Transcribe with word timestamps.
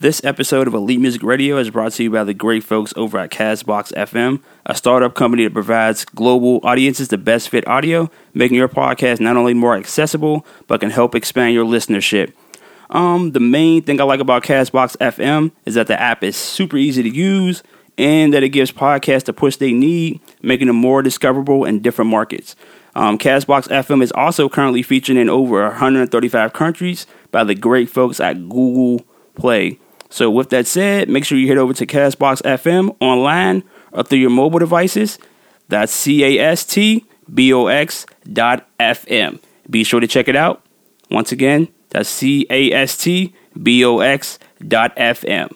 This 0.00 0.22
episode 0.22 0.68
of 0.68 0.74
Elite 0.74 1.00
Music 1.00 1.24
Radio 1.24 1.56
is 1.56 1.70
brought 1.70 1.90
to 1.94 2.04
you 2.04 2.10
by 2.12 2.22
the 2.22 2.32
great 2.32 2.62
folks 2.62 2.94
over 2.94 3.18
at 3.18 3.32
Castbox 3.32 3.92
FM, 3.94 4.40
a 4.64 4.76
startup 4.76 5.16
company 5.16 5.42
that 5.42 5.52
provides 5.52 6.04
global 6.04 6.60
audiences 6.62 7.08
the 7.08 7.18
best 7.18 7.48
fit 7.48 7.66
audio, 7.66 8.08
making 8.32 8.58
your 8.58 8.68
podcast 8.68 9.18
not 9.18 9.36
only 9.36 9.54
more 9.54 9.74
accessible, 9.74 10.46
but 10.68 10.78
can 10.78 10.90
help 10.90 11.16
expand 11.16 11.52
your 11.52 11.64
listenership. 11.64 12.32
Um, 12.90 13.32
the 13.32 13.40
main 13.40 13.82
thing 13.82 14.00
I 14.00 14.04
like 14.04 14.20
about 14.20 14.44
Castbox 14.44 14.96
FM 14.98 15.50
is 15.64 15.74
that 15.74 15.88
the 15.88 16.00
app 16.00 16.22
is 16.22 16.36
super 16.36 16.76
easy 16.76 17.02
to 17.02 17.10
use 17.10 17.64
and 17.98 18.32
that 18.32 18.44
it 18.44 18.50
gives 18.50 18.70
podcasts 18.70 19.24
the 19.24 19.32
push 19.32 19.56
they 19.56 19.72
need, 19.72 20.20
making 20.40 20.68
them 20.68 20.76
more 20.76 21.02
discoverable 21.02 21.64
in 21.64 21.82
different 21.82 22.08
markets. 22.12 22.54
Um, 22.94 23.18
FM 23.18 24.00
is 24.00 24.12
also 24.12 24.48
currently 24.48 24.84
featured 24.84 25.16
in 25.16 25.28
over 25.28 25.60
135 25.64 26.52
countries 26.52 27.08
by 27.32 27.42
the 27.42 27.56
great 27.56 27.90
folks 27.90 28.20
at 28.20 28.48
Google 28.48 29.04
Play. 29.34 29.80
So, 30.10 30.30
with 30.30 30.50
that 30.50 30.66
said, 30.66 31.08
make 31.08 31.24
sure 31.24 31.36
you 31.36 31.48
head 31.48 31.58
over 31.58 31.72
to 31.74 31.86
Castbox 31.86 32.42
FM 32.42 32.96
online 33.00 33.62
or 33.92 34.02
through 34.02 34.18
your 34.18 34.30
mobile 34.30 34.58
devices. 34.58 35.18
That's 35.68 35.92
C 35.92 36.24
A 36.24 36.42
S 36.42 36.64
T 36.64 37.04
B 37.32 37.52
O 37.52 37.66
X 37.66 38.06
dot 38.32 38.66
FM. 38.80 39.40
Be 39.68 39.84
sure 39.84 40.00
to 40.00 40.06
check 40.06 40.28
it 40.28 40.36
out. 40.36 40.64
Once 41.10 41.30
again, 41.30 41.68
that's 41.90 42.08
C 42.08 42.46
A 42.48 42.72
S 42.72 42.96
T 42.96 43.34
B 43.62 43.84
O 43.84 43.98
X 43.98 44.38
dot 44.66 44.96
FM. 44.96 45.54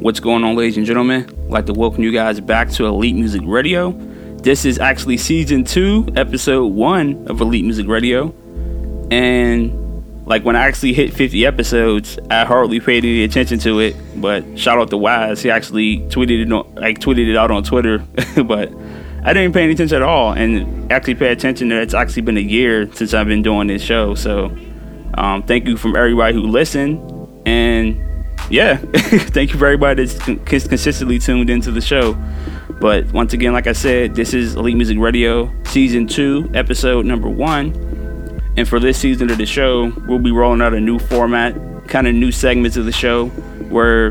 What's 0.00 0.18
going 0.18 0.44
on, 0.44 0.56
ladies 0.56 0.78
and 0.78 0.86
gentlemen? 0.86 1.28
I'd 1.28 1.50
like 1.50 1.66
to 1.66 1.74
welcome 1.74 2.02
you 2.02 2.10
guys 2.10 2.40
back 2.40 2.70
to 2.70 2.86
Elite 2.86 3.14
Music 3.14 3.42
Radio. 3.44 3.92
This 4.38 4.64
is 4.64 4.78
actually 4.78 5.18
season 5.18 5.62
two, 5.64 6.08
episode 6.16 6.68
one 6.68 7.26
of 7.28 7.42
Elite 7.42 7.64
Music 7.64 7.86
Radio. 7.86 8.34
And 9.10 9.79
like 10.30 10.44
when 10.44 10.54
I 10.54 10.60
actually 10.60 10.92
hit 10.92 11.12
50 11.12 11.44
episodes, 11.44 12.16
I 12.30 12.44
hardly 12.44 12.78
paid 12.78 13.04
any 13.04 13.24
attention 13.24 13.58
to 13.58 13.80
it. 13.80 13.96
But 14.14 14.56
shout 14.56 14.78
out 14.78 14.88
to 14.90 14.96
Wise, 14.96 15.42
he 15.42 15.50
actually 15.50 15.98
tweeted 16.08 16.46
it, 16.46 16.52
on, 16.52 16.72
like 16.76 17.00
tweeted 17.00 17.28
it 17.28 17.36
out 17.36 17.50
on 17.50 17.64
Twitter. 17.64 17.98
but 18.44 18.72
I 19.24 19.32
didn't 19.32 19.52
pay 19.52 19.64
any 19.64 19.72
attention 19.72 19.96
at 19.96 20.02
all, 20.02 20.32
and 20.32 20.90
actually 20.92 21.16
pay 21.16 21.32
attention 21.32 21.68
that 21.70 21.82
it's 21.82 21.94
actually 21.94 22.22
been 22.22 22.36
a 22.36 22.40
year 22.40 22.90
since 22.94 23.12
I've 23.12 23.26
been 23.26 23.42
doing 23.42 23.66
this 23.66 23.82
show. 23.82 24.14
So 24.14 24.56
um, 25.14 25.42
thank 25.42 25.66
you 25.66 25.76
from 25.76 25.96
everybody 25.96 26.32
who 26.32 26.42
listened, 26.42 27.00
and 27.44 28.00
yeah, 28.50 28.76
thank 28.94 29.52
you 29.52 29.58
for 29.58 29.66
everybody 29.66 30.04
that's 30.04 30.16
con- 30.16 30.38
consistently 30.44 31.18
tuned 31.18 31.50
into 31.50 31.72
the 31.72 31.80
show. 31.80 32.16
But 32.80 33.12
once 33.12 33.32
again, 33.32 33.52
like 33.52 33.66
I 33.66 33.72
said, 33.72 34.14
this 34.14 34.32
is 34.32 34.54
Elite 34.54 34.76
Music 34.76 34.96
Radio, 34.96 35.52
season 35.64 36.06
two, 36.06 36.48
episode 36.54 37.04
number 37.04 37.28
one. 37.28 37.99
And 38.60 38.68
for 38.68 38.78
this 38.78 38.98
season 38.98 39.30
of 39.30 39.38
the 39.38 39.46
show, 39.46 39.90
we'll 40.06 40.18
be 40.18 40.30
rolling 40.30 40.60
out 40.60 40.74
a 40.74 40.80
new 40.80 40.98
format, 40.98 41.54
kind 41.88 42.06
of 42.06 42.14
new 42.14 42.30
segments 42.30 42.76
of 42.76 42.84
the 42.84 42.92
show, 42.92 43.28
where 43.70 44.10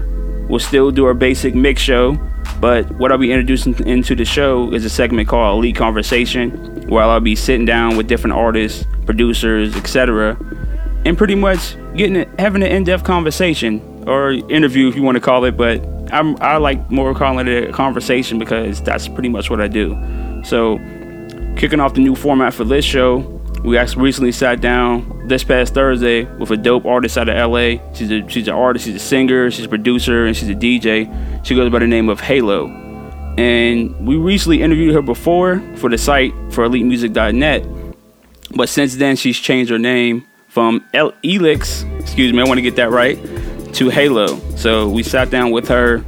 we'll 0.49 0.57
still 0.57 0.89
do 0.89 1.05
our 1.05 1.13
basic 1.13 1.53
mix 1.53 1.83
show. 1.83 2.17
But 2.59 2.89
what 2.93 3.11
I'll 3.11 3.19
be 3.19 3.31
introducing 3.31 3.75
into 3.85 4.15
the 4.15 4.25
show 4.25 4.73
is 4.73 4.85
a 4.85 4.89
segment 4.89 5.29
called 5.29 5.59
Elite 5.59 5.75
Conversation, 5.75 6.87
where 6.89 7.03
I'll 7.03 7.19
be 7.19 7.35
sitting 7.35 7.67
down 7.67 7.95
with 7.95 8.07
different 8.07 8.37
artists, 8.37 8.87
producers, 9.05 9.75
etc., 9.75 10.35
and 11.05 11.15
pretty 11.15 11.35
much 11.35 11.75
getting 11.95 12.27
having 12.39 12.63
an 12.63 12.71
in-depth 12.71 13.03
conversation 13.03 14.03
or 14.07 14.31
interview, 14.31 14.89
if 14.89 14.95
you 14.95 15.03
want 15.03 15.13
to 15.13 15.21
call 15.21 15.45
it. 15.45 15.57
But 15.57 15.85
I'm, 16.11 16.41
I 16.41 16.57
like 16.57 16.89
more 16.89 17.13
calling 17.13 17.47
it 17.47 17.69
a 17.69 17.71
conversation 17.71 18.39
because 18.39 18.81
that's 18.81 19.07
pretty 19.09 19.29
much 19.29 19.51
what 19.51 19.61
I 19.61 19.67
do. 19.67 19.95
So, 20.43 20.79
kicking 21.55 21.79
off 21.79 21.93
the 21.93 22.01
new 22.01 22.15
format 22.15 22.55
for 22.55 22.63
this 22.63 22.83
show, 22.83 23.38
we 23.63 23.77
actually 23.77 24.03
recently 24.03 24.31
sat 24.31 24.61
down 24.61 25.27
this 25.27 25.43
past 25.43 25.73
Thursday 25.73 26.23
with 26.37 26.51
a 26.51 26.57
dope 26.57 26.85
artist 26.85 27.17
out 27.17 27.29
of 27.29 27.51
LA. 27.51 27.77
She's 27.93 28.11
a 28.11 28.27
she's 28.29 28.47
an 28.47 28.53
artist, 28.53 28.85
she's 28.85 28.95
a 28.95 28.99
singer, 28.99 29.51
she's 29.51 29.65
a 29.65 29.69
producer, 29.69 30.25
and 30.25 30.35
she's 30.35 30.49
a 30.49 30.55
DJ. 30.55 31.45
She 31.45 31.55
goes 31.55 31.71
by 31.71 31.79
the 31.79 31.87
name 31.87 32.09
of 32.09 32.19
Halo. 32.19 32.67
And 33.37 34.05
we 34.05 34.15
recently 34.17 34.61
interviewed 34.61 34.93
her 34.95 35.01
before 35.01 35.61
for 35.75 35.89
the 35.89 35.97
site 35.97 36.33
for 36.51 36.67
EliteMusic.net. 36.67 37.65
But 38.55 38.67
since 38.67 38.95
then, 38.95 39.15
she's 39.15 39.37
changed 39.37 39.71
her 39.71 39.79
name 39.79 40.25
from 40.47 40.83
El- 40.93 41.11
Elix, 41.23 41.85
excuse 42.01 42.33
me, 42.33 42.41
I 42.41 42.45
want 42.45 42.57
to 42.57 42.61
get 42.61 42.75
that 42.77 42.89
right, 42.89 43.17
to 43.75 43.89
Halo. 43.89 44.39
So 44.57 44.89
we 44.89 45.03
sat 45.03 45.29
down 45.29 45.51
with 45.51 45.67
her, 45.67 46.03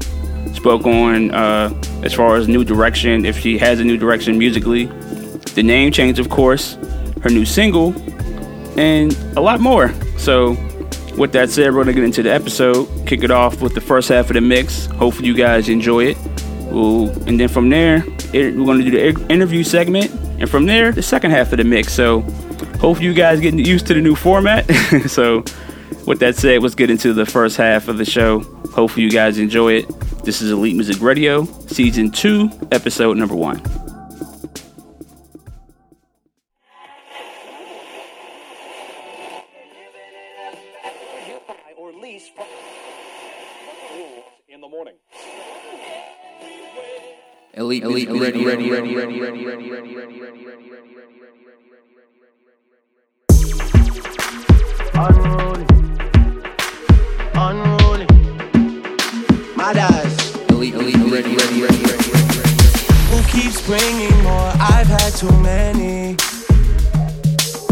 spoke 0.54 0.86
on 0.86 1.32
uh, 1.32 1.80
as 2.04 2.14
far 2.14 2.36
as 2.36 2.48
new 2.48 2.64
direction, 2.64 3.26
if 3.26 3.38
she 3.38 3.58
has 3.60 3.80
a 3.80 3.84
new 3.84 3.98
direction 3.98 4.38
musically. 4.38 4.86
The 5.54 5.64
name 5.64 5.92
change, 5.92 6.20
of 6.20 6.30
course, 6.30 6.78
her 7.22 7.30
new 7.30 7.46
single, 7.46 7.94
and 8.80 9.14
a 9.36 9.42
lot 9.42 9.60
more. 9.60 9.94
So, 10.18 10.52
with 11.18 11.32
that 11.34 11.50
said, 11.50 11.74
we're 11.74 11.84
gonna 11.84 11.94
get 11.94 12.04
into 12.04 12.24
the 12.24 12.32
episode. 12.32 12.88
Kick 13.08 13.24
it 13.24 13.32
off 13.32 13.62
with 13.62 13.74
the 13.74 13.82
first 13.82 14.10
half 14.10 14.30
of 14.30 14.34
the 14.34 14.42
mix. 14.42 14.86
Hopefully, 14.88 15.28
you 15.28 15.34
guys 15.34 15.70
enjoy 15.70 16.06
it. 16.06 16.18
We'll, 16.72 17.10
and 17.28 17.40
then 17.40 17.48
from 17.48 17.70
there, 17.70 18.04
it, 18.34 18.56
we're 18.56 18.66
gonna 18.66 18.84
do 18.84 18.92
the 18.92 19.28
interview 19.30 19.64
segment, 19.64 20.12
and 20.40 20.50
from 20.50 20.66
there, 20.66 20.92
the 20.92 21.04
second 21.04 21.32
half 21.32 21.52
of 21.52 21.58
the 21.58 21.64
mix. 21.64 21.94
So, 21.94 22.22
hopefully, 22.80 23.06
you 23.06 23.14
guys 23.14 23.40
getting 23.40 23.64
used 23.64 23.88
to 23.88 23.94
the 23.94 24.02
new 24.02 24.16
format. 24.16 24.70
so, 25.08 25.44
with 26.08 26.20
that 26.20 26.36
said, 26.36 26.64
let's 26.64 26.76
get 26.76 26.90
into 26.90 27.14
the 27.14 27.26
first 27.26 27.58
half 27.58 27.88
of 27.88 27.98
the 27.98 28.06
show. 28.06 28.40
Hopefully, 28.74 29.04
you 29.04 29.12
guys 29.12 29.38
enjoy 29.38 29.74
it. 29.74 30.24
This 30.24 30.42
is 30.42 30.52
Elite 30.52 30.76
Music 30.76 31.02
Radio, 31.02 31.46
Season 31.66 32.12
2, 32.12 32.50
Episode 32.72 33.18
Number 33.18 33.36
1. 33.36 33.91
Elite, 47.72 47.84
elite, 47.86 48.10
ready, 48.10 48.44
ready, 48.44 48.70
ready, 48.70 48.94
ready, 48.96 49.22
ready, 49.22 49.46
ready, 49.46 49.72
ready, 49.72 49.96
ready, 49.96 50.20
ready, 50.20 50.44
ready. 50.44 50.72
Unruly, 54.94 55.66
unruly, 57.34 58.08
my 59.56 59.72
eyes. 59.72 60.36
Elite, 60.50 60.74
elite, 60.74 60.96
ready, 60.98 61.34
ready, 61.34 61.62
ready, 61.62 61.62
ready, 61.62 61.84
ready. 61.86 62.10
Who 63.08 63.24
keeps 63.32 63.66
bringing 63.66 64.22
more? 64.22 64.52
I've 64.60 64.88
had 64.88 65.12
too 65.12 65.32
many. 65.40 66.18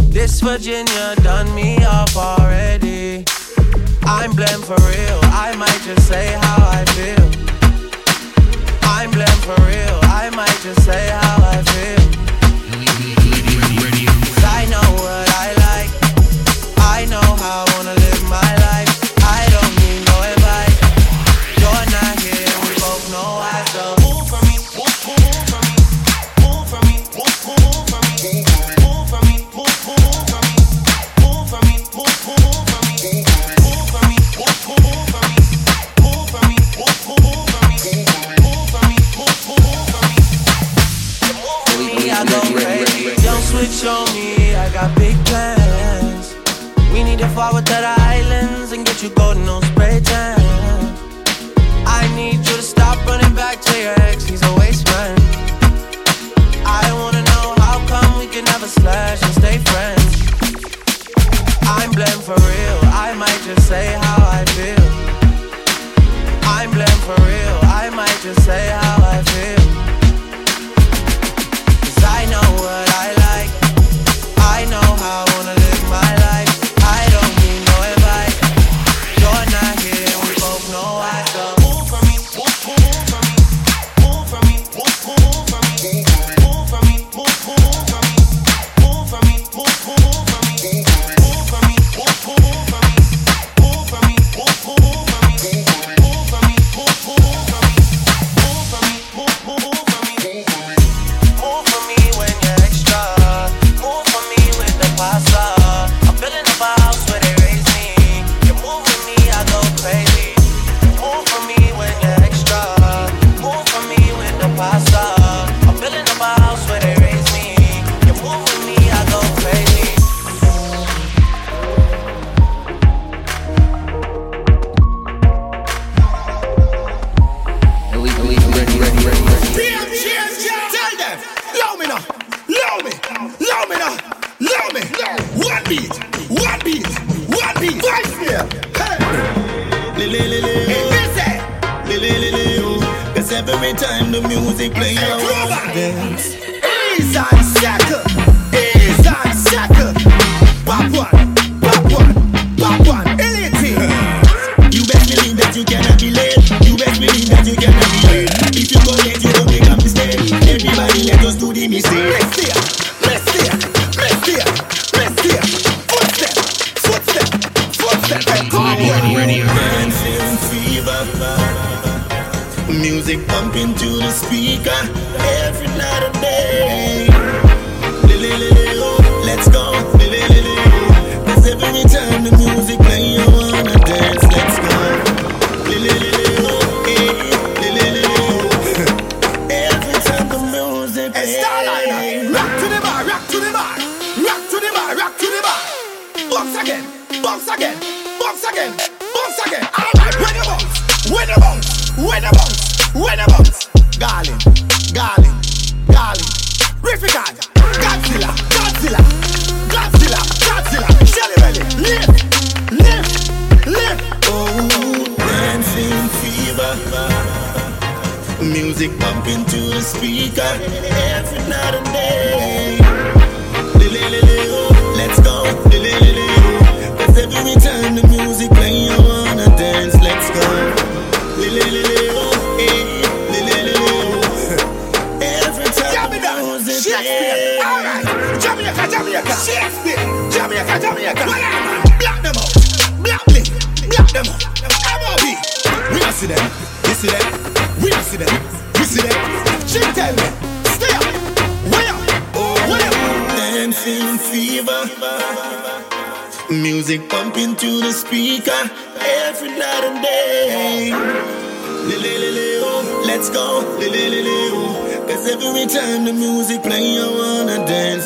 This 0.08 0.40
Virginia 0.40 1.16
done 1.18 1.54
me 1.54 1.84
off 1.84 2.16
already. 2.16 3.26
I'm 4.04 4.32
blamed 4.32 4.64
for 4.64 4.78
real. 4.78 5.20
I 5.24 5.54
might 5.58 5.82
just 5.84 6.08
say 6.08 6.38
how 6.40 6.70
I 6.70 6.86
feel. 6.86 7.39
I'm 9.02 9.12
blamed 9.12 9.30
for 9.46 9.56
real. 9.64 9.98
I 10.04 10.30
might 10.36 10.60
just 10.62 10.84
say 10.84 11.08
how 11.08 11.38
I 11.42 11.64
feel. 11.64 11.99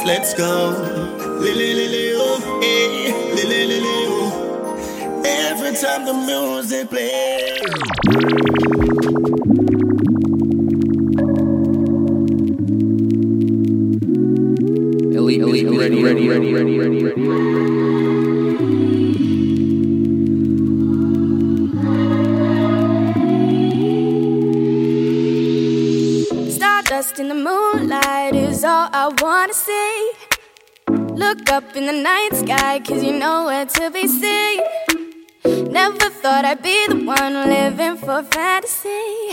Let's 0.06 0.34
go. 0.34 0.72
Every 5.26 5.74
time 5.78 6.06
the 6.06 6.14
music 6.14 6.90
plays. 6.90 7.64
Elite, 15.16 15.42
elite, 15.42 15.80
ready, 15.80 16.04
ready, 16.04 16.28
ready, 16.28 16.54
ready, 16.54 16.80
ready, 16.80 17.04
ready. 17.04 17.73
Stardust 27.04 27.20
in 27.20 27.28
the 27.28 27.36
moonlight 27.36 28.34
is 28.34 28.64
all 28.64 28.88
I 28.94 29.10
wanna 29.22 29.54
see. 29.54 30.12
Look 30.88 31.50
up 31.50 31.76
in 31.76 31.86
the 31.86 31.92
night 31.92 32.30
sky, 32.34 32.80
cause 32.80 33.04
you 33.04 33.12
know 33.12 33.46
where 33.46 33.66
to 33.66 33.92
be 33.92 34.08
seen. 34.08 34.62
Never 35.72 36.10
thought 36.22 36.46
I'd 36.46 36.62
be 36.62 36.88
the 36.88 36.96
one 37.04 37.34
living 37.50 37.98
for 37.98 38.24
fantasy. 38.24 39.32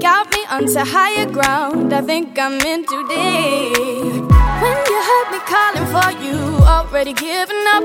Got 0.00 0.32
me 0.32 0.40
onto 0.50 0.80
higher 0.80 1.26
ground, 1.30 1.92
I 1.92 2.00
think 2.02 2.38
I'm 2.38 2.60
in 2.72 2.84
too 2.86 3.06
deep. 3.08 4.24
When 4.62 4.76
you 4.90 4.98
heard 5.10 5.28
me 5.34 5.40
calling 5.52 5.88
for 5.94 6.10
you, 6.24 6.38
already 6.74 7.12
giving 7.12 7.64
up 7.76 7.84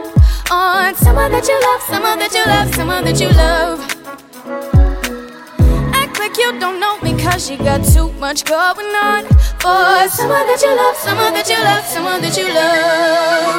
on 0.52 0.96
someone 0.96 1.32
that 1.32 1.48
you 1.48 1.58
love, 1.68 1.82
someone 1.92 2.20
that 2.20 2.34
you 2.34 2.46
love, 2.46 2.74
someone 2.74 3.04
that 3.04 3.20
you 3.22 3.30
love. 3.44 3.80
Act 5.94 6.20
like 6.20 6.38
you 6.38 6.60
don't 6.60 6.80
know 6.80 6.99
cause 7.32 7.50
you 7.50 7.58
got 7.58 7.84
too 7.84 8.12
much 8.14 8.44
going 8.46 8.96
on. 8.96 9.26
For 9.62 10.10
someone 10.10 10.48
that 10.48 10.62
you 10.64 10.76
love, 10.76 10.96
someone 10.96 11.34
that 11.34 11.50
you 11.50 11.62
love, 11.64 11.86
someone 11.86 12.22
that 12.22 12.38
you 12.38 12.48
love. 12.54 13.59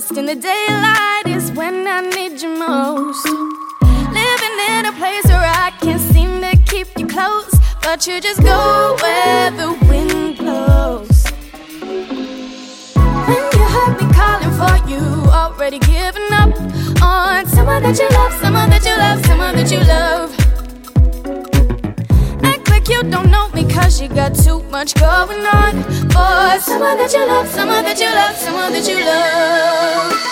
Dust 0.00 0.16
in 0.16 0.24
the 0.24 0.34
daylight 0.34 1.26
is 1.26 1.52
when 1.52 1.86
I 1.86 2.00
need 2.00 2.40
you 2.40 2.48
most. 2.48 3.26
Living 3.28 4.56
in 4.70 4.86
a 4.86 4.92
place 4.92 5.26
where 5.26 5.52
I 5.66 5.72
can't 5.78 6.00
seem 6.00 6.40
to 6.40 6.56
keep 6.64 6.86
you 6.98 7.06
close, 7.06 7.52
but 7.82 8.06
you 8.06 8.18
just 8.18 8.42
go 8.42 8.96
where 9.02 9.50
the 9.50 9.72
wind 9.90 10.38
blows. 10.38 11.24
When 13.28 13.44
you 13.58 13.64
heard 13.74 13.94
me 14.00 14.06
calling 14.14 14.54
for 14.60 14.88
you, 14.88 15.04
already 15.30 15.78
giving 15.80 16.32
up 16.32 16.54
on 17.02 17.44
someone 17.46 17.82
that 17.82 17.98
you 17.98 18.08
love, 18.08 18.32
someone 18.40 18.70
that 18.70 18.86
you 18.86 18.96
love, 18.96 19.26
someone 19.26 19.54
that 19.56 19.70
you 19.70 19.80
love. 19.80 20.39
You 22.90 23.04
don't 23.04 23.30
know 23.30 23.46
me, 23.50 23.62
cause 23.72 24.00
you 24.00 24.08
got 24.08 24.34
too 24.34 24.64
much 24.64 24.94
going 24.94 25.46
on. 25.46 25.82
For 26.10 26.60
someone 26.60 26.98
that 26.98 27.12
you 27.14 27.24
love, 27.24 27.46
someone 27.46 27.84
that 27.84 28.00
you 28.00 28.12
love, 28.12 28.34
someone 28.34 28.72
that 28.72 28.88
you 28.88 28.98
love. 29.04 30.29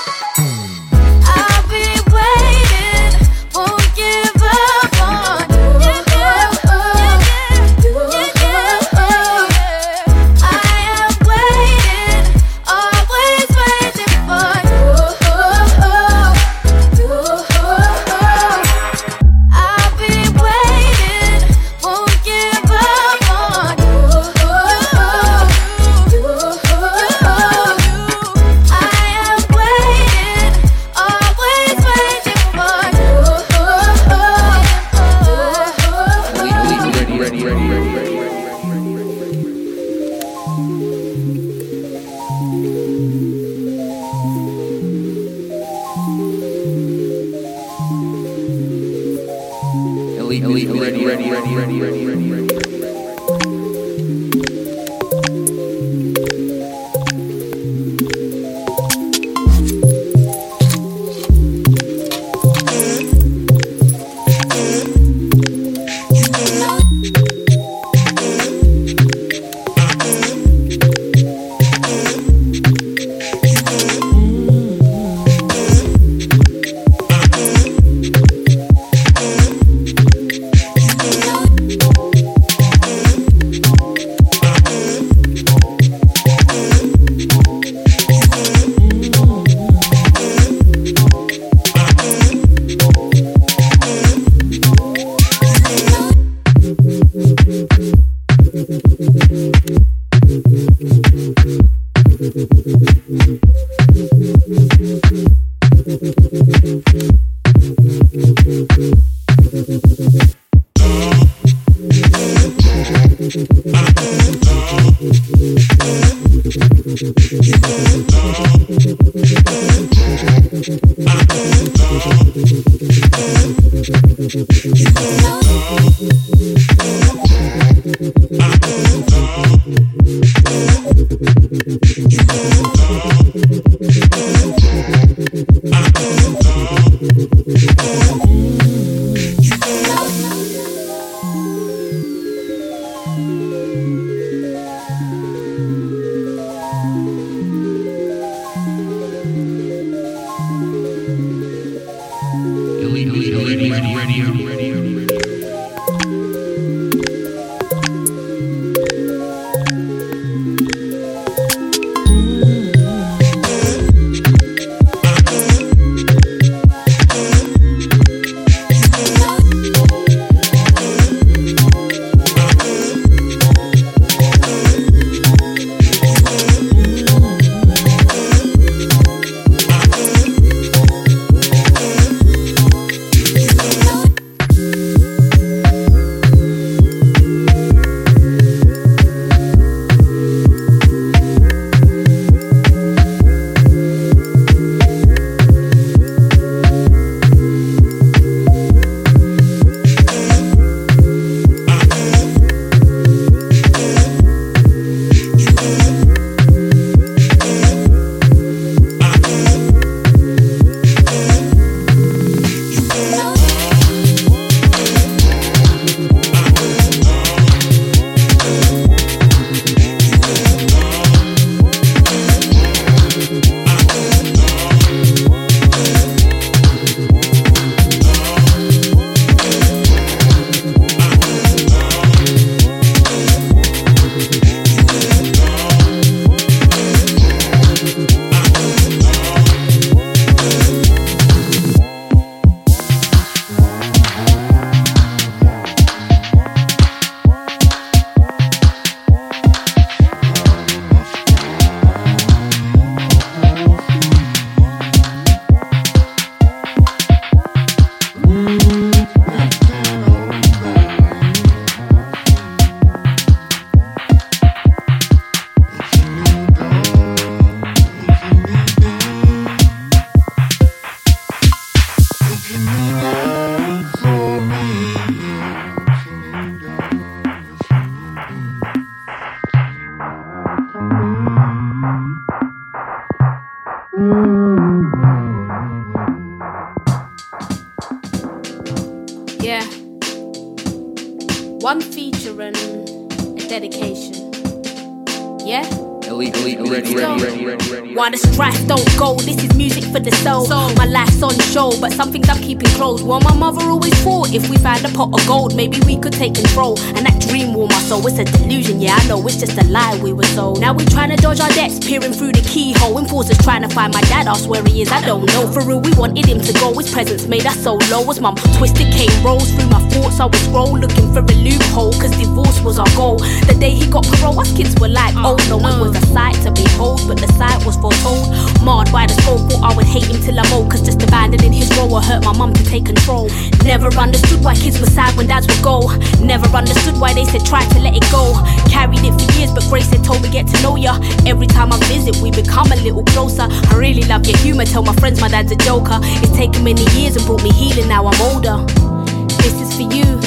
This 349.38 349.54
is 349.60 349.74
for 349.74 349.82
you. 349.82 350.20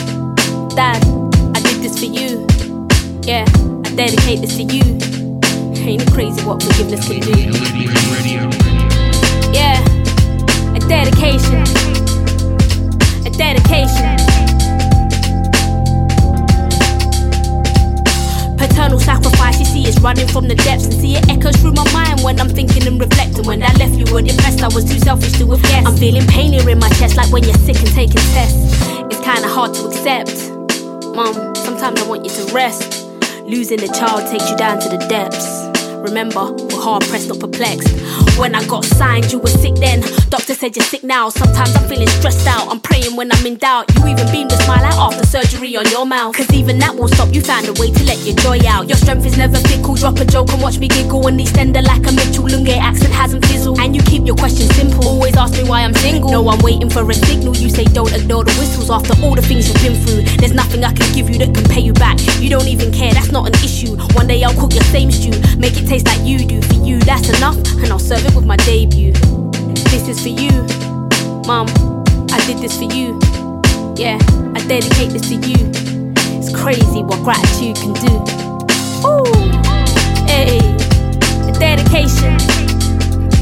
Dad, 0.76 1.04
I 1.56 1.60
did 1.62 1.82
this 1.84 2.00
for 2.00 2.06
you. 2.06 2.48
Yeah, 3.24 3.46
I 3.86 3.96
dedicate 3.96 4.42
this 4.42 4.56
to 4.58 4.64
you. 4.64 4.84
Ain't 5.84 6.02
it 6.02 6.12
crazy 6.12 6.44
what 6.46 6.62
forgiveness 6.64 7.08
can 7.08 7.20
do? 7.22 7.32
Yeah, 9.52 9.82
a 10.76 10.80
dedication. 10.88 11.64
A 13.26 13.30
dedication. 13.30 14.21
Paternal 18.82 19.00
sacrifice, 19.00 19.60
you 19.60 19.66
see, 19.66 19.84
it's 19.84 20.00
running 20.00 20.28
from 20.28 20.48
the 20.48 20.56
depths 20.56 20.86
and 20.86 20.94
see 20.96 21.16
it 21.16 21.30
echoes 21.30 21.56
through 21.58 21.74
my 21.74 21.86
mind 21.94 22.22
when 22.24 22.40
I'm 22.40 22.50
thinking 22.50 22.88
and 22.88 23.00
reflecting. 23.00 23.46
When 23.46 23.62
I 23.62 23.72
left, 23.74 23.94
you 23.94 24.12
were 24.12 24.24
depressed, 24.24 24.64
I 24.64 24.74
was 24.74 24.86
too 24.86 24.98
selfish 24.98 25.34
to 25.34 25.46
have 25.52 25.62
guessed. 25.62 25.86
I'm 25.86 25.96
feeling 25.98 26.26
pain 26.26 26.52
here 26.52 26.68
in 26.68 26.80
my 26.80 26.90
chest, 26.98 27.16
like 27.16 27.32
when 27.32 27.44
you're 27.44 27.62
sick 27.62 27.78
and 27.78 27.94
taking 27.94 28.26
tests. 28.34 28.58
It's 29.06 29.22
kinda 29.22 29.48
hard 29.48 29.76
to 29.76 29.86
accept. 29.86 30.34
Mom, 31.14 31.54
sometimes 31.54 32.02
I 32.02 32.08
want 32.08 32.26
you 32.26 32.32
to 32.32 32.54
rest. 32.56 33.06
Losing 33.46 33.84
a 33.84 33.88
child 33.88 34.26
takes 34.32 34.50
you 34.50 34.58
down 34.58 34.80
to 34.80 34.90
the 34.90 34.98
depths. 35.06 35.46
Remember, 36.02 36.52
we're 36.52 36.82
hard 36.82 37.04
pressed, 37.04 37.30
not 37.30 37.40
perplexed. 37.40 37.94
When 38.38 38.56
I 38.56 38.66
got 38.66 38.86
signed, 38.86 39.32
you 39.32 39.40
were 39.40 39.50
sick 39.50 39.76
then. 39.76 40.02
Doctor 40.30 40.54
said 40.54 40.76
you're 40.76 40.86
sick 40.86 41.04
now. 41.04 41.30
Sometimes 41.30 41.76
I'm 41.76 41.88
feeling 41.88 42.08
stressed 42.08 42.48
out. 42.48 42.68
I'm 42.72 42.80
praying 42.80 43.16
when 43.16 43.32
I'm 43.32 43.46
in 43.46 43.58
doubt. 43.58 43.94
You 43.96 44.08
even 44.08 44.26
beamed 44.32 44.52
a 44.52 44.58
smile 44.64 44.84
out 44.84 45.14
after 45.14 45.26
surgery 45.28 45.76
on 45.78 45.88
your 45.90 46.06
mouth. 46.06 46.36
Cause 46.36 46.52
even 46.54 46.80
that 46.80 46.96
won't 46.96 47.14
stop. 47.14 47.34
You 47.34 47.42
found 47.42 47.68
a 47.68 47.74
way 47.74 47.92
to 47.92 48.04
let 48.06 48.18
your 48.26 48.36
joy 48.38 48.60
out. 48.68 48.88
Your 48.88 48.98
strength 48.98 49.26
is 49.26 49.38
never 49.38 49.58
fickle. 49.70 49.96
Drop 49.96 50.18
a 50.20 50.26
joke 50.26 50.50
and 50.52 50.62
watch 50.62 50.80
me 50.80 50.88
giggle. 50.88 51.28
And 51.28 51.40
extend 51.40 51.78
it 51.78 51.84
like 51.84 52.08
a 52.08 52.12
Mitchell 52.12 52.48
Lunge 52.48 52.70
accent 52.70 53.14
hasn't 53.14 53.46
fizzled. 53.46 53.80
And 53.80 53.96
you 53.96 54.02
keep 54.04 54.26
your 54.26 54.36
questions 54.36 54.74
simple. 54.76 55.08
Always 55.08 55.38
ask 55.38 55.54
me 55.54 55.68
why 55.68 55.82
I'm 55.82 55.94
single. 55.94 56.32
No, 56.32 56.50
I'm 56.50 56.60
waiting 56.60 56.90
for 56.90 57.08
a 57.10 57.14
signal. 57.14 57.56
You 57.56 57.70
say 57.70 57.84
don't 57.84 58.14
ignore 58.14 58.44
the 58.44 58.54
whistles 58.58 58.90
after 58.90 59.14
all 59.22 59.36
the 59.36 59.42
things 59.42 59.68
you've 59.68 59.82
been 59.84 59.96
through. 60.02 60.24
There's 60.38 60.54
nothing 60.54 60.84
I 60.84 60.94
can 60.94 61.12
give 61.14 61.30
you 61.30 61.38
that 61.40 61.54
can 61.54 61.66
pay 61.66 61.82
you 61.82 61.94
back. 61.94 62.18
You 62.40 62.50
don't 62.50 62.68
even 62.68 62.92
care. 62.92 63.14
That's 63.14 63.32
not 63.32 63.48
an 63.48 63.54
issue. 63.64 63.96
One 64.18 64.28
day 64.28 64.44
I'll 64.44 64.58
cook 64.60 64.74
your 64.74 64.88
same 64.90 65.12
stew. 65.12 65.36
Make 65.58 65.78
it 65.78 65.86
taste 65.86 66.08
like 66.08 66.22
you 66.26 66.40
do. 66.40 66.62
For 66.62 66.76
you, 66.86 67.00
that's 67.00 67.30
enough. 67.38 67.58
And 67.84 67.92
I'll 67.92 68.00
serve 68.00 68.21
it 68.26 68.36
with 68.36 68.46
my 68.46 68.58
debut. 68.58 69.14
This 69.90 70.08
is 70.08 70.22
for 70.22 70.30
you, 70.30 70.52
Mom. 71.48 71.68
I 72.32 72.44
did 72.46 72.58
this 72.58 72.78
for 72.78 72.86
you. 72.86 73.20
Yeah, 73.96 74.18
I 74.56 74.60
dedicate 74.68 75.12
this 75.12 75.30
to 75.30 75.36
you. 75.36 75.72
It's 76.38 76.56
crazy 76.56 77.04
what 77.04 77.24
gratitude 77.24 77.76
can 77.78 77.94
do. 77.94 78.14
Ooh, 79.08 79.26
hey, 80.28 80.60
a 81.48 81.52
dedication. 81.60 82.38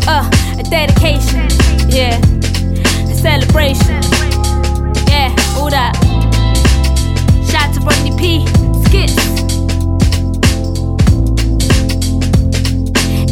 Uh, 0.07 0.29
a 0.57 0.63
dedication. 0.63 1.47
Yeah, 1.89 2.19
a 3.09 3.15
celebration. 3.15 4.01
Yeah, 5.07 5.33
all 5.57 5.69
that. 5.69 5.95
Shout 7.49 7.69
out 7.69 7.73
to 7.73 7.81
Rodney 7.81 8.15
P. 8.17 8.45
Skits. 8.85 9.38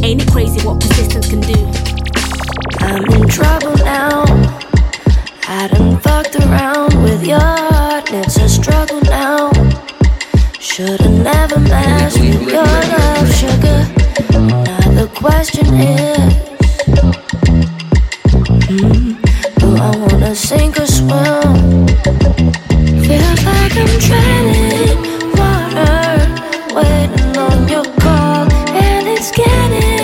Ain't 0.08 0.22
it 0.22 0.32
crazy 0.32 0.66
what 0.66 0.80
persistence 0.80 1.28
can 1.28 1.42
do? 1.42 1.54
I'm 2.80 3.04
in 3.12 3.28
trouble 3.28 3.76
now. 3.84 4.24
I 5.50 5.68
done 5.68 6.00
fucked 6.00 6.38
around 6.38 7.04
with 7.04 7.28
your 7.28 7.42
heart, 7.42 8.06
it's 8.14 8.38
a 8.38 8.48
struggle 8.48 9.02
now. 9.02 9.52
Should've 10.62 11.12
never 11.12 11.60
messed 11.60 12.22
with 12.22 12.42
your 12.42 12.64
love, 12.64 13.36
sugar. 13.36 13.80
Now 14.32 14.88
the 14.96 15.12
question 15.14 15.68
is, 15.76 16.34
hmm, 18.64 19.12
do 19.60 19.76
I 19.76 19.92
wanna 19.98 20.34
sink 20.34 20.80
or 20.80 20.88
swim? 20.88 21.86
Feels 23.04 23.44
like 23.44 23.76
I'm 23.76 23.94
treading 24.08 25.04
water, 25.36 26.32
waiting 26.74 27.38
on 27.38 27.68
your 27.68 27.84
call, 28.00 28.50
and 28.72 29.06
it's 29.10 29.32
getting 29.32 29.97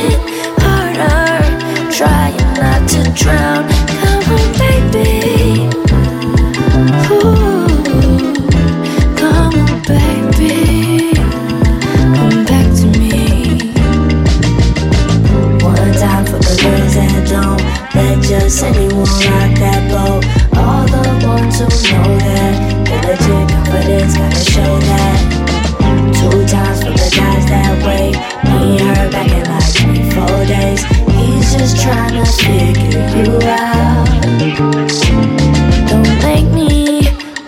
drown. 3.15 3.67
Come 4.01 4.23
on, 4.33 4.45
baby. 4.57 5.69
Ooh, 7.11 8.33
come 9.15 9.55
on, 9.61 9.81
baby. 9.87 11.13
Come 12.15 12.39
back 12.45 12.67
to 12.79 12.85
me. 12.99 13.15
One 15.61 15.93
time 15.93 16.25
for 16.25 16.39
the 16.39 16.55
girls 16.61 16.93
that 16.95 17.27
don't 17.29 17.61
let 17.93 18.15
just 18.23 18.63
anyone 18.63 19.05
rock 19.05 19.51
that 19.59 19.81
boat. 19.91 20.23
All 20.57 20.85
the 20.87 21.03
ones 21.25 21.59
who 21.59 21.65
know 21.91 22.17
that 22.19 22.73
confidence 23.19 24.17
gotta 24.17 24.43
show 24.51 24.79
that. 24.79 25.17
Two 26.15 26.45
times 26.47 26.79
for 26.83 26.91
the 26.91 27.09
guys 27.15 27.45
that 27.47 27.73
wait. 27.85 28.15
Back 29.11 29.31
in 29.31 29.43
like 29.45 29.69
three, 29.75 30.03
four 30.11 30.45
days. 30.45 30.81
He's 31.13 31.53
just 31.53 31.81
trying 31.83 32.13
to 32.13 32.25
you 33.23 33.39
out. 33.43 34.07
Don't 35.89 36.13
make 36.23 36.47
me 36.51 37.01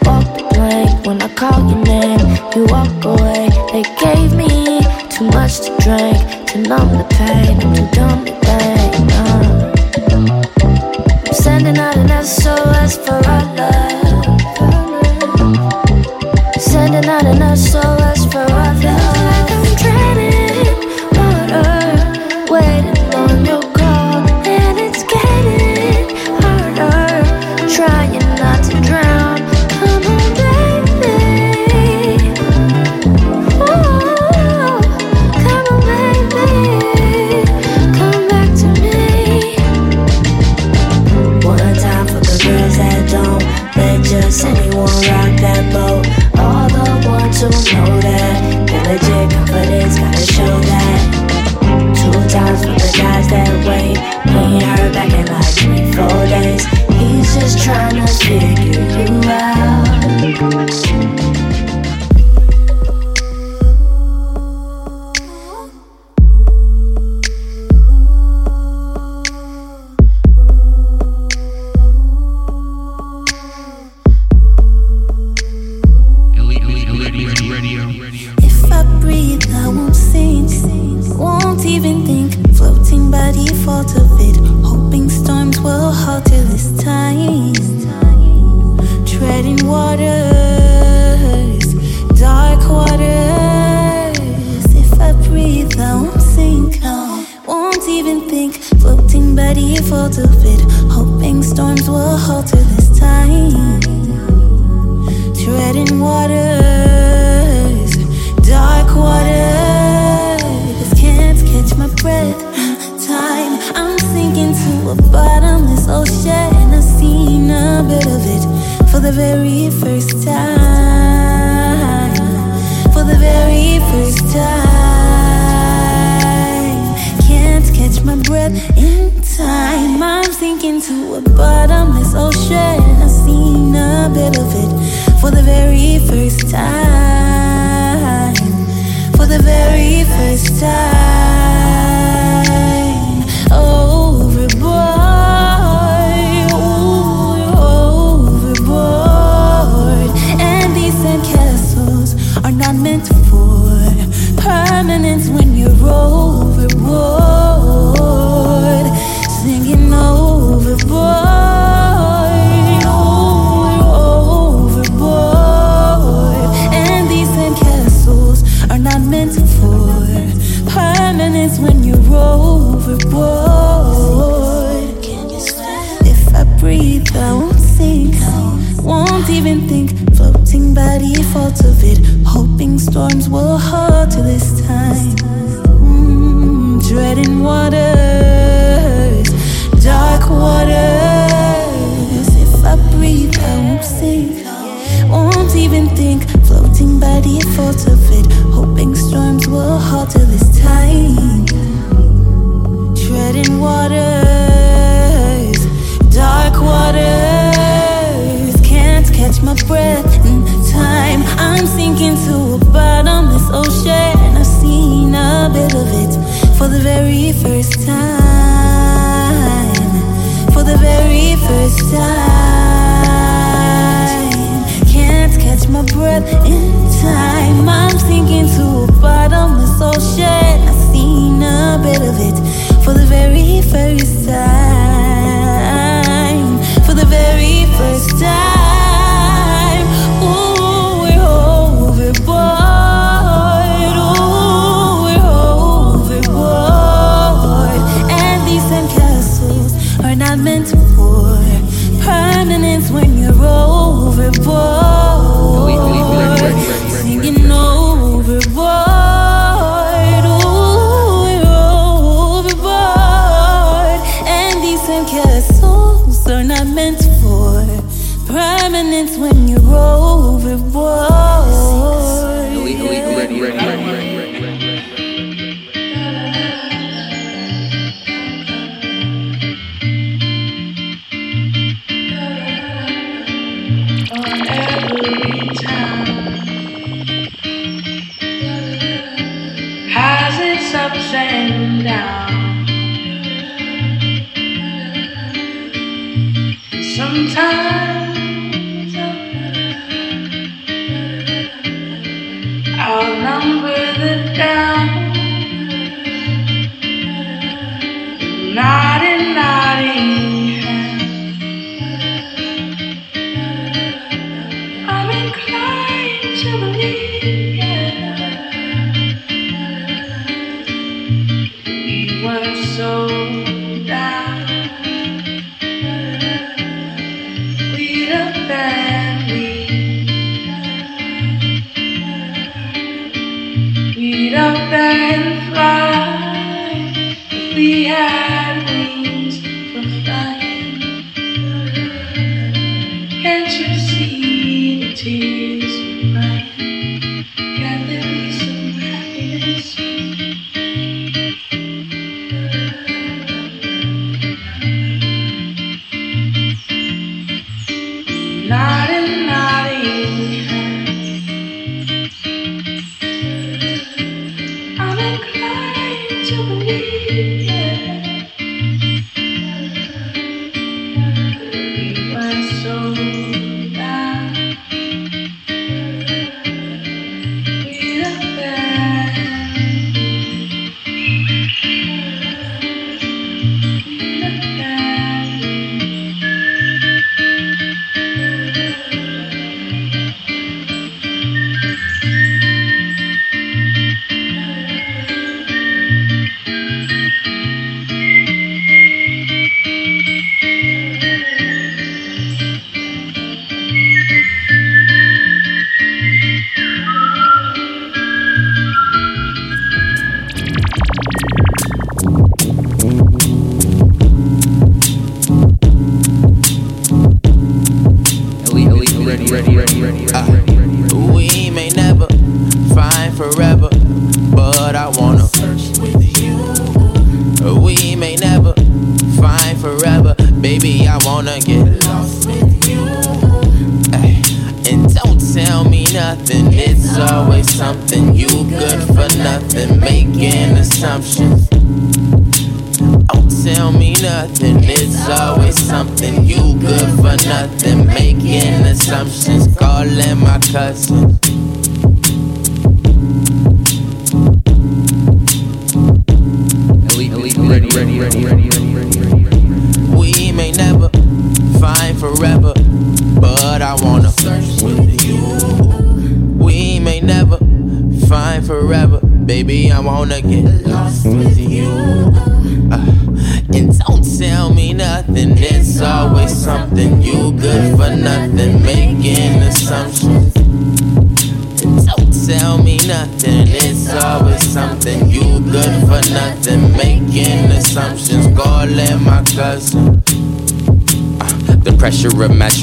walk 0.04 0.28
the 0.38 0.46
plank 0.54 1.06
when 1.06 1.22
I 1.22 1.28
call 1.36 1.60
your 1.70 1.84
name. 1.84 2.30
You 2.56 2.66
walk 2.66 3.04
away. 3.04 3.50
They 3.72 3.84
gave 4.04 4.34
me 4.34 4.82
too 5.10 5.26
much 5.26 5.60
to 5.66 5.72
drink 5.84 6.48
to 6.50 6.58
numb 6.60 6.92
the 6.98 7.06
pain. 7.18 7.60
I'm 7.62 7.76
too 7.76 7.88
dumb 7.94 8.26
to 8.26 8.45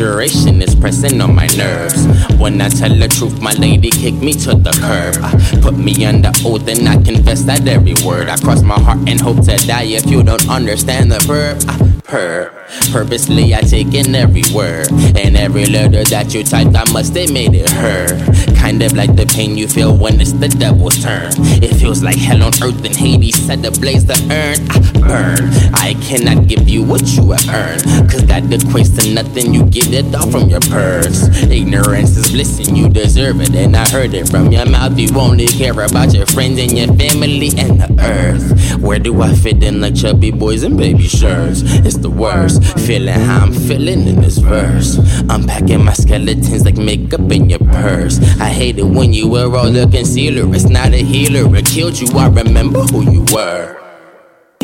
of 0.02 0.62
is 0.62 0.74
pressing 0.74 1.20
on 1.20 1.34
my 1.34 1.46
nerves. 1.56 2.06
When 2.38 2.60
I 2.60 2.68
tell 2.68 2.94
the 2.94 3.08
truth, 3.08 3.40
my 3.40 3.52
lady 3.52 3.90
kick 3.90 4.14
me 4.14 4.32
to 4.34 4.54
the 4.54 4.72
curb. 4.80 5.16
Uh, 5.22 5.62
Put 5.62 5.78
me 5.78 6.04
under 6.04 6.32
oath 6.44 6.66
and 6.68 6.88
I 6.88 6.96
confess 7.02 7.42
that 7.42 7.66
every 7.68 7.94
word. 8.04 8.28
I 8.28 8.36
cross 8.36 8.62
my 8.62 8.78
heart 8.80 8.98
and 9.08 9.20
hope 9.20 9.44
to 9.44 9.56
die 9.66 9.84
if 9.84 10.06
you 10.06 10.22
don't 10.22 10.48
understand 10.48 11.12
the 11.12 11.20
verb. 11.20 11.62
Uh, 11.68 11.88
Per. 12.04 12.50
Purposely, 12.90 13.54
I 13.54 13.60
take 13.60 13.94
in 13.94 14.14
every 14.14 14.42
word. 14.54 14.90
And 15.16 15.36
every 15.36 15.66
letter 15.66 16.04
that 16.04 16.34
you 16.34 16.42
typed, 16.42 16.76
I 16.76 16.84
must 16.92 17.14
have 17.16 17.32
made 17.32 17.54
it 17.54 17.70
hurt. 17.70 18.12
Kind 18.56 18.82
of 18.82 18.92
like 18.92 19.14
the 19.16 19.24
pain 19.26 19.56
you 19.56 19.66
feel 19.68 19.96
when 19.96 20.20
it's 20.20 20.32
the 20.32 20.48
devil's 20.48 21.02
turn. 21.02 21.32
It 21.62 21.74
feels 21.76 22.02
like 22.02 22.16
hell 22.16 22.42
on 22.42 22.52
earth 22.62 22.84
and 22.84 22.94
Hades 22.96 23.36
set 23.36 23.64
ablaze 23.64 24.04
the 24.04 24.18
urn. 24.30 24.91
I 25.12 25.36
burn. 25.36 25.74
I 25.74 25.94
cannot 26.00 26.46
give 26.46 26.68
you 26.68 26.82
what 26.82 27.02
you 27.12 27.32
have 27.32 27.48
earned. 27.48 27.82
Cause 28.10 28.24
that 28.26 28.44
equates 28.44 28.98
to 28.98 29.14
nothing, 29.14 29.52
you 29.54 29.64
get 29.66 29.92
it 29.92 30.14
all 30.14 30.30
from 30.30 30.48
your 30.48 30.60
purse. 30.60 31.28
Ignorance 31.42 32.16
is 32.16 32.30
bliss 32.30 32.66
and 32.66 32.76
you 32.76 32.88
deserve 32.88 33.40
it. 33.40 33.54
And 33.54 33.76
I 33.76 33.88
heard 33.88 34.14
it 34.14 34.28
from 34.28 34.50
your 34.50 34.66
mouth. 34.66 34.98
You 34.98 35.08
only 35.18 35.46
care 35.46 35.72
about 35.72 36.14
your 36.14 36.26
friends 36.26 36.58
and 36.58 36.76
your 36.76 36.88
family 36.96 37.50
and 37.56 37.80
the 37.80 37.88
earth. 38.00 38.80
Where 38.80 38.98
do 38.98 39.22
I 39.22 39.34
fit 39.34 39.62
in 39.62 39.80
like 39.80 39.94
chubby 39.94 40.30
boys 40.30 40.62
and 40.62 40.76
baby 40.76 41.08
shirts? 41.08 41.62
It's 41.64 41.98
the 41.98 42.10
worst. 42.10 42.62
Feeling 42.80 43.14
how 43.14 43.44
I'm 43.44 43.52
feeling 43.52 44.06
in 44.06 44.20
this 44.20 44.38
verse. 44.38 44.96
Unpacking 45.28 45.84
my 45.84 45.92
skeletons 45.92 46.64
like 46.64 46.76
makeup 46.76 47.30
in 47.30 47.50
your 47.50 47.60
purse. 47.60 48.18
I 48.40 48.48
hate 48.48 48.78
it 48.78 48.84
when 48.84 49.12
you 49.12 49.28
wear 49.28 49.54
all 49.54 49.70
the 49.70 49.86
concealer. 49.88 50.52
It's 50.54 50.68
not 50.68 50.92
a 50.92 51.02
healer. 51.02 51.54
It 51.56 51.66
killed 51.66 51.98
you. 51.98 52.08
I 52.18 52.28
remember 52.28 52.80
who 52.80 53.10
you 53.10 53.24
were. 53.32 53.82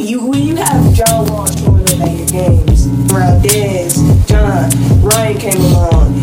You 0.08 0.24
when 0.24 0.42
you 0.42 0.56
have 0.56 0.94
John 0.94 1.26
Wall 1.26 1.44
showing 1.44 1.82
up 1.82 2.00
at 2.00 2.16
your 2.16 2.26
games, 2.28 2.86
around 3.12 3.42
Dez, 3.44 3.92
John, 4.26 4.70
Ryan 5.02 5.38
came 5.38 5.60
along. 5.60 6.14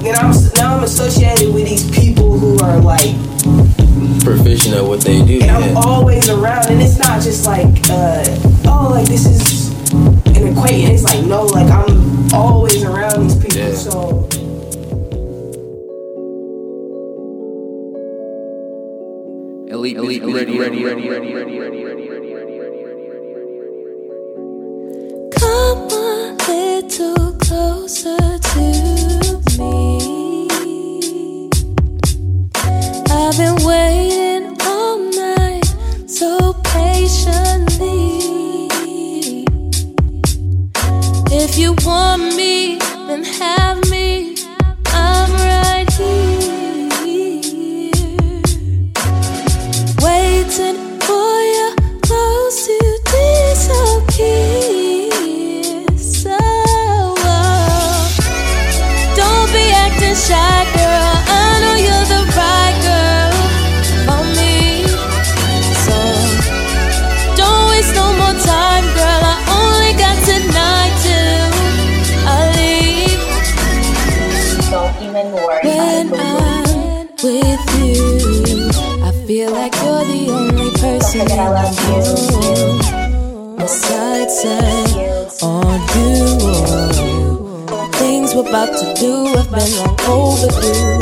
Then 0.00 0.14
I'm 0.14 0.30
now 0.54 0.76
I'm 0.76 0.84
associated 0.84 1.52
with 1.52 1.68
these 1.68 1.90
people 1.90 2.38
who 2.38 2.56
are 2.60 2.78
like, 2.78 3.16
Proficient 4.22 4.76
at 4.76 4.84
what 4.84 5.00
they 5.00 5.24
do. 5.24 5.40
and 5.40 5.50
I'm 5.50 5.76
always 5.76 6.28
around, 6.28 6.68
and 6.68 6.80
it's 6.80 7.00
not 7.00 7.20
just 7.20 7.46
like, 7.46 7.66
uh, 7.90 8.22
oh, 8.66 8.90
like 8.92 9.08
this 9.08 9.26
is 9.26 9.70
an 10.36 10.46
acquaintance. 10.56 11.02
It's 11.02 11.12
like 11.12 11.26
no, 11.26 11.46
like 11.46 11.68
I'm 11.68 12.32
always 12.32 12.80
around 12.84 13.24
these 13.24 13.34
people. 13.34 13.58
Yeah. 13.58 13.74
So 13.74 14.28
Elite, 19.68 19.96
elite, 19.96 20.22
ready, 20.22 20.58
ready, 20.58 20.84
ready, 20.84 20.84
ready, 20.84 21.08
ready, 21.08 21.34
ready, 21.34 21.58
ready, 21.58 21.58
ready, 21.58 21.84
ready, 21.84 22.09
If 41.32 41.56
you 41.58 41.74
want 41.84 42.36
me, 42.36 42.78
then 43.06 43.24
have 43.24 43.79
person 81.48 81.94
in 81.94 82.02
the 82.04 82.24
room. 82.60 83.56
Besides, 83.56 84.44
on 85.42 85.80
you. 85.96 86.16
Things 87.96 88.34
we're 88.34 88.48
about 88.48 88.72
to 88.76 88.94
do 89.00 89.26
have 89.36 89.50
been 89.50 89.70
long 89.76 89.96
overdue. 90.08 91.00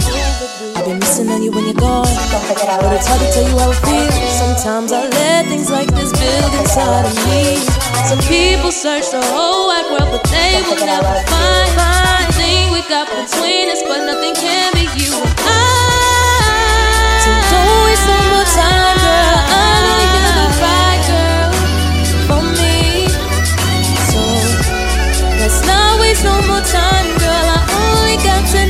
I've 0.77 0.85
been 0.85 0.99
missing 0.99 1.29
on 1.29 1.43
you 1.43 1.51
when 1.51 1.65
you're 1.65 1.75
gone. 1.75 2.07
But 2.07 2.93
it's 2.95 3.07
hard 3.07 3.21
to 3.21 3.27
tell 3.33 3.49
you 3.49 3.59
how 3.59 3.71
it 3.71 3.81
feels. 3.87 4.15
Sometimes 4.39 4.93
I 4.93 5.09
let 5.09 5.47
things 5.47 5.71
like 5.71 5.89
this 5.95 6.13
build 6.13 6.53
inside 6.61 7.07
of 7.07 7.15
me. 7.27 7.59
Some 8.07 8.21
people 8.29 8.71
search 8.71 9.11
the 9.11 9.23
whole 9.23 9.69
wide 9.69 9.91
world, 9.91 10.11
but 10.13 10.23
they 10.31 10.63
will 10.67 10.79
never 10.79 11.15
find 11.27 11.73
the 11.79 12.33
thing 12.35 12.71
we 12.73 12.83
got 12.89 13.07
between 13.09 13.71
us. 13.71 13.83
But 13.83 14.05
nothing 14.07 14.35
can 14.35 14.73
be 14.75 14.87
you 14.99 15.13
and 15.15 15.35
I. 15.39 15.47
So 17.25 17.31
don't 17.51 17.79
waste 17.87 18.07
no 18.07 18.19
more 18.33 18.49
time, 18.55 18.97
girl. 19.03 19.39
I 19.51 19.68
no 26.25 26.35
more 26.47 26.61
time, 26.63 27.09
girl. 27.19 27.47
I 27.55 27.61
only 27.83 28.17
got 28.25 28.43
tonight 28.51 28.68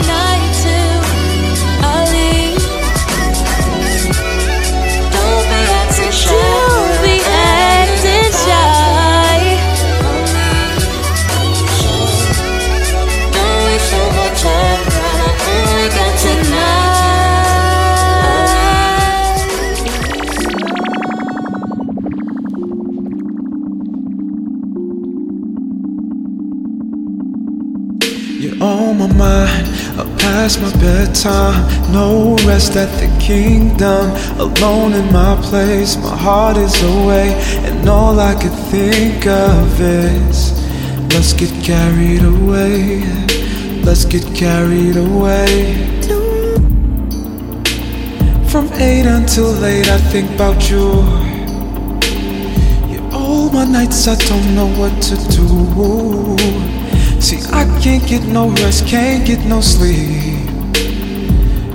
mind, 29.18 29.66
up 29.98 30.06
past 30.20 30.62
my 30.62 30.70
bedtime. 30.78 31.60
No 31.92 32.36
rest 32.46 32.76
at 32.76 32.90
the 33.00 33.08
kingdom. 33.20 34.04
Alone 34.38 34.92
in 34.94 35.12
my 35.12 35.34
place, 35.42 35.96
my 35.96 36.16
heart 36.16 36.56
is 36.56 36.76
away. 36.82 37.34
And 37.66 37.88
all 37.88 38.18
I 38.20 38.34
could 38.40 38.58
think 38.70 39.26
of 39.26 39.80
is 39.80 40.52
let's 41.12 41.32
get 41.32 41.52
carried 41.64 42.22
away. 42.22 43.02
Let's 43.82 44.04
get 44.04 44.24
carried 44.34 44.96
away. 44.96 45.98
From 48.48 48.72
eight 48.74 49.06
until 49.06 49.50
late, 49.64 49.88
I 49.88 49.98
think 50.12 50.30
about 50.30 50.70
you. 50.70 50.88
Yeah, 52.90 53.10
all 53.12 53.50
my 53.50 53.64
nights, 53.64 54.06
I 54.08 54.14
don't 54.14 54.54
know 54.54 54.68
what 54.80 54.94
to 55.08 55.16
do. 55.36 56.77
See, 57.28 57.44
I 57.52 57.64
can't 57.82 58.06
get 58.08 58.22
no 58.22 58.48
rest, 58.48 58.86
can't 58.86 59.22
get 59.26 59.44
no 59.44 59.60
sleep. 59.60 60.48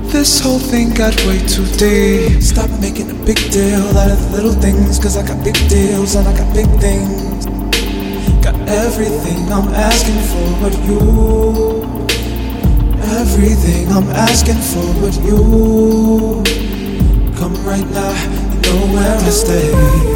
this 0.10 0.40
whole 0.40 0.58
thing 0.58 0.96
got 0.96 1.14
way 1.28 1.38
too 1.46 1.68
deep. 1.78 2.42
Stop 2.42 2.72
making 2.82 3.12
a 3.12 3.14
big 3.24 3.38
deal 3.52 3.86
out 3.96 4.10
of 4.10 4.32
little 4.32 4.54
things, 4.54 4.98
cause 4.98 5.16
I 5.16 5.22
got 5.22 5.44
big 5.44 5.54
deals 5.70 6.16
and 6.16 6.28
I 6.28 6.36
got 6.36 6.52
big 6.56 6.66
things. 6.82 7.46
Got 8.44 8.56
everything 8.68 9.54
I'm 9.54 9.70
asking 9.78 10.22
for, 10.26 10.48
but 10.58 10.74
you. 10.90 11.86
Everything 13.22 13.92
I'm 13.92 14.10
asking 14.10 14.62
for, 14.74 14.90
but 15.06 15.14
you. 15.22 16.42
Come 17.38 17.54
right 17.64 17.88
now, 17.94 18.14
you 18.50 18.60
know 18.66 18.88
where 18.92 19.18
I 19.20 19.30
stay. 19.30 20.13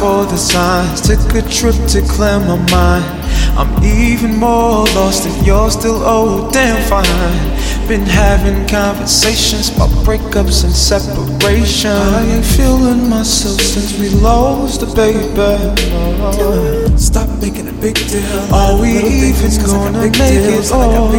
For 0.00 0.24
the 0.24 0.36
signs. 0.38 1.02
Took 1.02 1.20
a 1.36 1.42
trip 1.42 1.76
to 1.92 2.00
clear 2.00 2.40
my 2.40 2.56
mind. 2.72 3.04
I'm 3.60 3.70
even 3.84 4.36
more 4.36 4.86
lost 4.96 5.26
if 5.26 5.46
you're 5.46 5.70
still 5.70 6.00
oh 6.02 6.50
damn 6.50 6.80
fine. 6.88 7.86
Been 7.86 8.06
having 8.06 8.66
conversations 8.66 9.68
about 9.68 9.90
breakups 10.06 10.64
and 10.64 10.72
separation. 10.72 11.90
I 11.90 12.22
ain't 12.32 12.46
feeling 12.46 13.10
myself 13.10 13.60
since 13.60 13.98
we 14.00 14.08
lost 14.08 14.80
the 14.80 14.88
baby. 14.96 15.52
Stop 16.96 17.28
making 17.42 17.68
a 17.68 17.76
big 17.84 17.96
deal. 18.08 18.54
Are 18.54 18.80
we 18.80 18.96
even 19.28 19.52
gonna 19.66 20.00
make 20.00 20.16
it? 20.16 20.72
all? 20.72 21.12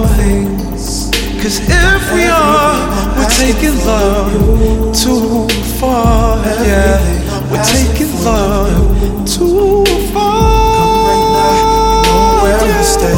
Cause 1.42 1.60
if 1.60 2.04
we 2.14 2.24
are, 2.26 2.78
we're 3.18 3.30
taking 3.30 3.78
love 3.86 4.96
too 4.96 5.48
far. 5.78 6.38
Yeah, 6.66 7.21
we're 7.52 7.64
taking 7.64 8.14
love 8.24 9.28
too 9.28 9.84
far. 10.14 10.72
Come 10.78 10.96
right 11.08 11.26
now, 11.36 11.52
you 11.58 11.66
know 12.08 12.44
where 12.44 12.60
I 12.62 12.82
stay. 12.82 13.18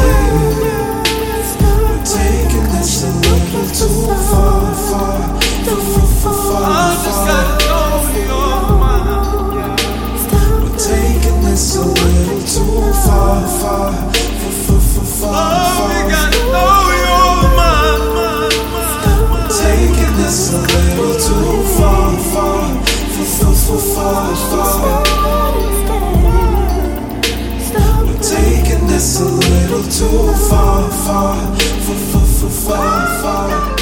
We're 1.84 2.02
taking 2.04 2.66
this 2.72 3.00
a 3.02 3.06
little 3.14 3.68
too 3.78 4.10
far, 4.30 4.74
far, 4.74 5.20
far, 5.64 5.78
far, 5.80 6.06
far, 6.22 6.34
far. 15.04 15.44
We're 15.44 15.73
a 29.24 29.26
little 29.26 29.82
too 29.84 30.34
far, 30.48 30.90
far, 30.90 31.56
far, 31.56 31.96
far, 32.10 32.26
far, 32.26 32.50
far, 32.50 33.22
far. 33.22 33.74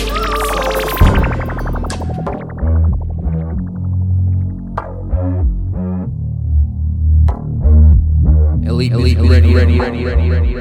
Elite, 8.64 8.92
elite, 8.92 9.18
ready, 9.18 9.54
ready, 9.54 9.78
ready, 9.78 9.78
ready, 9.78 10.04
ready, 10.04 10.04
ready, 10.04 10.30
ready, 10.30 10.51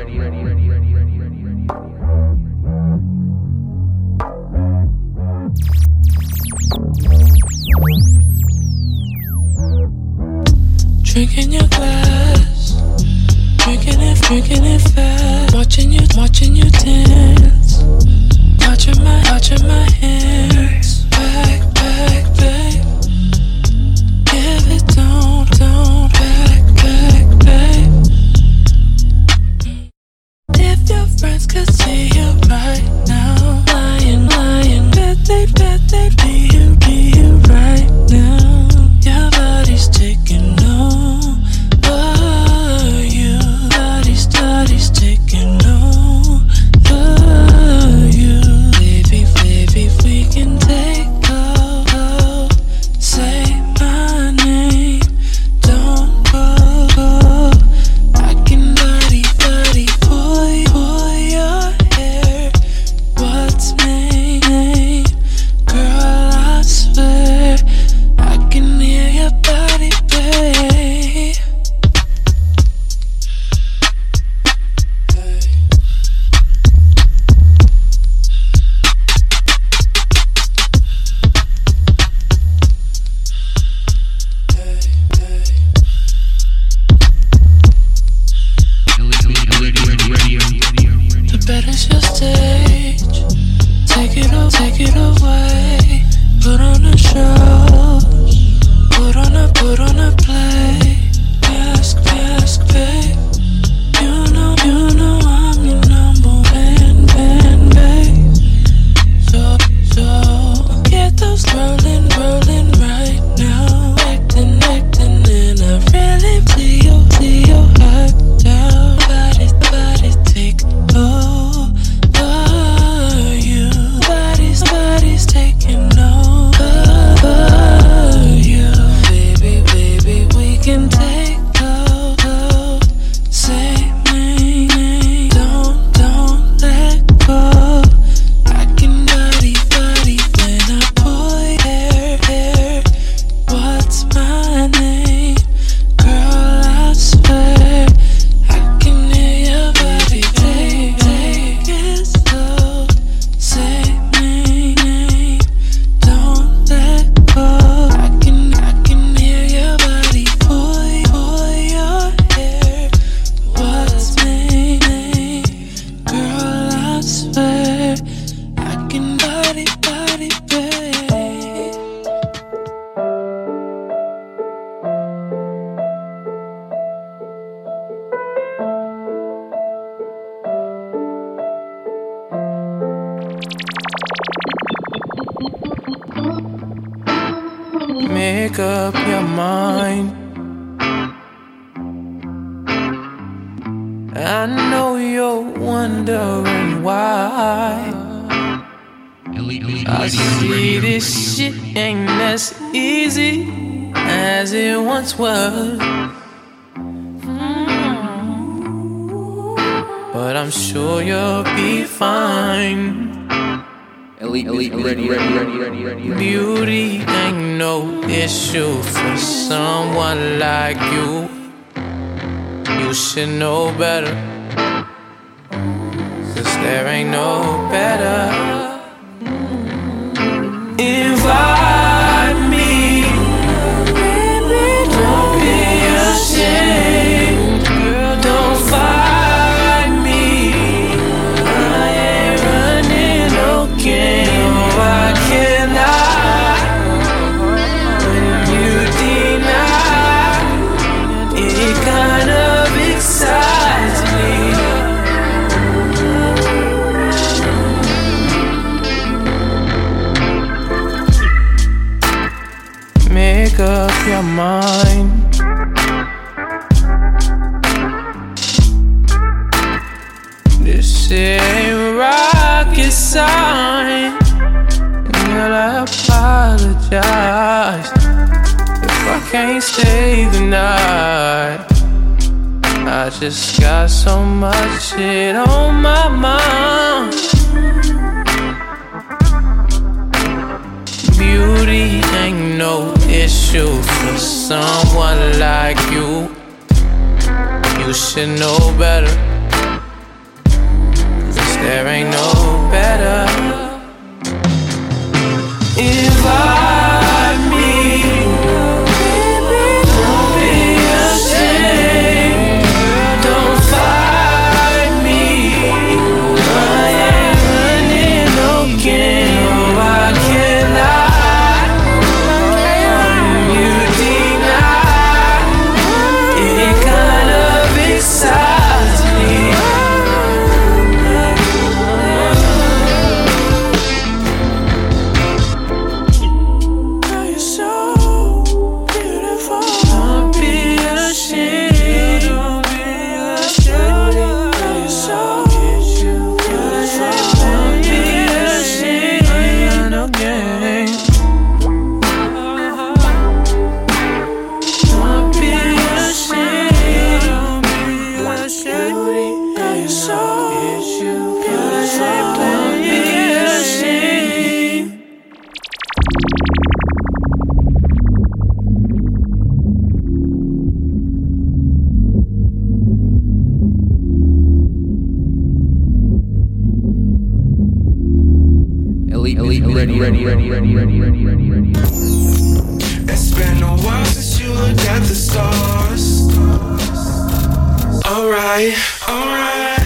Alright, 388.51 388.75
alright. 389.07 389.79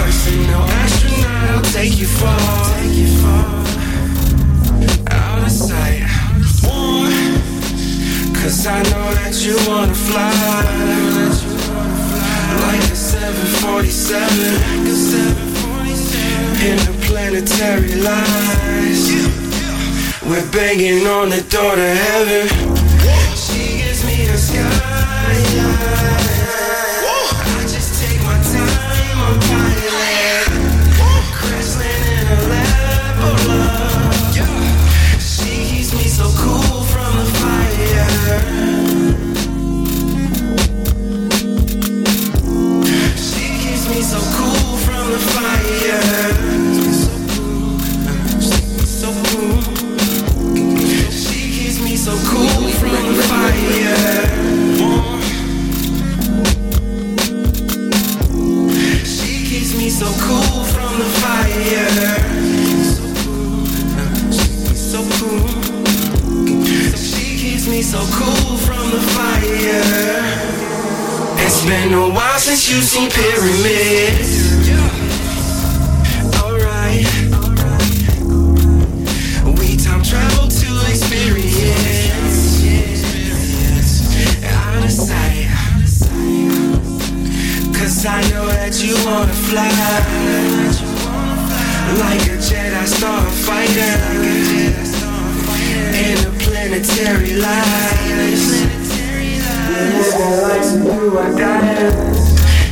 Personal 0.00 0.64
astronaut, 0.80 1.50
I'll 1.50 1.60
take 1.74 1.98
you 1.98 2.06
far. 2.06 2.40
Out 5.10 5.42
of 5.44 5.50
sight. 5.52 6.08
Ooh. 6.64 7.04
Cause 8.32 8.66
I 8.66 8.82
know 8.84 9.12
that 9.20 9.34
you 9.44 9.58
wanna 9.68 9.92
fly. 9.92 10.32
Like 12.64 12.80
a 12.80 12.96
747. 12.96 14.64
in 16.64 16.78
a 16.78 16.80
Interplanetary 16.80 17.94
lies. 18.00 19.04
We're 20.24 20.50
banging 20.50 21.06
on 21.06 21.28
the 21.28 21.42
door 21.50 21.76
to 21.76 21.94
heaven. 21.94 22.48
She 23.36 23.82
gives 23.82 24.02
me 24.02 24.24
the 24.28 24.38
sky. 24.38 24.93
so 67.94 68.00
cool 68.18 68.56
from 68.56 68.90
the 68.90 69.00
fire. 69.14 69.84
It's 71.44 71.64
been 71.64 71.92
a 71.94 72.08
while 72.08 72.38
since 72.40 72.68
you've 72.68 72.82
seen 72.82 73.08
pyramids. 73.08 74.30
Alright. 76.42 77.06
We 79.58 79.76
time 79.76 80.02
travel 80.02 80.48
to 80.48 80.70
experience. 80.90 82.42
Out 84.42 84.84
of 84.84 84.90
sight. 84.90 85.46
Cause 87.78 88.06
I 88.06 88.20
know 88.30 88.46
that 88.46 88.74
you 88.82 88.94
wanna 89.06 89.38
fly. 89.48 89.70
Like 92.02 92.26
a 92.26 92.38
Jedi 92.42 92.84
starfighter 92.96 94.53
planetary 96.66 97.34
lights. 97.34 98.64
our 101.18 101.32
diamonds. 101.36 102.22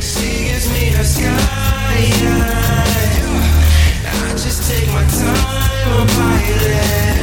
She 0.01 0.45
gives 0.45 0.67
me 0.73 0.89
her 0.97 1.03
sky. 1.03 2.09
I 4.05 4.31
just 4.31 4.69
take 4.69 4.87
my 4.87 5.05
time, 5.05 5.91
a 6.01 6.05
pilot. 6.17 7.19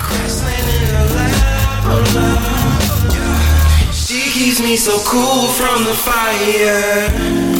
Crash 0.00 0.42
land 0.42 0.68
in 0.74 0.90
a 0.94 1.04
lap 1.14 1.84
of 1.94 2.14
love. 2.16 3.94
She 3.94 4.20
keeps 4.32 4.60
me 4.60 4.76
so 4.76 4.98
cool 5.04 5.46
from 5.46 5.84
the 5.84 5.94
fire. 5.94 7.53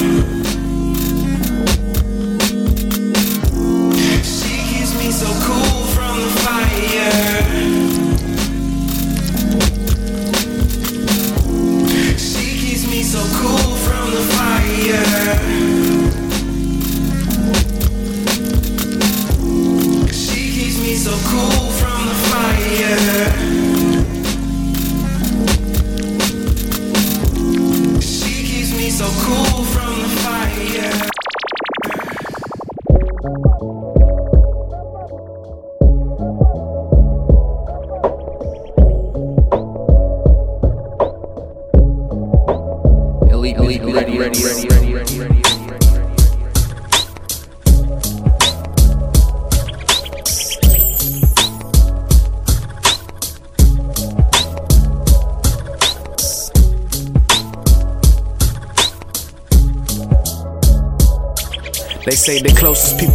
Closest 62.65 62.97
people 62.97 63.14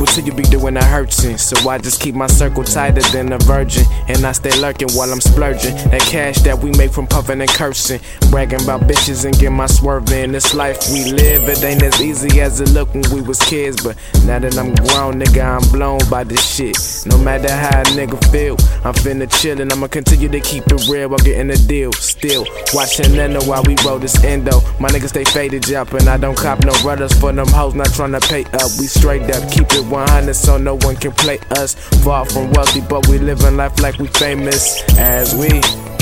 So 1.51 1.68
I 1.68 1.78
just 1.78 2.01
keep 2.01 2.14
my 2.14 2.28
circle 2.28 2.62
tighter 2.62 3.03
than 3.11 3.32
a 3.32 3.38
virgin. 3.38 3.82
And 4.07 4.24
I 4.24 4.30
stay 4.30 4.57
lurking 4.61 4.88
while 4.92 5.11
I'm 5.11 5.20
splurging. 5.20 5.74
That 5.90 6.03
cash 6.03 6.38
that 6.42 6.57
we 6.57 6.70
make 6.78 6.92
from 6.92 7.09
puffing 7.09 7.40
and 7.40 7.51
cursing. 7.51 8.01
Bragging 8.30 8.62
about 8.62 8.82
bitches 8.82 9.24
and 9.24 9.36
get 9.36 9.51
my 9.51 9.66
swerve 9.66 10.12
in. 10.12 10.30
This 10.30 10.55
life 10.55 10.78
we 10.92 11.11
live, 11.11 11.48
it 11.48 11.64
ain't 11.64 11.82
as 11.82 12.01
easy 12.01 12.40
as 12.40 12.61
it 12.61 12.70
looked 12.70 12.94
when 12.94 13.03
we 13.12 13.20
was 13.20 13.40
kids. 13.40 13.82
But 13.82 13.96
now 14.24 14.38
that 14.38 14.57
I'm 14.57 14.76
grown, 14.76 15.14
nigga, 15.14 15.42
I'm 15.59 15.72
blown 15.72 15.98
by 16.09 16.22
this 16.22 16.38
shit. 16.55 16.78
No 17.11 17.18
matter 17.18 17.53
how 17.53 17.80
a 17.80 17.84
nigga 17.98 18.18
feel, 18.30 18.55
I'm 18.84 18.94
finna 18.94 19.26
chillin'. 19.26 19.72
I'ma 19.72 19.88
continue 19.88 20.28
to 20.28 20.40
keep 20.40 20.62
it 20.68 20.88
real 20.88 21.09
while 21.09 21.18
getting 21.18 21.48
the 21.48 21.59
deal. 21.66 21.92
Still 21.94 22.46
watching 22.72 23.07
Nendo 23.07 23.44
while 23.48 23.64
we 23.64 23.74
roll 23.84 23.98
this 23.98 24.22
endo. 24.22 24.61
My 24.78 24.88
niggas 24.88 25.09
stay 25.09 25.24
faded, 25.24 25.64
jumping. 25.64 26.07
I 26.07 26.16
don't 26.16 26.38
cop 26.38 26.64
no 26.64 26.72
rudders 26.84 27.12
for 27.18 27.32
them 27.32 27.48
hoes, 27.48 27.74
not 27.74 27.88
tryna 27.88 28.22
pay 28.28 28.44
up. 28.44 28.70
We 28.78 28.86
straight 28.86 29.28
up, 29.34 29.51
keep 29.51 29.66
it 29.72 29.84
100 29.84 30.34
so 30.34 30.57
no 30.57 30.76
one 30.76 30.94
can 30.94 31.11
play 31.11 31.39
us. 31.53 31.74
Far 32.05 32.24
from 32.26 32.51
wealthy, 32.53 32.80
but 32.80 33.07
we 33.09 33.18
living 33.18 33.57
life 33.57 33.78
like 33.80 33.99
we 33.99 34.07
famous 34.09 34.82
as 34.99 35.34
we. 35.34 35.49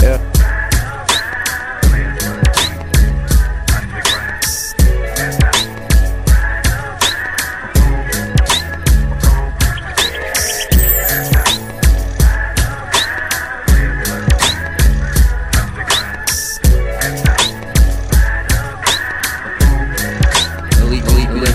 Yeah. 0.02 0.34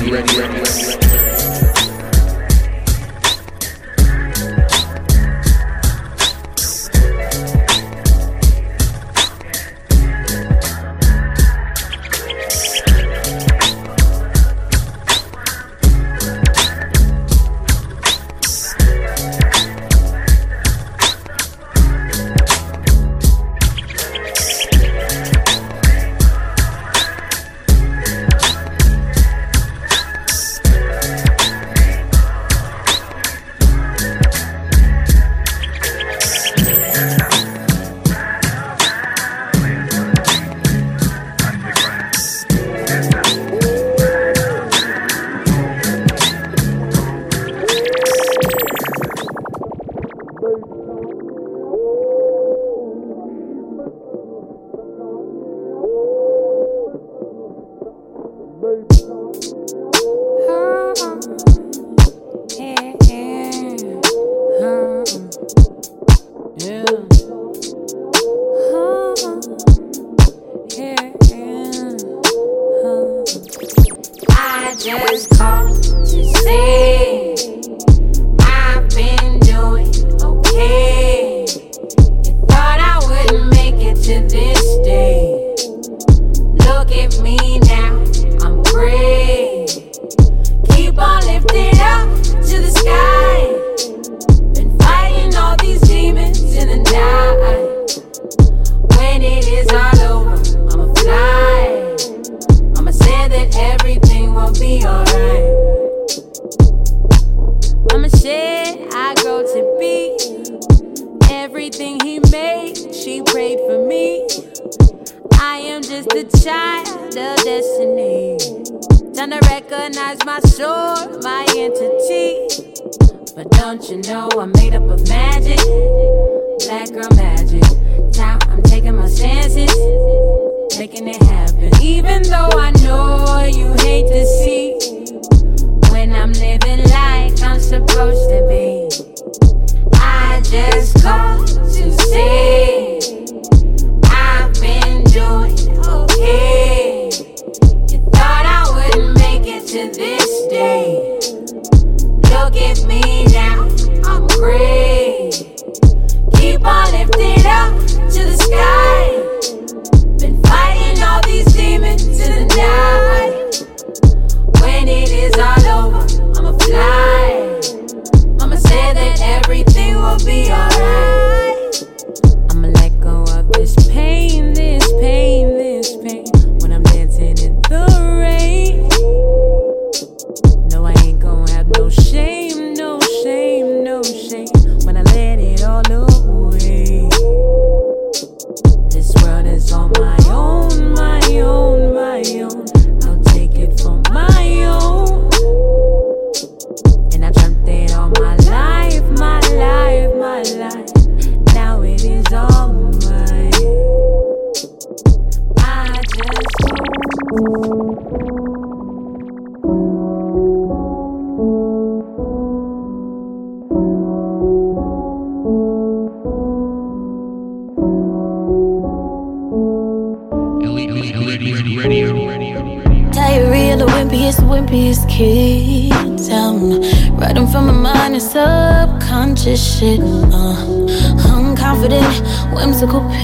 Ready, 0.05 0.11
ready, 0.11 0.38
ready, 0.38 0.92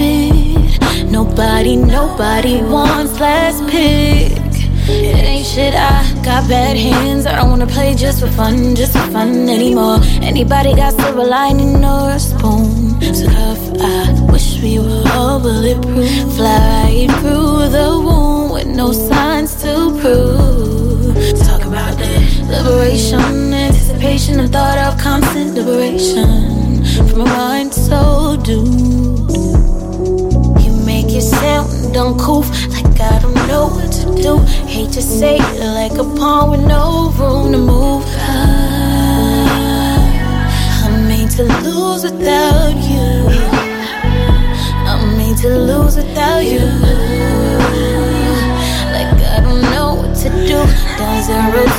Nobody, 0.00 1.76
nobody 1.76 2.62
wants 2.62 3.20
last 3.20 3.66
pick. 3.68 4.32
It 4.88 5.24
ain't 5.24 5.46
shit, 5.46 5.74
I 5.74 6.02
got 6.24 6.48
bad 6.48 6.76
hands. 6.76 7.26
I 7.26 7.36
don't 7.36 7.50
wanna 7.50 7.66
play 7.66 7.94
just 7.94 8.20
for 8.20 8.28
fun, 8.28 8.74
just 8.74 8.92
for 8.92 9.10
fun 9.12 9.48
anymore. 9.48 9.98
Anybody 10.22 10.74
got 10.74 10.94
silver 10.94 11.24
lining 11.24 11.84
or 11.84 12.10
a 12.10 12.18
spoon? 12.18 12.98
So 13.14 13.26
cuff, 13.28 13.60
I 13.80 14.32
wish 14.32 14.62
we 14.62 14.78
were 14.78 15.04
all 15.12 15.38
bulletproof. 15.38 16.34
Fly 16.34 16.80
right 17.06 17.10
through 17.20 17.68
the 17.68 18.00
wound 18.04 18.52
with 18.52 18.66
no 18.66 18.92
signs 18.92 19.54
to 19.62 19.72
prove. 20.00 21.14
Talk 21.46 21.62
about 21.66 21.98
the 21.98 22.12
liberation, 22.48 23.52
anticipation, 23.52 24.40
and 24.40 24.50
thought 24.50 24.78
of 24.78 24.98
constant 24.98 25.54
liberation 25.54 26.84
from 27.08 27.20
a 27.20 27.24
mind 27.26 27.74
so 27.74 28.36
doomed. 28.42 29.19
You 31.20 31.26
sound 31.26 31.94
uncouth, 31.94 32.48
like 32.72 32.98
I 32.98 33.18
don't 33.18 33.34
know 33.46 33.66
what 33.68 33.92
to 33.92 34.06
do. 34.22 34.38
Hate 34.66 34.90
to 34.92 35.02
say 35.02 35.36
it, 35.36 35.60
like 35.60 35.92
a 35.98 36.04
pawn 36.16 36.50
with 36.50 36.66
no 36.66 37.12
room 37.18 37.52
to 37.52 37.58
move. 37.58 38.04
I, 38.06 38.40
I'm 40.82 41.06
made 41.06 41.30
to 41.32 41.42
lose 41.42 42.04
without 42.04 42.74
you. 42.88 43.28
I'm 44.88 45.18
made 45.18 45.36
to 45.42 45.48
lose 45.50 45.96
without 45.96 46.38
you. 46.38 46.64
Like 48.96 49.12
I 49.20 49.40
don't 49.42 49.60
know 49.60 49.96
what 50.00 50.16
to 50.22 50.30
do. 50.30 50.64
Down 50.96 51.22
zero. 51.22 51.70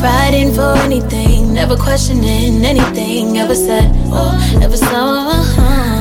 Riding 0.00 0.52
for 0.54 0.74
anything, 0.78 1.52
never 1.52 1.76
questioning 1.76 2.64
anything 2.64 3.38
ever 3.38 3.56
said 3.56 3.90
or 4.12 4.32
ever 4.62 4.76
saw. 4.76 5.30
Uh-huh. 5.30 5.91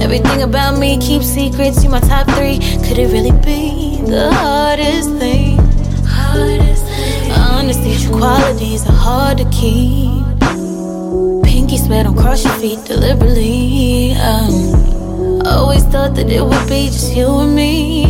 Everything 0.00 0.42
about 0.42 0.78
me, 0.78 0.96
keep 0.98 1.22
secrets. 1.22 1.82
You 1.82 1.90
my 1.90 1.98
top 2.00 2.26
three. 2.30 2.58
Could 2.86 2.98
it 2.98 3.10
really 3.12 3.32
be 3.32 4.00
the 4.06 4.32
hardest 4.32 5.10
thing? 5.18 5.58
Hardest 6.06 6.84
thing. 6.86 7.32
Honesty, 7.32 7.96
true 8.04 8.16
qualities 8.16 8.86
are 8.86 8.92
hard 8.92 9.38
to 9.38 9.44
keep. 9.50 10.24
Pinky 11.44 11.78
swear, 11.78 12.04
don't 12.04 12.16
cross 12.16 12.44
your 12.44 12.54
feet 12.54 12.84
deliberately. 12.84 14.12
Um, 14.12 15.42
always 15.46 15.82
thought 15.84 16.14
that 16.14 16.30
it 16.30 16.42
would 16.44 16.68
be 16.68 16.86
just 16.86 17.16
you 17.16 17.26
and 17.40 17.54
me. 17.54 18.04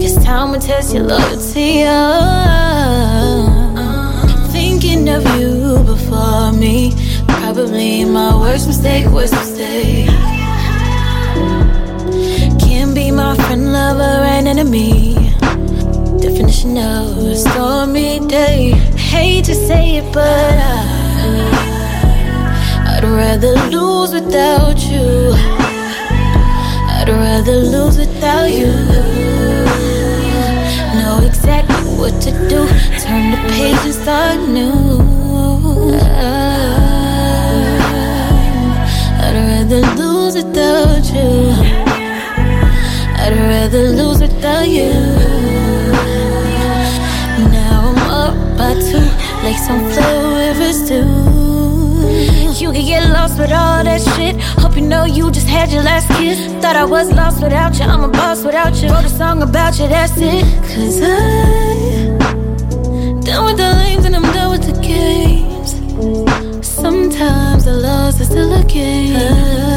Guess 0.00 0.24
time 0.24 0.50
will 0.50 0.60
test 0.60 0.92
your 0.92 1.04
loyalty. 1.04 1.84
Uh, 1.86 3.46
thinking 4.48 5.08
of 5.08 5.24
you 5.38 5.82
before 5.84 6.52
me. 6.52 6.92
Probably 7.28 8.04
my 8.04 8.34
worst 8.36 8.66
mistake, 8.66 9.06
worst 9.06 9.34
mistake. 9.34 10.37
My 13.28 13.36
friend, 13.44 13.72
lover, 13.74 14.24
and 14.24 14.48
enemy. 14.48 15.12
Definition 16.18 16.78
of 16.78 17.18
a 17.18 17.36
stormy 17.36 18.20
day. 18.26 18.70
Hate 18.96 19.44
to 19.44 19.54
say 19.54 19.96
it, 19.96 20.14
but 20.14 20.24
I, 20.24 20.80
I'd 22.96 23.04
rather 23.04 23.52
lose 23.68 24.14
without 24.14 24.78
you. 24.80 25.34
I'd 26.96 27.10
rather 27.10 27.56
lose 27.56 27.98
without 27.98 28.50
you. 28.50 28.72
Know 30.96 31.20
exactly 31.22 31.76
what 32.00 32.22
to 32.22 32.30
do. 32.48 32.66
Turn 32.98 33.32
the 33.32 33.36
page 33.52 33.84
and 33.84 33.92
start 33.92 34.40
new. 34.48 35.02
I'd 39.20 39.34
rather 39.36 39.82
lose 39.96 40.34
without 40.34 41.04
you. 41.12 41.67
Rather 43.38 43.90
lose 43.90 44.20
without 44.20 44.68
you. 44.68 44.90
Now 47.54 47.94
I'm 47.94 48.10
up 48.10 48.34
by 48.58 48.74
two, 48.74 49.06
like 49.44 49.56
some 49.56 49.88
flow 49.92 50.34
rivers 50.34 50.88
do. 50.88 51.02
You 52.58 52.72
could 52.72 52.84
get 52.84 53.08
lost 53.10 53.38
with 53.38 53.52
all 53.52 53.84
that 53.84 54.00
shit. 54.00 54.40
Hope 54.60 54.74
you 54.74 54.82
know 54.82 55.04
you 55.04 55.30
just 55.30 55.46
had 55.46 55.70
your 55.70 55.82
last 55.82 56.08
kiss. 56.18 56.38
Thought 56.60 56.74
I 56.74 56.84
was 56.84 57.12
lost 57.12 57.40
without 57.40 57.78
you, 57.78 57.84
I'm 57.84 58.02
a 58.02 58.08
boss 58.08 58.42
without 58.44 58.74
you. 58.82 58.88
Wrote 58.88 59.04
a 59.04 59.08
song 59.08 59.42
about 59.42 59.78
you, 59.78 59.86
that's 59.86 60.14
it. 60.16 60.44
Cause 60.70 61.00
I, 61.00 62.08
done 63.24 63.44
with 63.44 63.56
the 63.56 63.72
lames 63.82 64.04
and 64.04 64.16
I'm 64.16 64.28
done 64.34 64.50
with 64.50 64.64
the 64.66 64.80
games. 64.82 65.76
Sometimes 66.66 67.64
the 67.64 67.74
loss 67.74 68.20
is 68.20 68.26
still 68.26 68.52
a 68.52 68.64
game. 68.64 69.67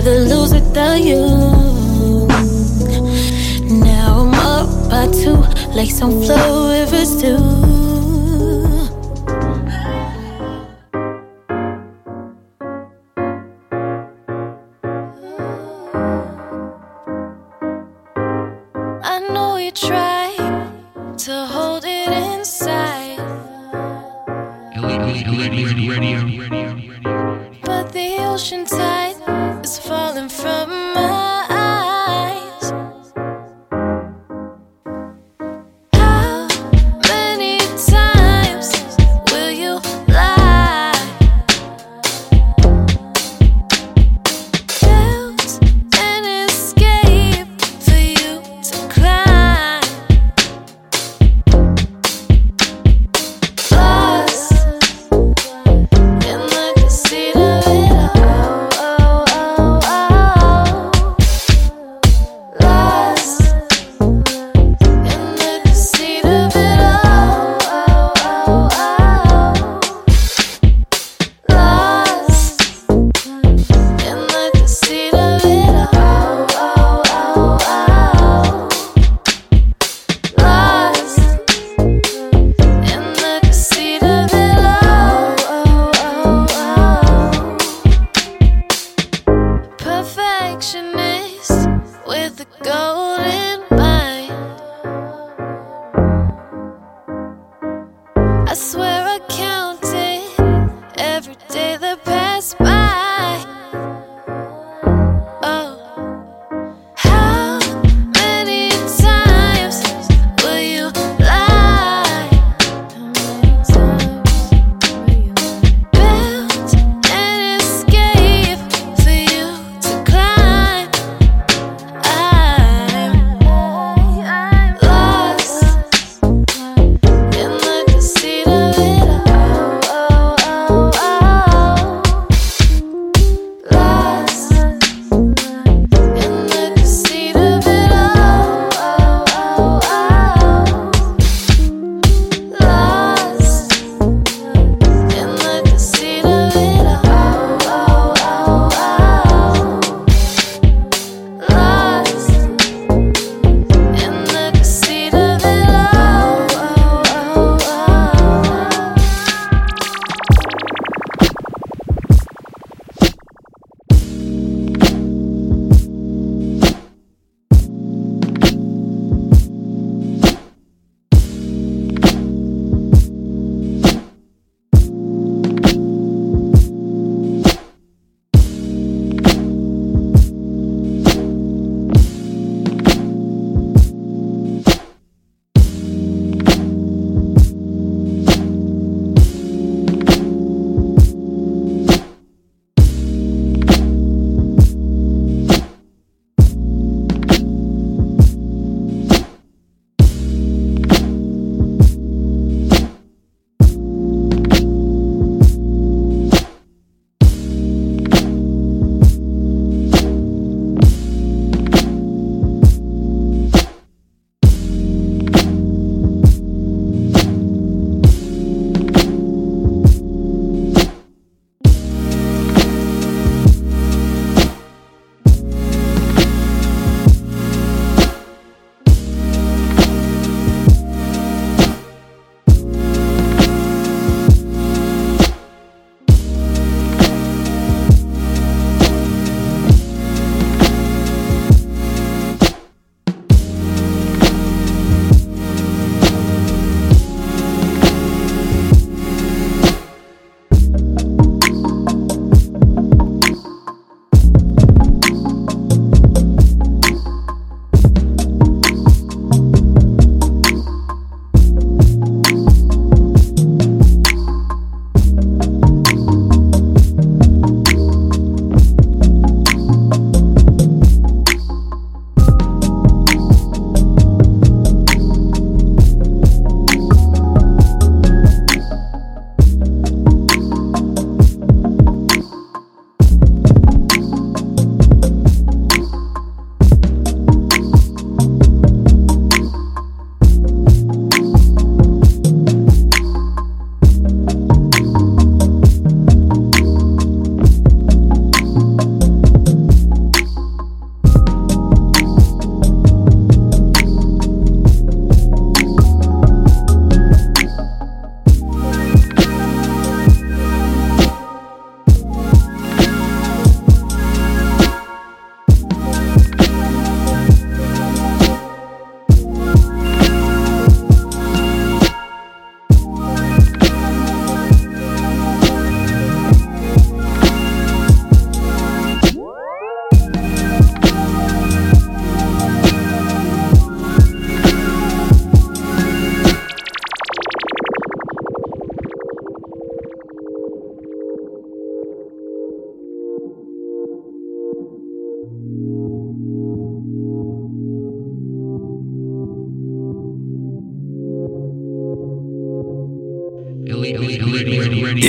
Rather 0.00 0.20
lose 0.20 0.54
without 0.54 1.00
you. 1.00 1.20
Now 3.84 4.20
I'm 4.20 4.34
up 4.34 4.90
by 4.90 5.06
two, 5.12 5.36
like 5.74 5.90
some 5.90 6.22
flow 6.22 6.70
rivers 6.72 7.20
do. 7.20 7.69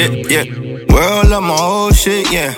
Yeah, 0.01 0.41
yeah. 0.41 0.43
World 0.89 1.31
of 1.31 1.43
my 1.43 1.55
whole 1.55 1.91
shit, 1.91 2.31
yeah. 2.31 2.55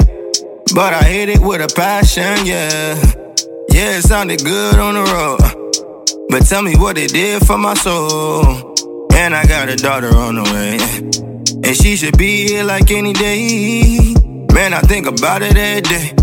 But 0.73 0.93
I 0.93 1.03
hit 1.03 1.27
it 1.27 1.39
with 1.41 1.59
a 1.59 1.67
passion, 1.75 2.45
yeah. 2.45 2.95
Yeah, 3.69 3.97
it 3.97 4.03
sounded 4.03 4.41
good 4.45 4.79
on 4.79 4.93
the 4.93 5.03
road. 5.03 6.29
But 6.29 6.45
tell 6.45 6.61
me 6.61 6.77
what 6.77 6.97
it 6.97 7.11
did 7.11 7.45
for 7.45 7.57
my 7.57 7.73
soul. 7.73 8.73
And 9.13 9.35
I 9.35 9.45
got 9.45 9.67
a 9.67 9.75
daughter 9.75 10.15
on 10.15 10.35
the 10.35 10.43
way. 10.53 10.77
And 11.67 11.75
she 11.75 11.97
should 11.97 12.17
be 12.17 12.47
here 12.47 12.63
like 12.63 12.89
any 12.91 13.11
day. 13.11 14.13
Man, 14.53 14.73
I 14.73 14.79
think 14.79 15.07
about 15.07 15.41
it 15.41 15.57
every 15.57 15.81
day. 15.81 16.13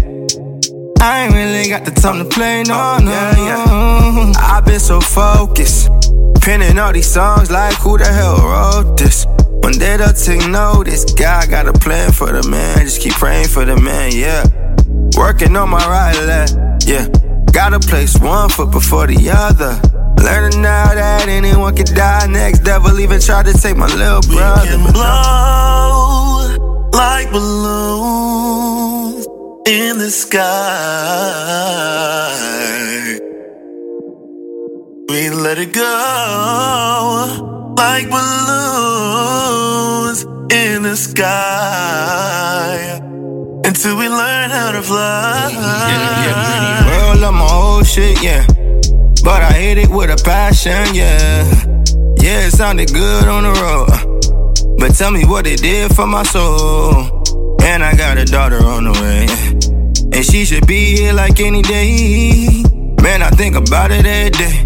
I 1.02 1.24
ain't 1.24 1.34
really 1.34 1.68
got 1.68 1.84
the 1.84 1.90
time 1.90 2.18
to 2.18 2.24
play, 2.24 2.62
no, 2.62 2.74
oh, 2.74 2.98
no. 3.04 4.32
I've 4.38 4.64
been 4.64 4.80
so 4.80 5.02
focused. 5.02 5.90
Penning 6.40 6.78
all 6.78 6.94
these 6.94 7.12
songs 7.12 7.50
like 7.50 7.74
who 7.74 7.98
the 7.98 8.06
hell 8.06 8.38
wrote 8.38 8.96
this? 8.96 9.26
One 9.62 9.78
day 9.78 9.96
they'll 9.96 10.12
take 10.12 10.48
notice. 10.48 11.04
God 11.14 11.50
got 11.50 11.68
a 11.68 11.72
plan 11.72 12.12
for 12.12 12.32
the 12.32 12.48
man. 12.48 12.78
Just 12.78 13.00
keep 13.00 13.12
praying 13.14 13.48
for 13.48 13.64
the 13.64 13.76
man, 13.76 14.12
yeah. 14.12 14.44
Working 15.16 15.56
on 15.56 15.68
my 15.70 15.86
right 15.86 16.16
leg, 16.16 16.48
yeah. 16.86 17.08
Gotta 17.52 17.80
place 17.80 18.18
one 18.18 18.48
foot 18.48 18.70
before 18.70 19.06
the 19.06 19.30
other. 19.30 19.80
Learning 20.22 20.62
now 20.62 20.94
that 20.94 21.28
anyone 21.28 21.74
can 21.74 21.86
die 21.94 22.26
next. 22.26 22.60
Devil 22.60 23.00
even 23.00 23.20
tried 23.20 23.46
to 23.46 23.52
take 23.52 23.76
my 23.76 23.86
little 23.86 24.22
brother. 24.22 24.62
We 24.62 24.68
can 24.68 24.92
blow 24.92 26.88
like 26.92 27.30
balloons 27.32 29.26
in 29.66 29.98
the 29.98 30.10
sky. 30.10 30.40
We 35.08 35.30
let 35.30 35.58
it 35.58 35.72
go 35.72 37.49
like 37.80 38.06
balloons 38.10 39.70
in 40.52 40.82
the 40.82 40.94
sky 40.94 42.76
until 43.64 43.96
we 43.96 44.06
learn 44.06 44.50
how 44.50 44.70
to 44.72 44.82
fly. 44.82 45.48
World 46.90 47.22
of 47.24 47.32
my 47.32 47.48
whole 47.48 47.82
shit, 47.82 48.22
yeah. 48.22 48.44
But 49.24 49.40
I 49.42 49.52
hit 49.52 49.78
it 49.78 49.88
with 49.88 50.10
a 50.10 50.16
passion, 50.22 50.94
yeah. 50.94 51.44
Yeah, 52.20 52.48
it 52.48 52.52
sounded 52.52 52.92
good 52.92 53.26
on 53.26 53.44
the 53.48 53.52
road. 53.64 53.88
But 54.78 54.90
tell 54.98 55.10
me 55.10 55.24
what 55.24 55.46
it 55.46 55.62
did 55.62 55.94
for 55.96 56.06
my 56.06 56.22
soul. 56.22 57.24
And 57.62 57.82
I 57.82 57.94
got 57.96 58.18
a 58.18 58.26
daughter 58.26 58.62
on 58.62 58.84
the 58.84 58.92
way. 59.02 59.26
And 60.14 60.24
she 60.30 60.44
should 60.44 60.66
be 60.66 60.96
here 60.96 61.14
like 61.14 61.40
any 61.40 61.62
day. 61.62 62.62
Man, 63.02 63.22
I 63.22 63.30
think 63.30 63.56
about 63.56 63.90
it 63.90 64.04
every 64.04 64.30
day. 64.30 64.64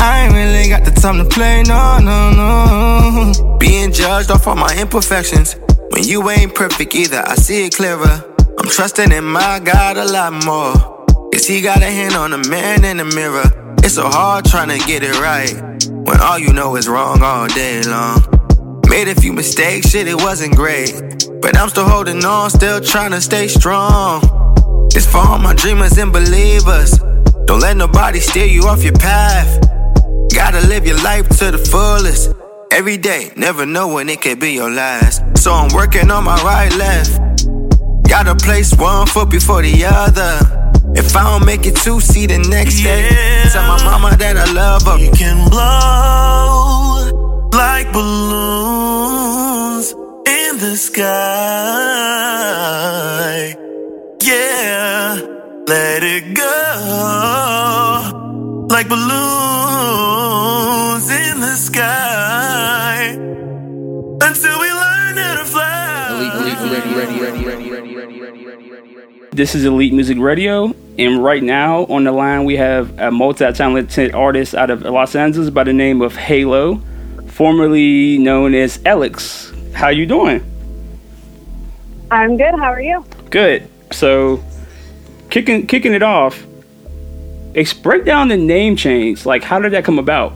I 0.00 0.24
ain't 0.24 0.34
really 0.34 0.68
got 0.68 0.84
the 0.84 0.92
time 0.92 1.18
to 1.18 1.24
play, 1.24 1.62
no, 1.64 1.98
no, 1.98 2.30
no. 2.32 3.58
Being 3.58 3.92
judged 3.92 4.30
off 4.30 4.46
all 4.46 4.54
my 4.54 4.74
imperfections. 4.78 5.56
When 5.90 6.04
you 6.04 6.28
ain't 6.30 6.54
perfect 6.54 6.94
either, 6.94 7.22
I 7.26 7.34
see 7.34 7.66
it 7.66 7.74
clearer. 7.74 8.24
I'm 8.58 8.68
trusting 8.68 9.10
in 9.10 9.24
my 9.24 9.58
God 9.58 9.96
a 9.96 10.04
lot 10.04 10.32
more. 10.44 10.74
Cause 11.32 11.46
he 11.46 11.60
got 11.60 11.82
a 11.82 11.86
hand 11.86 12.14
on 12.14 12.30
the 12.30 12.48
man 12.48 12.84
in 12.84 12.98
the 12.98 13.04
mirror. 13.04 13.74
It's 13.84 13.94
so 13.94 14.08
hard 14.08 14.44
trying 14.44 14.68
to 14.68 14.78
get 14.86 15.02
it 15.02 15.18
right. 15.20 15.52
When 15.90 16.20
all 16.20 16.38
you 16.38 16.52
know 16.52 16.76
is 16.76 16.88
wrong 16.88 17.22
all 17.22 17.48
day 17.48 17.82
long. 17.82 18.22
Made 18.88 19.08
a 19.08 19.14
few 19.14 19.32
mistakes, 19.32 19.90
shit, 19.90 20.08
it 20.08 20.16
wasn't 20.16 20.56
great. 20.56 20.92
But 21.40 21.56
I'm 21.56 21.68
still 21.68 21.88
holding 21.88 22.24
on, 22.24 22.50
still 22.50 22.80
trying 22.80 23.10
to 23.10 23.20
stay 23.20 23.48
strong. 23.48 24.22
It's 24.94 25.06
for 25.06 25.18
all 25.18 25.38
my 25.38 25.54
dreamers 25.54 25.98
and 25.98 26.12
believers. 26.12 26.98
Don't 27.46 27.60
let 27.60 27.76
nobody 27.76 28.20
steer 28.20 28.46
you 28.46 28.62
off 28.62 28.82
your 28.82 28.94
path. 28.94 29.77
Gotta 30.34 30.60
live 30.66 30.86
your 30.86 31.02
life 31.02 31.28
to 31.38 31.50
the 31.50 31.58
fullest. 31.58 32.32
Every 32.70 32.96
day, 32.96 33.32
never 33.36 33.66
know 33.66 33.88
when 33.88 34.08
it 34.08 34.20
could 34.20 34.38
be 34.38 34.52
your 34.52 34.70
last. 34.70 35.22
So 35.38 35.52
I'm 35.52 35.68
working 35.74 36.10
on 36.10 36.24
my 36.24 36.36
right, 36.42 36.72
left. 36.76 37.18
Gotta 38.08 38.34
place 38.34 38.74
one 38.76 39.06
foot 39.06 39.30
before 39.30 39.62
the 39.62 39.84
other. 39.84 40.38
If 40.94 41.14
I 41.16 41.24
don't 41.30 41.44
make 41.44 41.66
it 41.66 41.76
to 41.76 42.00
see 42.00 42.26
the 42.26 42.38
next 42.38 42.82
day. 42.82 43.08
Tell 43.52 43.66
my 43.66 43.82
mama 43.84 44.16
that 44.16 44.36
I 44.36 44.52
love 44.52 44.82
her. 44.84 44.98
You 44.98 45.10
can 45.12 45.48
blow 45.48 47.48
like 47.52 47.92
balloons 47.92 49.92
in 50.26 50.58
the 50.58 50.76
sky. 50.76 51.04
Yeah, 54.22 55.20
let 55.66 56.02
it 56.02 56.34
go 56.34 58.27
like 58.68 58.88
balloons 58.88 59.08
in 61.10 61.40
the 61.40 61.54
sky 61.56 63.12
until 64.20 64.60
we 64.60 64.70
learn 64.70 65.16
how 65.16 65.36
to 65.38 65.44
fly. 65.44 65.94
This 69.32 69.54
is 69.54 69.64
Elite 69.64 69.92
Music 69.94 70.18
Radio, 70.18 70.74
and 70.98 71.22
right 71.24 71.42
now 71.42 71.86
on 71.86 72.04
the 72.04 72.12
line 72.12 72.44
we 72.44 72.56
have 72.56 72.98
a 72.98 73.10
multi-talented 73.10 74.14
artist 74.14 74.54
out 74.54 74.68
of 74.70 74.82
Los 74.82 75.14
Angeles 75.14 75.48
by 75.50 75.64
the 75.64 75.72
name 75.72 76.02
of 76.02 76.14
Halo, 76.16 76.82
formerly 77.28 78.18
known 78.18 78.54
as 78.54 78.80
Alex. 78.84 79.50
How 79.72 79.88
you 79.88 80.04
doing? 80.06 80.44
I'm 82.10 82.36
good. 82.36 82.50
How 82.50 82.72
are 82.72 82.82
you? 82.82 83.04
Good. 83.30 83.68
So, 83.92 84.42
kicking 85.30 85.66
kicking 85.66 85.92
it 85.94 86.02
off, 86.02 86.34
ex- 86.34 86.57
break 87.82 88.04
down 88.04 88.28
the 88.28 88.36
name 88.36 88.76
change. 88.76 89.26
Like, 89.26 89.42
how 89.42 89.58
did 89.58 89.72
that 89.72 89.84
come 89.84 89.98
about? 89.98 90.32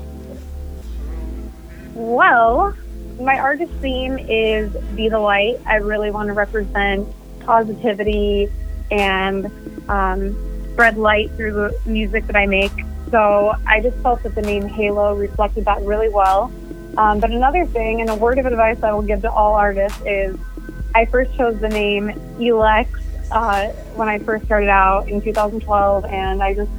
Well, 1.95 2.75
my 3.21 3.39
artist 3.39 3.73
theme 3.81 4.19
is 4.19 4.75
Be 4.97 5.09
the 5.09 5.19
Light. 5.19 5.61
I 5.67 5.77
really 5.77 6.11
want 6.11 6.29
to 6.29 6.33
represent 6.33 7.09
positivity 7.41 8.49
and 8.91 9.47
um, 9.89 10.37
spread 10.73 10.97
light 10.97 11.31
through 11.33 11.53
the 11.53 11.81
music 11.87 12.27
that 12.27 12.37
I 12.37 12.47
make. 12.47 12.73
So 13.11 13.55
I 13.67 13.81
just 13.81 13.97
felt 13.99 14.23
that 14.23 14.35
the 14.35 14.43
name 14.43 14.67
Halo 14.67 15.15
reflected 15.15 15.65
that 15.67 15.83
really 15.83 16.09
well. 16.09 16.53
Um, 16.97 17.21
but 17.21 17.31
another 17.31 17.67
thing, 17.67 18.01
and 18.01 18.11
a 18.11 18.15
word 18.15 18.39
of 18.39 18.47
advice 18.47 18.83
I 18.83 18.93
will 18.93 19.03
give 19.03 19.23
to 19.23 19.31
all 19.31 19.55
artists 19.55 20.01
is 20.05 20.39
I 20.95 21.07
first 21.07 21.35
chose 21.37 21.59
the 21.61 21.69
name 21.69 22.09
Elex 22.39 22.89
uh, 23.31 23.69
when 23.95 24.09
I 24.09 24.19
first 24.19 24.45
started 24.45 24.69
out 24.69 25.09
in 25.09 25.21
2012, 25.23 26.05
and 26.07 26.43
I 26.43 26.55
just 26.55 26.71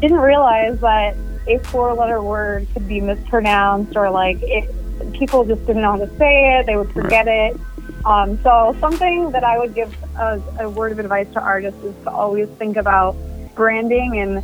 didn't 0.00 0.18
realize 0.20 0.78
that 0.80 1.16
a 1.46 1.58
four 1.58 1.94
letter 1.94 2.22
word 2.22 2.66
could 2.72 2.86
be 2.86 3.00
mispronounced 3.00 3.96
or 3.96 4.10
like 4.10 4.38
it, 4.42 4.68
people 5.12 5.44
just 5.44 5.64
didn't 5.66 5.82
know 5.82 5.92
how 5.92 5.98
to 5.98 6.18
say 6.18 6.58
it, 6.58 6.66
they 6.66 6.76
would 6.76 6.92
forget 6.92 7.26
it. 7.28 7.58
Um, 8.04 8.38
so, 8.42 8.76
something 8.80 9.30
that 9.32 9.42
I 9.44 9.58
would 9.58 9.74
give 9.74 9.92
as 10.16 10.40
a 10.60 10.68
word 10.68 10.92
of 10.92 10.98
advice 10.98 11.26
to 11.32 11.40
artists 11.40 11.82
is 11.82 11.94
to 12.04 12.10
always 12.10 12.48
think 12.50 12.76
about 12.76 13.16
branding 13.54 14.18
and 14.20 14.42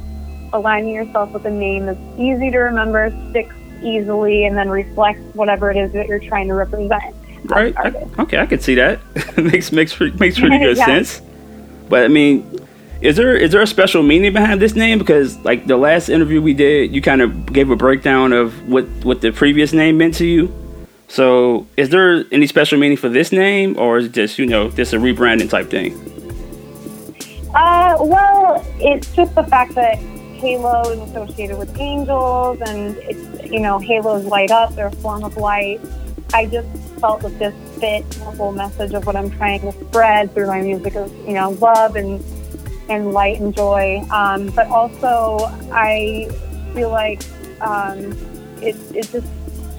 aligning 0.52 0.92
yourself 0.94 1.30
with 1.32 1.44
a 1.46 1.50
name 1.50 1.86
that's 1.86 2.18
easy 2.18 2.50
to 2.50 2.58
remember, 2.58 3.10
sticks 3.30 3.54
easily, 3.82 4.44
and 4.46 4.56
then 4.56 4.68
reflects 4.68 5.20
whatever 5.34 5.70
it 5.70 5.76
is 5.76 5.92
that 5.92 6.08
you're 6.08 6.18
trying 6.18 6.48
to 6.48 6.54
represent. 6.54 7.14
Right. 7.44 7.74
I, 7.76 7.90
okay, 8.18 8.38
I 8.38 8.46
could 8.46 8.62
see 8.62 8.74
that. 8.76 8.98
makes 9.36 9.70
makes 9.70 9.98
makes 10.00 10.38
pretty 10.38 10.58
good 10.64 10.76
Yeah. 10.76 10.86
sense. 10.86 11.22
But 11.88 12.04
I 12.04 12.08
mean, 12.08 12.63
is 13.00 13.16
there 13.16 13.36
is 13.36 13.52
there 13.52 13.62
a 13.62 13.66
special 13.66 14.02
meaning 14.02 14.32
behind 14.32 14.60
this 14.60 14.74
name? 14.74 14.98
Because 14.98 15.36
like 15.44 15.66
the 15.66 15.76
last 15.76 16.08
interview 16.08 16.40
we 16.40 16.54
did, 16.54 16.94
you 16.94 17.02
kind 17.02 17.20
of 17.20 17.52
gave 17.52 17.70
a 17.70 17.76
breakdown 17.76 18.32
of 18.32 18.68
what 18.68 18.84
what 19.04 19.20
the 19.20 19.30
previous 19.30 19.72
name 19.72 19.98
meant 19.98 20.14
to 20.14 20.26
you. 20.26 20.52
So, 21.08 21.66
is 21.76 21.90
there 21.90 22.24
any 22.32 22.46
special 22.46 22.78
meaning 22.78 22.96
for 22.96 23.08
this 23.08 23.30
name, 23.30 23.78
or 23.78 23.98
is 23.98 24.06
it 24.06 24.12
just 24.12 24.38
you 24.38 24.46
know 24.46 24.70
just 24.70 24.92
a 24.92 24.96
rebranding 24.96 25.50
type 25.50 25.70
thing? 25.70 25.92
Uh, 27.54 27.96
well, 28.00 28.64
it's 28.80 29.14
just 29.14 29.34
the 29.34 29.44
fact 29.44 29.74
that 29.76 29.96
Halo 29.96 30.82
is 30.90 31.10
associated 31.10 31.58
with 31.58 31.78
angels, 31.78 32.60
and 32.62 32.96
it's 32.96 33.50
you 33.50 33.60
know 33.60 33.78
halos 33.78 34.24
light 34.24 34.50
up; 34.50 34.74
they're 34.74 34.88
a 34.88 34.96
form 34.96 35.24
of 35.24 35.36
light. 35.36 35.80
I 36.32 36.46
just 36.46 36.68
felt 37.00 37.20
that 37.20 37.38
this 37.38 37.54
fit 37.78 38.08
the 38.10 38.24
whole 38.24 38.52
message 38.52 38.92
of 38.92 39.06
what 39.06 39.14
I'm 39.14 39.30
trying 39.30 39.60
to 39.60 39.72
spread 39.72 40.32
through 40.34 40.48
my 40.48 40.62
music 40.62 40.96
of 40.96 41.14
you 41.28 41.34
know 41.34 41.50
love 41.50 41.96
and 41.96 42.24
and 42.88 43.12
light 43.12 43.40
and 43.40 43.54
joy. 43.54 44.04
Um, 44.10 44.48
but 44.50 44.66
also, 44.68 45.38
I 45.72 46.28
feel 46.74 46.90
like 46.90 47.22
um, 47.60 48.12
it 48.60 48.76
it 48.94 49.10
just 49.10 49.26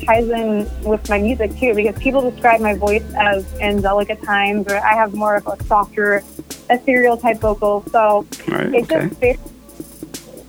ties 0.06 0.28
in 0.30 0.70
with 0.84 1.08
my 1.10 1.18
music 1.18 1.56
too 1.58 1.74
because 1.74 1.98
people 2.02 2.30
describe 2.30 2.62
my 2.62 2.76
voice 2.76 3.04
as 3.16 3.46
angelic 3.60 4.10
at 4.10 4.22
times, 4.24 4.68
or 4.68 4.78
I 4.78 4.94
have 4.94 5.14
more 5.14 5.36
of 5.36 5.48
a 5.48 5.62
softer, 5.66 6.24
ethereal 6.70 7.18
type 7.18 7.40
vocal. 7.40 7.84
So 7.92 8.26
Right, 8.48 8.74
it 8.74 8.90
just 8.90 9.20
fits. 9.20 9.52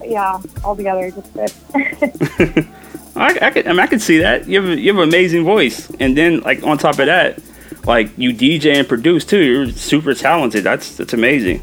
Yeah, 0.04 0.40
altogether 0.64 1.10
just 1.10 1.32
fits. 1.32 1.64
I, 3.16 3.38
I 3.40 3.50
could 3.50 3.66
I, 3.66 3.70
mean, 3.70 3.80
I 3.80 3.86
could 3.86 4.02
see 4.02 4.18
that 4.18 4.46
you 4.46 4.60
have, 4.60 4.78
you 4.78 4.92
have 4.92 5.02
an 5.02 5.08
amazing 5.08 5.44
voice, 5.44 5.90
and 5.98 6.16
then 6.16 6.40
like 6.40 6.62
on 6.62 6.78
top 6.78 6.98
of 6.98 7.06
that, 7.06 7.40
like 7.86 8.10
you 8.18 8.32
DJ 8.32 8.74
and 8.76 8.88
produce 8.88 9.24
too. 9.24 9.42
You're 9.42 9.70
super 9.70 10.14
talented. 10.14 10.64
That's 10.64 10.96
that's 10.96 11.12
amazing. 11.12 11.62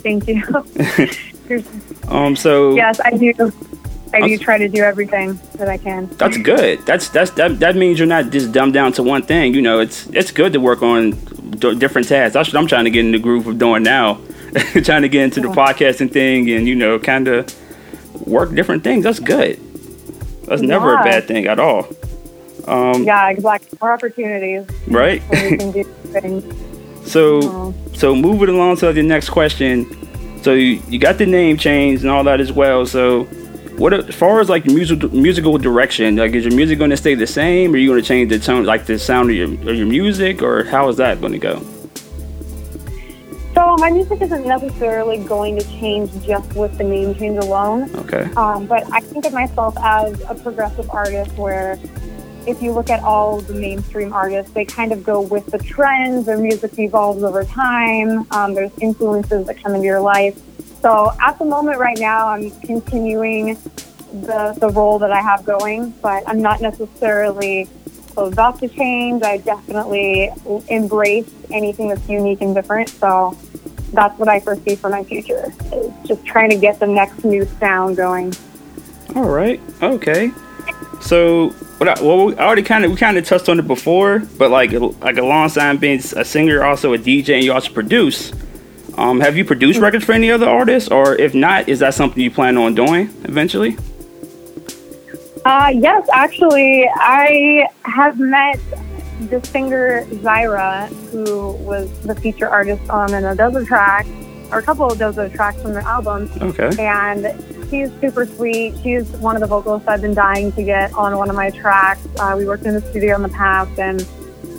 Thank 0.00 0.28
you. 0.28 0.42
Um, 2.08 2.36
so 2.36 2.74
yes, 2.74 3.00
I 3.00 3.10
do. 3.10 3.32
I 4.12 4.26
do 4.26 4.38
try 4.38 4.58
to 4.58 4.68
do 4.68 4.82
everything 4.82 5.38
that 5.54 5.68
I 5.68 5.76
can. 5.76 6.06
That's 6.16 6.36
good. 6.38 6.84
That's 6.86 7.08
that's 7.08 7.30
that, 7.32 7.60
that 7.60 7.76
means 7.76 7.98
you're 7.98 8.08
not 8.08 8.30
just 8.30 8.52
dumbed 8.52 8.74
down 8.74 8.92
to 8.94 9.02
one 9.02 9.22
thing. 9.22 9.54
You 9.54 9.62
know, 9.62 9.80
it's 9.80 10.06
it's 10.08 10.30
good 10.30 10.52
to 10.54 10.60
work 10.60 10.82
on 10.82 11.12
d- 11.12 11.74
different 11.76 12.08
tasks. 12.08 12.34
That's 12.34 12.52
what 12.52 12.60
I'm 12.60 12.66
trying 12.66 12.84
to 12.84 12.90
get 12.90 13.04
in 13.04 13.12
the 13.12 13.18
groove 13.18 13.46
of 13.46 13.58
doing 13.58 13.82
now. 13.82 14.20
trying 14.82 15.02
to 15.02 15.08
get 15.08 15.24
into 15.24 15.40
the 15.40 15.48
podcasting 15.48 16.10
thing 16.10 16.50
and 16.50 16.66
you 16.66 16.74
know, 16.74 16.98
kind 16.98 17.28
of 17.28 18.26
work 18.26 18.54
different 18.54 18.84
things. 18.84 19.04
That's 19.04 19.20
good. 19.20 19.58
That's 20.46 20.62
never 20.62 20.94
a 20.94 21.02
bad 21.04 21.26
thing 21.26 21.46
at 21.46 21.60
all. 21.60 21.88
Um, 22.66 23.04
yeah, 23.04 23.30
exactly. 23.30 23.78
More 23.80 23.92
opportunities. 23.92 24.66
Right. 24.86 25.22
We 27.14 27.40
can. 27.40 27.72
So 27.72 27.74
so 27.94 28.14
moving 28.14 28.48
along 28.48 28.76
to 28.78 28.92
the 28.92 29.02
next 29.02 29.30
question. 29.30 29.86
So 30.42 30.52
you, 30.54 30.80
you 30.88 30.98
got 30.98 31.18
the 31.18 31.26
name 31.26 31.56
changed 31.56 32.02
and 32.02 32.10
all 32.10 32.24
that 32.24 32.40
as 32.40 32.52
well. 32.52 32.86
So 32.86 33.24
what 33.76 33.92
as 33.92 34.14
far 34.14 34.40
as 34.40 34.48
like 34.48 34.66
musical 34.66 35.08
musical 35.10 35.58
direction, 35.58 36.16
like 36.16 36.32
is 36.32 36.44
your 36.44 36.54
music 36.54 36.78
going 36.78 36.90
to 36.90 36.96
stay 36.96 37.14
the 37.14 37.26
same, 37.26 37.72
or 37.72 37.74
are 37.74 37.78
you 37.78 37.88
going 37.88 38.00
to 38.00 38.06
change 38.06 38.30
the 38.30 38.38
tone, 38.38 38.64
like 38.64 38.86
the 38.86 38.98
sound 38.98 39.30
of 39.30 39.36
your 39.36 39.46
of 39.46 39.76
your 39.76 39.86
music, 39.86 40.42
or 40.42 40.64
how 40.64 40.88
is 40.88 40.96
that 40.96 41.20
going 41.20 41.32
to 41.32 41.38
go? 41.38 41.62
So 43.54 43.76
my 43.78 43.90
music 43.90 44.22
isn't 44.22 44.46
necessarily 44.46 45.18
going 45.18 45.58
to 45.58 45.64
change 45.64 46.12
just 46.24 46.52
with 46.54 46.78
the 46.78 46.84
name 46.84 47.14
change 47.16 47.38
alone. 47.38 47.92
Okay. 47.96 48.30
Um, 48.36 48.66
but 48.66 48.84
I 48.92 49.00
think 49.00 49.26
of 49.26 49.32
myself 49.32 49.76
as 49.82 50.20
a 50.28 50.34
progressive 50.36 50.88
artist 50.90 51.36
where 51.36 51.76
if 52.46 52.62
you 52.62 52.72
look 52.72 52.90
at 52.90 53.02
all 53.02 53.40
the 53.40 53.54
mainstream 53.54 54.12
artists, 54.12 54.52
they 54.52 54.64
kind 54.64 54.92
of 54.92 55.04
go 55.04 55.20
with 55.20 55.46
the 55.46 55.58
trends. 55.58 56.26
Their 56.26 56.38
music 56.38 56.78
evolves 56.78 57.22
over 57.22 57.44
time. 57.44 58.26
Um, 58.32 58.54
there's 58.54 58.72
influences 58.80 59.46
that 59.46 59.62
come 59.62 59.74
into 59.74 59.86
your 59.86 60.00
life. 60.00 60.40
So 60.80 61.12
at 61.20 61.38
the 61.38 61.44
moment 61.44 61.78
right 61.78 61.98
now, 61.98 62.28
I'm 62.28 62.50
continuing 62.60 63.54
the, 64.12 64.56
the 64.58 64.70
role 64.70 64.98
that 65.00 65.12
I 65.12 65.20
have 65.20 65.44
going, 65.44 65.90
but 66.02 66.22
I'm 66.26 66.40
not 66.40 66.60
necessarily 66.60 67.68
closed 68.14 68.38
off 68.38 68.60
to 68.60 68.68
change. 68.68 69.22
I 69.22 69.38
definitely 69.38 70.30
embrace 70.68 71.30
anything 71.50 71.88
that's 71.88 72.08
unique 72.08 72.40
and 72.40 72.54
different. 72.54 72.88
So 72.88 73.36
that's 73.92 74.18
what 74.18 74.28
I 74.28 74.40
foresee 74.40 74.74
for 74.74 74.90
my 74.90 75.04
future 75.04 75.52
is 75.72 75.92
just 76.06 76.24
trying 76.24 76.50
to 76.50 76.56
get 76.56 76.78
the 76.78 76.86
next 76.86 77.24
new 77.24 77.46
sound 77.58 77.96
going. 77.96 78.34
All 79.14 79.28
right. 79.28 79.60
Okay. 79.82 80.30
So, 81.00 81.50
what 81.78 81.88
I, 81.88 82.02
well, 82.02 82.26
we 82.26 82.34
already 82.36 82.62
kind 82.62 82.84
of 82.84 82.90
we 82.90 82.96
kind 82.96 83.16
of 83.16 83.24
touched 83.24 83.48
on 83.48 83.58
it 83.58 83.66
before, 83.66 84.20
but 84.36 84.50
like 84.50 84.72
like 84.72 85.16
alongside 85.16 85.80
being 85.80 86.00
a 86.16 86.24
singer, 86.24 86.62
also 86.64 86.92
a 86.94 86.98
DJ, 86.98 87.36
and 87.36 87.44
you 87.44 87.52
also 87.52 87.72
produce. 87.72 88.32
Um, 88.96 89.20
have 89.20 89.36
you 89.36 89.44
produced 89.44 89.78
records 89.78 90.04
for 90.04 90.12
any 90.12 90.30
other 90.30 90.48
artists, 90.48 90.90
or 90.90 91.14
if 91.14 91.32
not, 91.32 91.68
is 91.68 91.78
that 91.78 91.94
something 91.94 92.20
you 92.20 92.32
plan 92.32 92.56
on 92.56 92.74
doing 92.74 93.14
eventually? 93.24 93.76
Uh, 95.44 95.72
yes, 95.72 96.06
actually, 96.12 96.88
I 96.96 97.68
have 97.84 98.18
met 98.18 98.58
the 99.30 99.44
singer 99.44 100.04
Zyra, 100.06 100.88
who 101.10 101.52
was 101.64 101.88
the 102.02 102.14
feature 102.14 102.48
artist 102.48 102.88
on 102.90 103.14
an 103.14 103.22
Odesza 103.24 103.66
track, 103.66 104.06
or 104.50 104.58
a 104.58 104.62
couple 104.62 104.86
of 104.86 104.98
Odesza 104.98 105.32
tracks 105.32 105.62
from 105.62 105.74
the 105.74 105.82
album. 105.82 106.30
Okay. 106.40 106.70
And 106.84 107.24
she's 107.70 107.90
super 108.00 108.26
sweet. 108.26 108.74
She's 108.82 109.08
one 109.12 109.36
of 109.36 109.40
the 109.40 109.46
vocalists 109.46 109.88
I've 109.88 110.02
been 110.02 110.14
dying 110.14 110.52
to 110.52 110.62
get 110.62 110.92
on 110.94 111.16
one 111.16 111.30
of 111.30 111.36
my 111.36 111.50
tracks. 111.50 112.06
Uh, 112.18 112.34
we 112.36 112.46
worked 112.46 112.64
in 112.64 112.74
the 112.74 112.80
studio 112.80 113.16
in 113.16 113.22
the 113.22 113.28
past, 113.28 113.78
and 113.78 114.00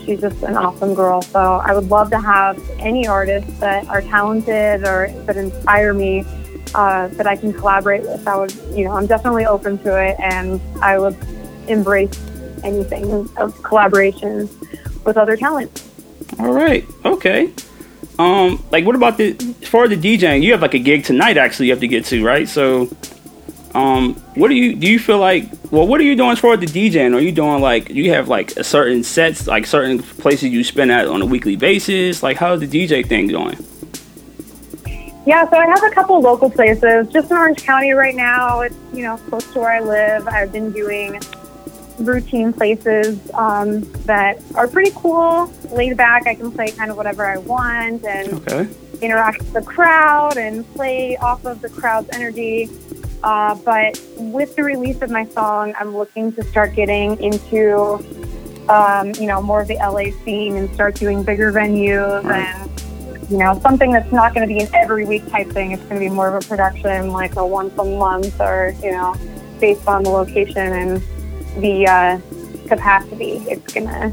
she's 0.05 0.21
just 0.21 0.41
an 0.43 0.55
awesome 0.57 0.93
girl. 0.93 1.21
So 1.21 1.39
I 1.39 1.73
would 1.73 1.89
love 1.89 2.09
to 2.11 2.19
have 2.19 2.59
any 2.79 3.07
artists 3.07 3.59
that 3.59 3.87
are 3.87 4.01
talented 4.01 4.87
or 4.87 5.11
that 5.25 5.37
inspire 5.37 5.93
me 5.93 6.25
uh, 6.75 7.07
that 7.09 7.27
I 7.27 7.35
can 7.35 7.53
collaborate 7.53 8.03
with. 8.03 8.27
I 8.27 8.35
would, 8.35 8.53
you 8.73 8.85
know, 8.85 8.91
I'm 8.91 9.07
definitely 9.07 9.45
open 9.45 9.77
to 9.79 10.01
it, 10.01 10.15
and 10.19 10.61
I 10.81 10.99
would 10.99 11.17
embrace 11.67 12.19
anything 12.63 13.11
of 13.37 13.55
collaborations 13.61 14.49
with 15.05 15.17
other 15.17 15.35
talents. 15.35 15.89
All 16.39 16.53
right. 16.53 16.85
Okay. 17.05 17.51
Um, 18.19 18.61
like, 18.69 18.85
what 18.85 18.95
about 18.95 19.17
the 19.17 19.33
for 19.65 19.87
the 19.87 19.95
DJing? 19.95 20.43
You 20.43 20.51
have 20.51 20.61
like 20.61 20.73
a 20.73 20.79
gig 20.79 21.05
tonight. 21.05 21.37
Actually, 21.37 21.67
you 21.67 21.71
have 21.71 21.79
to 21.79 21.87
get 21.87 22.03
to 22.05 22.23
right. 22.23 22.49
So, 22.49 22.89
um, 23.73 24.15
what 24.35 24.49
do 24.49 24.55
you 24.55 24.75
do? 24.75 24.91
You 24.91 24.99
feel 24.99 25.19
like? 25.19 25.45
Well, 25.71 25.87
what 25.87 26.01
are 26.01 26.03
you 26.03 26.17
doing 26.17 26.31
as 26.31 26.39
far 26.39 26.53
as 26.53 26.59
the 26.59 26.65
DJing? 26.65 27.15
Are 27.15 27.21
you 27.21 27.31
doing 27.31 27.61
like 27.61 27.89
you 27.89 28.11
have 28.11 28.27
like 28.27 28.51
a 28.57 28.63
certain 28.63 29.03
sets, 29.03 29.47
like 29.47 29.65
certain 29.65 29.99
places 29.99 30.49
you 30.49 30.65
spend 30.65 30.91
at 30.91 31.07
on 31.07 31.21
a 31.21 31.25
weekly 31.25 31.55
basis? 31.55 32.21
Like, 32.21 32.35
how's 32.35 32.59
the 32.59 32.67
DJ 32.67 33.07
thing 33.07 33.27
going? 33.27 33.57
Yeah, 35.25 35.49
so 35.49 35.57
I 35.57 35.67
have 35.67 35.83
a 35.83 35.91
couple 35.91 36.19
local 36.19 36.49
places 36.49 37.07
just 37.09 37.31
in 37.31 37.37
Orange 37.37 37.63
County 37.63 37.93
right 37.93 38.15
now. 38.15 38.61
It's 38.61 38.75
you 38.91 39.03
know 39.03 39.15
close 39.29 39.49
to 39.53 39.59
where 39.59 39.71
I 39.71 39.79
live. 39.79 40.27
I've 40.27 40.51
been 40.51 40.73
doing 40.73 41.21
routine 41.99 42.53
places 42.53 43.19
um, 43.33 43.81
that 44.05 44.41
are 44.55 44.67
pretty 44.67 44.91
cool, 44.95 45.51
laid 45.71 45.97
back. 45.97 46.27
I 46.27 46.35
can 46.35 46.51
play 46.51 46.71
kind 46.71 46.91
of 46.91 46.97
whatever 46.97 47.25
I 47.25 47.37
want 47.37 48.03
and 48.05 48.33
Okay. 48.47 48.67
interact 49.01 49.39
with 49.39 49.53
the 49.53 49.61
crowd 49.61 50.37
and 50.37 50.65
play 50.75 51.17
off 51.17 51.45
of 51.45 51.61
the 51.61 51.69
crowd's 51.69 52.09
energy. 52.13 52.69
Uh, 53.23 53.53
but 53.55 54.01
with 54.17 54.55
the 54.55 54.63
release 54.63 55.01
of 55.01 55.09
my 55.09 55.25
song, 55.27 55.73
I'm 55.79 55.95
looking 55.95 56.31
to 56.33 56.43
start 56.43 56.73
getting 56.73 57.21
into, 57.21 57.99
um, 58.69 59.11
you 59.19 59.25
know, 59.27 59.41
more 59.41 59.61
of 59.61 59.67
the 59.67 59.75
LA 59.75 60.11
scene 60.23 60.55
and 60.55 60.73
start 60.73 60.95
doing 60.95 61.23
bigger 61.23 61.51
venues 61.51 62.23
and, 62.23 63.29
you 63.29 63.37
know, 63.37 63.59
something 63.59 63.91
that's 63.91 64.11
not 64.13 64.33
going 64.33 64.47
to 64.47 64.53
be 64.53 64.61
an 64.61 64.69
every 64.73 65.05
week 65.05 65.29
type 65.29 65.49
thing. 65.49 65.71
It's 65.73 65.83
going 65.83 65.95
to 65.95 65.99
be 65.99 66.09
more 66.09 66.33
of 66.33 66.43
a 66.43 66.47
production, 66.47 67.11
like 67.11 67.35
a 67.35 67.45
once 67.45 67.77
a 67.77 67.83
month 67.83 68.39
or, 68.39 68.73
you 68.81 68.91
know, 68.91 69.15
based 69.59 69.85
on 69.85 70.03
the 70.03 70.09
location 70.09 70.57
and 70.71 71.03
the 71.57 71.87
uh, 71.87 72.19
capacity. 72.67 73.43
It's 73.47 73.73
to 73.73 74.11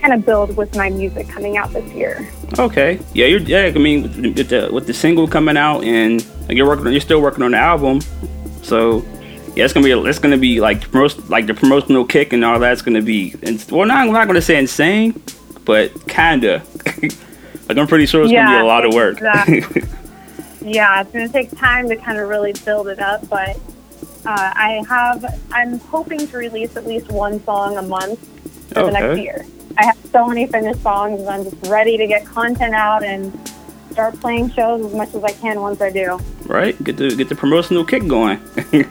kind 0.00 0.14
of 0.14 0.26
build 0.26 0.56
with 0.56 0.76
my 0.76 0.90
music 0.90 1.28
coming 1.28 1.56
out 1.56 1.72
this 1.72 1.90
year. 1.92 2.28
Okay. 2.58 2.98
Yeah, 3.14 3.26
you're. 3.26 3.40
Yeah, 3.40 3.72
I 3.74 3.78
mean, 3.78 4.34
with 4.34 4.48
the, 4.48 4.68
with 4.72 4.86
the 4.86 4.94
single 4.94 5.28
coming 5.28 5.56
out 5.56 5.84
and 5.84 6.26
like, 6.48 6.56
you're 6.56 6.66
working, 6.66 6.86
on 6.86 6.92
you're 6.92 7.00
still 7.00 7.22
working 7.22 7.42
on 7.42 7.52
the 7.52 7.58
album. 7.58 8.00
So 8.62 9.04
yeah, 9.54 9.64
it's 9.64 9.72
gonna 9.72 9.84
be 9.84 9.92
it's 9.92 10.18
gonna 10.18 10.38
be 10.38 10.60
like 10.60 10.90
promote 10.90 11.28
like 11.28 11.46
the 11.46 11.54
promotional 11.54 12.04
kick 12.04 12.32
and 12.32 12.44
all 12.44 12.58
that's 12.58 12.82
gonna 12.82 13.02
be. 13.02 13.34
And 13.42 13.64
well, 13.70 13.86
not, 13.86 13.98
I'm 13.98 14.12
not 14.12 14.26
gonna 14.26 14.42
say 14.42 14.58
insane, 14.58 15.22
but 15.64 16.08
kinda. 16.08 16.62
like 17.68 17.78
I'm 17.78 17.86
pretty 17.86 18.06
sure 18.06 18.22
it's 18.22 18.32
gonna 18.32 18.58
be 18.58 18.62
a 18.62 18.64
lot 18.64 18.84
of 18.84 18.94
work. 18.94 19.16
exactly. 19.16 19.82
yeah, 20.62 21.00
it's 21.00 21.12
to 21.12 21.28
take 21.28 21.56
time 21.56 21.88
to 21.88 21.96
kind 21.96 22.18
of 22.18 22.28
really 22.28 22.54
build 22.64 22.88
it 22.88 22.98
up, 22.98 23.28
but 23.28 23.58
uh, 24.26 24.52
I 24.54 24.84
have, 24.88 25.40
I'm 25.52 25.78
hoping 25.80 26.26
to 26.26 26.36
release 26.36 26.76
at 26.76 26.86
least 26.86 27.10
one 27.10 27.42
song 27.44 27.76
a 27.76 27.82
month 27.82 28.18
for 28.72 28.84
the 28.84 28.90
next 28.92 29.20
year. 29.20 29.44
I 29.78 29.84
have 29.86 29.98
so 30.12 30.26
many 30.26 30.46
finished 30.46 30.82
songs, 30.82 31.20
and 31.20 31.28
I'm 31.28 31.44
just 31.44 31.56
ready 31.66 31.96
to 31.96 32.06
get 32.06 32.24
content 32.26 32.74
out 32.74 33.02
and 33.02 33.32
start 33.90 34.18
playing 34.20 34.50
shows 34.50 34.84
as 34.86 34.94
much 34.94 35.14
as 35.14 35.22
I 35.24 35.32
can 35.32 35.60
once 35.60 35.80
I 35.80 35.90
do. 35.90 36.18
right? 36.46 36.82
Get 36.84 36.96
the 36.96 37.14
get 37.14 37.28
the 37.28 37.34
promotional 37.34 37.84
kick 37.84 38.06
going. 38.06 38.40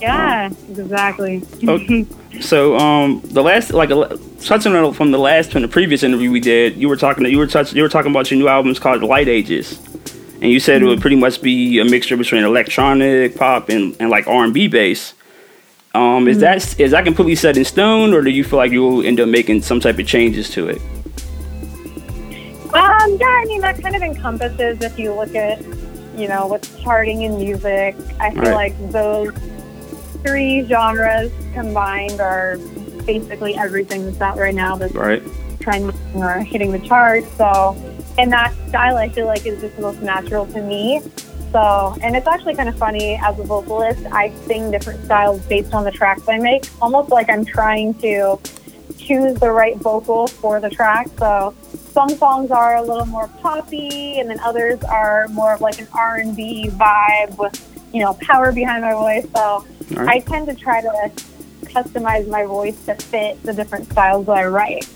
Yeah, 0.00 0.50
exactly. 0.68 1.42
Okay. 1.66 2.04
So 2.40 2.76
um, 2.76 3.22
the 3.24 3.42
last 3.42 3.72
like 3.72 3.88
a- 3.90 4.18
touching 4.42 4.74
on 4.74 4.92
from 4.92 5.10
the 5.10 5.18
last 5.18 5.52
from 5.52 5.62
the 5.62 5.68
previous 5.68 6.02
interview 6.02 6.30
we 6.30 6.38
did, 6.40 6.76
you 6.76 6.88
were 6.88 6.96
talking 6.96 7.24
that 7.24 7.30
you 7.30 7.38
were 7.38 7.46
touch, 7.46 7.72
you 7.72 7.82
were 7.82 7.88
talking 7.88 8.10
about 8.10 8.30
your 8.30 8.38
new 8.38 8.46
album 8.46 8.70
is 8.70 8.78
called 8.78 9.02
Light 9.02 9.26
Ages, 9.26 9.78
and 10.40 10.50
you 10.50 10.60
said 10.60 10.82
it 10.82 10.86
would 10.86 11.00
pretty 11.00 11.16
much 11.16 11.40
be 11.42 11.78
a 11.78 11.84
mixture 11.84 12.16
between 12.16 12.44
electronic 12.44 13.36
pop 13.36 13.68
and, 13.68 13.96
and 14.00 14.10
like 14.10 14.26
R 14.26 14.44
and 14.44 14.52
B 14.54 14.68
bass. 14.68 15.14
Um, 15.94 16.28
is 16.28 16.40
that 16.40 16.78
is 16.78 16.90
that 16.90 17.04
completely 17.04 17.34
set 17.36 17.56
in 17.56 17.64
stone, 17.64 18.12
or 18.12 18.20
do 18.22 18.30
you 18.30 18.44
feel 18.44 18.58
like 18.58 18.70
you 18.70 18.82
will 18.82 19.04
end 19.06 19.18
up 19.18 19.28
making 19.28 19.62
some 19.62 19.80
type 19.80 19.98
of 19.98 20.06
changes 20.06 20.50
to 20.50 20.68
it? 20.68 20.80
Um, 22.74 23.16
yeah, 23.18 23.26
I 23.26 23.44
mean 23.46 23.60
that 23.62 23.80
kind 23.80 23.96
of 23.96 24.02
encompasses 24.02 24.82
if 24.82 24.98
you 24.98 25.14
look 25.14 25.34
at, 25.34 25.62
you 26.16 26.28
know, 26.28 26.46
what's 26.46 26.74
charting 26.82 27.22
in 27.22 27.38
music. 27.38 27.96
I 28.20 28.30
feel 28.32 28.42
Right. 28.42 28.54
like 28.54 28.92
those 28.92 29.30
three 30.22 30.66
genres 30.66 31.32
combined 31.54 32.20
are 32.20 32.58
basically 33.06 33.56
everything 33.56 34.04
that's 34.04 34.20
out 34.20 34.36
right 34.36 34.54
now 34.54 34.76
that's 34.76 34.92
Right. 34.92 35.22
trending 35.60 35.96
or 36.14 36.40
hitting 36.40 36.72
the 36.72 36.80
charts. 36.80 37.26
So, 37.38 37.74
and 38.18 38.32
that 38.32 38.54
style 38.68 38.96
I 38.96 39.08
feel 39.08 39.26
like 39.26 39.46
is 39.46 39.60
just 39.60 39.76
the 39.76 39.82
most 39.82 40.00
natural 40.02 40.46
to 40.46 40.62
me. 40.62 41.02
So, 41.52 41.96
and 42.02 42.16
it's 42.16 42.26
actually 42.26 42.54
kind 42.54 42.68
of 42.68 42.76
funny 42.76 43.14
as 43.22 43.38
a 43.38 43.44
vocalist, 43.44 44.04
I 44.12 44.34
sing 44.46 44.70
different 44.70 45.04
styles 45.04 45.40
based 45.42 45.72
on 45.72 45.84
the 45.84 45.90
tracks 45.92 46.28
I 46.28 46.38
make, 46.38 46.68
almost 46.82 47.08
like 47.10 47.30
I'm 47.30 47.44
trying 47.44 47.94
to 47.94 48.38
choose 48.98 49.38
the 49.38 49.50
right 49.50 49.76
vocal 49.76 50.26
for 50.26 50.60
the 50.60 50.68
track. 50.68 51.08
So, 51.18 51.54
some 51.92 52.10
songs 52.10 52.50
are 52.50 52.76
a 52.76 52.82
little 52.82 53.06
more 53.06 53.28
poppy, 53.40 54.18
and 54.18 54.28
then 54.28 54.38
others 54.40 54.82
are 54.84 55.28
more 55.28 55.54
of 55.54 55.60
like 55.62 55.78
an 55.78 55.88
R 55.94 56.16
and 56.16 56.36
B 56.36 56.68
vibe 56.68 57.38
with 57.38 57.88
you 57.94 58.00
know 58.00 58.14
power 58.14 58.52
behind 58.52 58.82
my 58.82 58.92
voice. 58.92 59.26
So, 59.34 59.64
Right. 59.92 60.08
I 60.08 60.18
tend 60.18 60.48
to 60.48 60.54
try 60.54 60.80
to 60.80 61.12
customize 61.62 62.26
my 62.28 62.44
voice 62.44 62.84
to 62.86 62.94
fit 62.94 63.40
the 63.44 63.52
different 63.52 63.90
styles 63.90 64.26
that 64.26 64.36
I 64.36 64.46
write. 64.46 64.88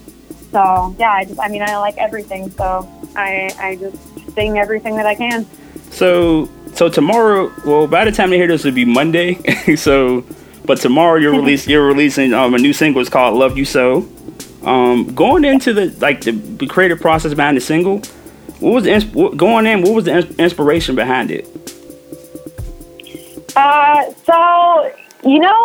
So, 0.52 0.94
yeah, 0.98 1.12
I 1.12 1.24
just 1.24 1.40
I 1.40 1.48
mean 1.48 1.62
I 1.62 1.76
like 1.78 1.96
everything, 1.98 2.50
so 2.50 2.88
I 3.16 3.50
I 3.58 3.76
just 3.76 3.96
sing 4.34 4.58
everything 4.58 4.96
that 4.96 5.06
I 5.06 5.14
can. 5.14 5.46
So 5.90 6.48
so 6.74 6.88
tomorrow, 6.88 7.52
well, 7.64 7.86
by 7.86 8.04
the 8.04 8.12
time 8.12 8.30
they 8.30 8.36
hear 8.36 8.46
this, 8.46 8.64
it'll 8.64 8.74
be 8.74 8.84
Monday. 8.84 9.34
so, 9.76 10.24
but 10.64 10.80
tomorrow 10.80 11.18
you're 11.18 11.32
release 11.40 11.66
you're 11.66 11.86
releasing 11.86 12.32
um, 12.32 12.54
a 12.54 12.58
new 12.58 12.72
single. 12.72 13.00
It's 13.00 13.10
called 13.10 13.36
"Love 13.36 13.56
You 13.56 13.64
So." 13.64 14.08
Um, 14.62 15.14
going 15.14 15.44
into 15.44 15.72
the 15.72 15.86
like 16.00 16.20
the, 16.22 16.32
the 16.32 16.66
creative 16.66 17.00
process 17.00 17.32
behind 17.32 17.56
the 17.56 17.62
single, 17.62 17.98
what 18.60 18.72
was 18.72 18.84
the 18.84 18.92
ins- 18.92 19.06
what, 19.06 19.36
going 19.36 19.66
in? 19.66 19.82
What 19.82 19.94
was 19.94 20.04
the 20.04 20.16
ins- 20.16 20.36
inspiration 20.36 20.94
behind 20.94 21.30
it? 21.30 21.46
Uh, 23.56 24.12
so 24.24 24.92
you 25.24 25.38
know, 25.38 25.64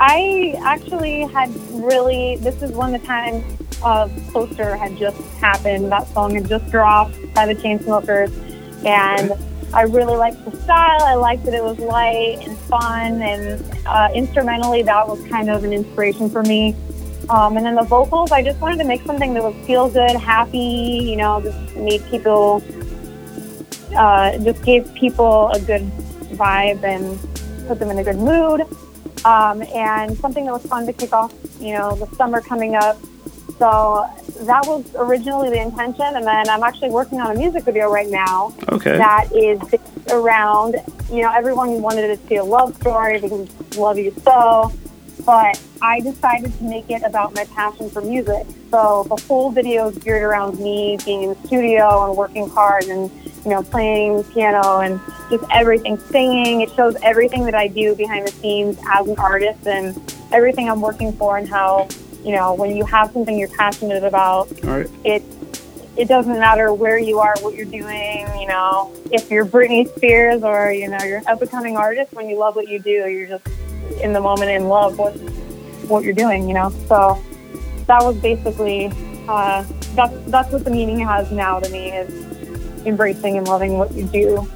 I 0.00 0.54
actually 0.62 1.22
had 1.22 1.54
really. 1.70 2.36
This 2.36 2.62
is 2.62 2.72
when 2.72 2.92
the 2.92 2.98
time 2.98 3.42
of 3.84 4.12
Closer 4.30 4.76
had 4.76 4.96
just 4.96 5.20
happened. 5.38 5.90
That 5.90 6.06
song 6.08 6.34
had 6.34 6.48
just 6.48 6.70
dropped 6.70 7.16
by 7.34 7.46
the 7.46 7.54
Chainsmokers, 7.54 8.32
and 8.84 9.32
I 9.74 9.82
really 9.82 10.16
liked 10.16 10.44
the 10.44 10.56
style. 10.62 11.02
I 11.02 11.14
liked 11.14 11.44
that 11.44 11.54
it 11.54 11.62
was 11.62 11.78
light 11.78 12.38
and 12.46 12.56
fun, 12.58 13.22
and 13.22 13.64
uh, 13.86 14.08
instrumentally, 14.14 14.82
that 14.82 15.06
was 15.08 15.24
kind 15.28 15.50
of 15.50 15.64
an 15.64 15.72
inspiration 15.72 16.28
for 16.28 16.42
me. 16.42 16.76
Um, 17.30 17.56
and 17.56 17.64
then 17.64 17.76
the 17.76 17.82
vocals, 17.82 18.32
I 18.32 18.42
just 18.42 18.60
wanted 18.60 18.78
to 18.78 18.84
make 18.84 19.02
something 19.02 19.32
that 19.34 19.42
would 19.42 19.56
feel 19.64 19.88
good, 19.88 20.16
happy. 20.16 20.58
You 20.58 21.16
know, 21.16 21.40
just 21.40 21.76
made 21.76 22.04
people 22.06 22.62
uh, 23.96 24.38
just 24.38 24.62
gave 24.64 24.92
people 24.94 25.48
a 25.50 25.60
good 25.60 25.82
vibe 26.32 26.82
and 26.82 27.18
put 27.66 27.78
them 27.78 27.90
in 27.90 27.98
a 27.98 28.04
good 28.04 28.16
mood. 28.16 28.62
Um, 29.24 29.62
and 29.74 30.18
something 30.18 30.46
that 30.46 30.52
was 30.52 30.66
fun 30.66 30.84
to 30.86 30.92
kick 30.92 31.12
off, 31.12 31.32
you 31.60 31.74
know, 31.74 31.94
the 31.94 32.06
summer 32.16 32.40
coming 32.40 32.74
up. 32.74 32.98
So 33.58 34.08
that 34.40 34.66
was 34.66 34.84
originally 34.96 35.50
the 35.50 35.60
intention, 35.60 36.06
and 36.06 36.26
then 36.26 36.48
I'm 36.48 36.62
actually 36.62 36.90
working 36.90 37.20
on 37.20 37.36
a 37.36 37.38
music 37.38 37.64
video 37.64 37.90
right 37.90 38.08
now. 38.08 38.52
Okay. 38.70 38.96
That 38.96 39.30
is 39.32 39.60
around, 40.10 40.76
you 41.10 41.22
know, 41.22 41.32
everyone 41.32 41.80
wanted 41.80 42.10
it 42.10 42.22
to 42.22 42.28
be 42.28 42.36
a 42.36 42.44
love 42.44 42.74
story 42.76 43.20
because 43.20 43.48
love 43.76 43.98
you 43.98 44.12
so, 44.24 44.72
but 45.24 45.60
I 45.80 46.00
decided 46.00 46.56
to 46.58 46.64
make 46.64 46.90
it 46.90 47.02
about 47.04 47.34
my 47.34 47.44
passion 47.44 47.88
for 47.88 48.02
music. 48.02 48.46
So 48.70 49.04
the 49.08 49.22
whole 49.28 49.50
video 49.50 49.88
is 49.88 49.98
geared 49.98 50.22
around 50.22 50.58
me 50.58 50.98
being 51.04 51.22
in 51.24 51.28
the 51.30 51.46
studio 51.46 52.06
and 52.08 52.16
working 52.16 52.48
hard 52.48 52.84
and, 52.84 53.10
you 53.44 53.50
know, 53.50 53.62
playing 53.62 54.24
piano 54.24 54.80
and 54.80 54.98
just 55.30 55.44
everything, 55.52 55.98
singing. 55.98 56.62
It 56.62 56.70
shows 56.72 56.96
everything 57.02 57.44
that 57.44 57.54
I 57.54 57.68
do 57.68 57.94
behind 57.94 58.26
the 58.26 58.32
scenes 58.32 58.78
as 58.90 59.06
an 59.06 59.16
artist 59.18 59.66
and 59.66 59.96
everything 60.32 60.68
I'm 60.68 60.80
working 60.80 61.12
for 61.12 61.36
and 61.36 61.48
how, 61.48 61.88
you 62.24 62.32
know, 62.32 62.54
when 62.54 62.76
you 62.76 62.84
have 62.84 63.12
something 63.12 63.38
you're 63.38 63.48
passionate 63.48 64.04
about, 64.04 64.48
right. 64.62 64.88
it 65.04 65.22
it 65.96 66.08
doesn't 66.08 66.38
matter 66.38 66.72
where 66.72 66.98
you 66.98 67.18
are, 67.18 67.34
what 67.40 67.54
you're 67.54 67.66
doing, 67.66 68.26
you 68.40 68.48
know, 68.48 68.94
if 69.10 69.30
you're 69.30 69.44
Britney 69.44 69.86
Spears 69.94 70.42
or, 70.42 70.72
you 70.72 70.88
know, 70.88 70.96
you're 71.04 71.18
an 71.18 71.26
up 71.26 71.42
and 71.42 71.50
coming 71.50 71.76
artist, 71.76 72.14
when 72.14 72.30
you 72.30 72.38
love 72.38 72.56
what 72.56 72.66
you 72.66 72.78
do, 72.78 72.90
you're 72.90 73.26
just 73.26 73.46
in 74.00 74.14
the 74.14 74.20
moment 74.20 74.50
in 74.50 74.68
love 74.68 74.98
with 74.98 75.20
what 75.88 76.02
you're 76.02 76.14
doing, 76.14 76.48
you 76.48 76.54
know. 76.54 76.70
So 76.88 77.22
that 77.86 78.02
was 78.02 78.16
basically 78.16 78.90
uh, 79.28 79.64
that's 79.94 80.16
that's 80.30 80.50
what 80.50 80.64
the 80.64 80.70
meaning 80.70 80.98
has 81.00 81.30
now 81.30 81.60
to 81.60 81.68
me 81.68 81.90
is 81.90 82.86
embracing 82.86 83.36
and 83.36 83.46
loving 83.46 83.78
what 83.78 83.92
you 83.92 84.06
do 84.06 84.48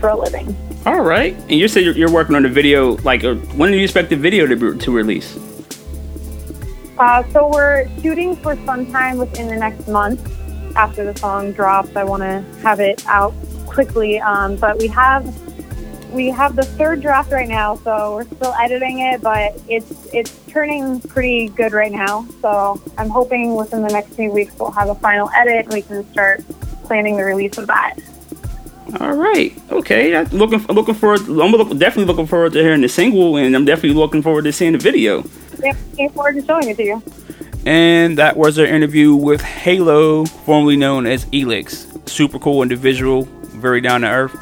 for 0.00 0.08
a 0.08 0.16
living. 0.16 0.56
All 0.86 1.00
right. 1.00 1.34
And 1.34 1.52
you 1.52 1.68
said 1.68 1.84
you're, 1.84 1.94
you're 1.94 2.10
working 2.10 2.34
on 2.34 2.44
a 2.46 2.48
video. 2.48 2.96
Like, 2.98 3.22
uh, 3.22 3.34
when 3.34 3.70
do 3.70 3.76
you 3.76 3.84
expect 3.84 4.08
the 4.08 4.16
video 4.16 4.46
to 4.46 4.56
be, 4.56 4.78
to 4.78 4.90
release? 4.90 5.38
Uh, 7.00 7.26
so 7.30 7.48
we're 7.48 7.88
shooting 8.02 8.36
for 8.36 8.54
sometime 8.66 9.16
within 9.16 9.48
the 9.48 9.56
next 9.56 9.88
month 9.88 10.20
after 10.76 11.10
the 11.10 11.18
song 11.18 11.50
drops. 11.50 11.96
I 11.96 12.04
want 12.04 12.22
to 12.22 12.44
have 12.60 12.78
it 12.78 13.02
out 13.06 13.32
quickly, 13.66 14.20
um, 14.20 14.56
but 14.56 14.78
we 14.78 14.86
have 14.88 15.24
we 16.12 16.28
have 16.28 16.56
the 16.56 16.62
third 16.62 17.00
draft 17.00 17.32
right 17.32 17.48
now, 17.48 17.76
so 17.76 18.16
we're 18.16 18.24
still 18.24 18.52
editing 18.52 18.98
it, 18.98 19.22
but 19.22 19.58
it's 19.66 20.12
it's 20.12 20.38
turning 20.46 21.00
pretty 21.00 21.48
good 21.48 21.72
right 21.72 21.90
now. 21.90 22.26
So 22.42 22.78
I'm 22.98 23.08
hoping 23.08 23.56
within 23.56 23.80
the 23.80 23.88
next 23.88 24.12
few 24.12 24.30
weeks 24.30 24.54
we'll 24.58 24.70
have 24.72 24.90
a 24.90 24.94
final 24.96 25.30
edit 25.34 25.72
we 25.72 25.80
can 25.80 26.06
start 26.12 26.44
planning 26.84 27.16
the 27.16 27.24
release 27.24 27.56
of 27.56 27.66
that. 27.68 27.94
All 28.98 29.14
right. 29.14 29.56
Okay. 29.70 30.16
I'm 30.16 30.26
looking 30.26 30.60
looking 30.66 30.94
forward. 30.94 31.20
I'm 31.20 31.52
look, 31.52 31.68
definitely 31.78 32.06
looking 32.06 32.26
forward 32.26 32.52
to 32.54 32.62
hearing 32.62 32.80
the 32.80 32.88
single, 32.88 33.36
and 33.36 33.54
I'm 33.54 33.64
definitely 33.64 33.98
looking 33.98 34.22
forward 34.22 34.44
to 34.44 34.52
seeing 34.52 34.72
the 34.72 34.78
video. 34.78 35.24
Yeah, 35.62 35.74
looking 35.90 36.10
forward 36.10 36.34
to 36.36 36.44
showing 36.44 36.68
it 36.68 36.76
to 36.78 36.84
you. 36.84 37.02
And 37.66 38.16
that 38.18 38.36
was 38.36 38.58
our 38.58 38.64
interview 38.64 39.14
with 39.14 39.42
Halo, 39.42 40.24
formerly 40.24 40.76
known 40.76 41.06
as 41.06 41.26
Elix. 41.26 42.08
Super 42.08 42.38
cool 42.38 42.62
individual, 42.62 43.24
very 43.24 43.80
down 43.80 44.00
to 44.00 44.08
earth. 44.08 44.36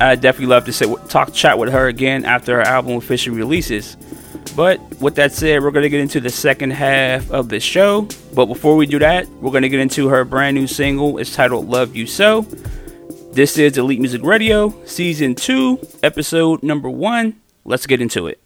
I 0.00 0.14
definitely 0.16 0.46
love 0.46 0.64
to 0.64 0.72
sit, 0.72 0.88
talk, 1.08 1.32
chat 1.34 1.58
with 1.58 1.70
her 1.70 1.86
again 1.86 2.24
after 2.24 2.56
her 2.56 2.62
album 2.62 2.96
officially 2.96 3.36
releases. 3.36 3.96
But 4.56 4.80
with 5.00 5.14
that 5.16 5.32
said, 5.32 5.62
we're 5.62 5.70
going 5.70 5.84
to 5.84 5.88
get 5.88 6.00
into 6.00 6.20
the 6.20 6.30
second 6.30 6.70
half 6.72 7.30
of 7.30 7.48
the 7.48 7.60
show. 7.60 8.08
But 8.34 8.46
before 8.46 8.76
we 8.76 8.86
do 8.86 8.98
that, 8.98 9.28
we're 9.28 9.50
going 9.50 9.62
to 9.62 9.68
get 9.68 9.80
into 9.80 10.08
her 10.08 10.24
brand 10.24 10.56
new 10.56 10.66
single. 10.66 11.18
It's 11.18 11.34
titled 11.34 11.68
Love 11.68 11.94
You 11.94 12.06
So. 12.06 12.46
This 13.32 13.56
is 13.56 13.78
Elite 13.78 13.98
Music 13.98 14.22
Radio, 14.22 14.74
Season 14.84 15.34
2, 15.34 15.80
Episode 16.02 16.62
Number 16.62 16.90
1. 16.90 17.40
Let's 17.64 17.86
get 17.86 18.02
into 18.02 18.26
it. 18.26 18.42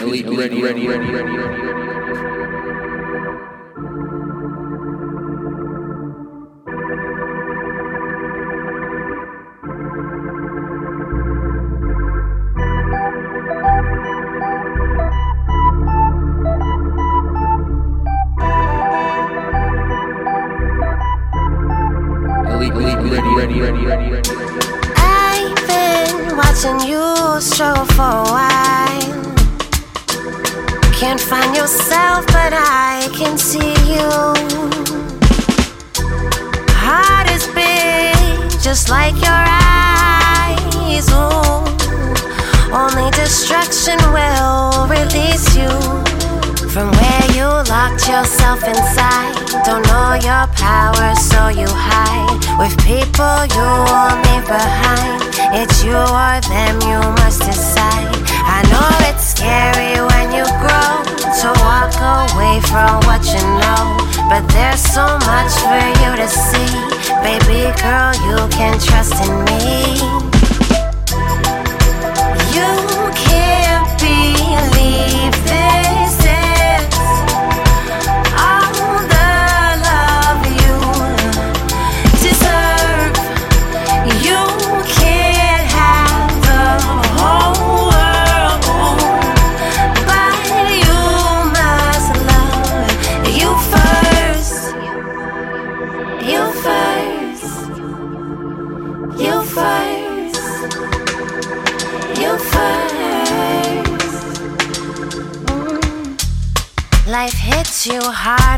Elite, 0.00 0.24
elite, 0.24 0.38
ready, 0.38 0.62
ready, 0.62 0.88
ready, 0.88 1.10
ready, 1.12 1.36
ready, 1.36 1.62
ready. 1.62 2.01
Yourself 48.12 48.62
inside. 48.68 49.32
Don't 49.64 49.80
know 49.88 50.12
your 50.20 50.44
power, 50.52 51.14
so 51.16 51.48
you 51.48 51.64
hide 51.66 52.36
with 52.60 52.76
people 52.84 53.36
you 53.56 53.68
will 53.88 54.12
leave 54.24 54.44
behind. 54.44 55.24
It's 55.56 55.82
you 55.82 55.96
or 55.96 56.36
them, 56.52 56.76
you 56.84 57.00
must 57.24 57.40
decide. 57.40 58.12
I 58.44 58.60
know 58.68 58.88
it's 59.08 59.32
scary 59.32 59.96
when 60.12 60.28
you 60.36 60.44
grow 60.60 60.92
to 61.40 61.48
walk 61.64 61.96
away 62.20 62.60
from 62.68 63.00
what 63.08 63.24
you 63.32 63.40
know, 63.64 63.96
but 64.28 64.44
there's 64.52 64.84
so 64.84 65.08
much 65.24 65.52
for 65.64 65.80
you 66.04 66.12
to 66.20 66.28
see. 66.28 66.72
Baby 67.24 67.72
girl, 67.80 68.12
you 68.28 68.38
can 68.52 68.76
trust 68.78 69.16
in 69.24 69.32
me. 69.48 69.96
You 72.52 72.72
can't 73.24 73.88
believe 73.96 75.32
this 75.48 75.61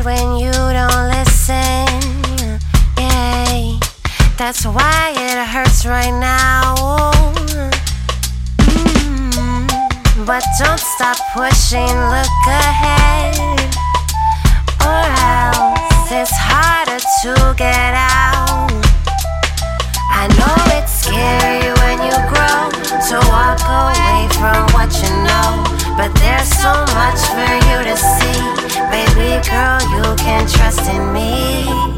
when 0.05 0.37
you 0.37 0.53
don't 0.53 1.09
listen. 1.09 1.89
Yeah, 2.99 3.79
that's 4.37 4.67
why 4.67 5.15
it 5.17 5.49
hurts 5.49 5.87
right 5.87 6.13
now. 6.13 6.75
Mm-hmm. 8.59 10.27
But 10.27 10.45
don't 10.59 10.79
stop 10.79 11.17
pushing, 11.33 11.97
look 12.13 12.45
ahead. 12.47 13.39
Or 14.85 15.05
else 15.25 16.13
it's 16.13 16.37
harder 16.37 17.01
to 17.01 17.55
get 17.57 17.95
out. 17.97 18.69
I 20.13 20.29
know 20.37 20.57
it's 20.77 20.93
scary 21.01 21.73
when 21.81 21.97
you 22.05 22.17
grow 22.29 22.69
to 23.09 23.17
walk 23.33 23.61
away 23.65 24.29
from 24.37 24.69
what 24.77 24.93
you 25.01 25.09
know. 25.25 25.65
But 25.97 26.13
there's 26.21 26.51
so 26.61 26.73
much 26.93 27.21
for 27.33 27.53
you 27.73 27.79
to 27.89 27.97
see. 27.97 28.34
Sweet 29.15 29.45
girl, 29.49 29.81
you 29.95 30.17
can 30.17 30.45
trust 30.49 30.91
in 30.91 31.13
me. 31.13 31.94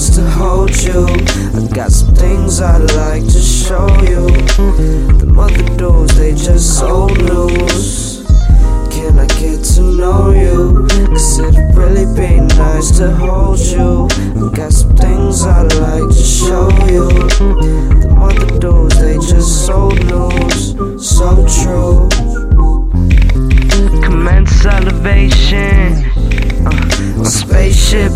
To 0.00 0.28
hold 0.30 0.74
you. 0.82 1.06
I 1.06 1.68
got 1.72 1.92
some 1.92 2.12
things 2.16 2.60
I'd 2.60 2.90
like 2.94 3.22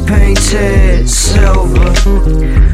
painted 0.08 1.06
silver. 1.08 1.92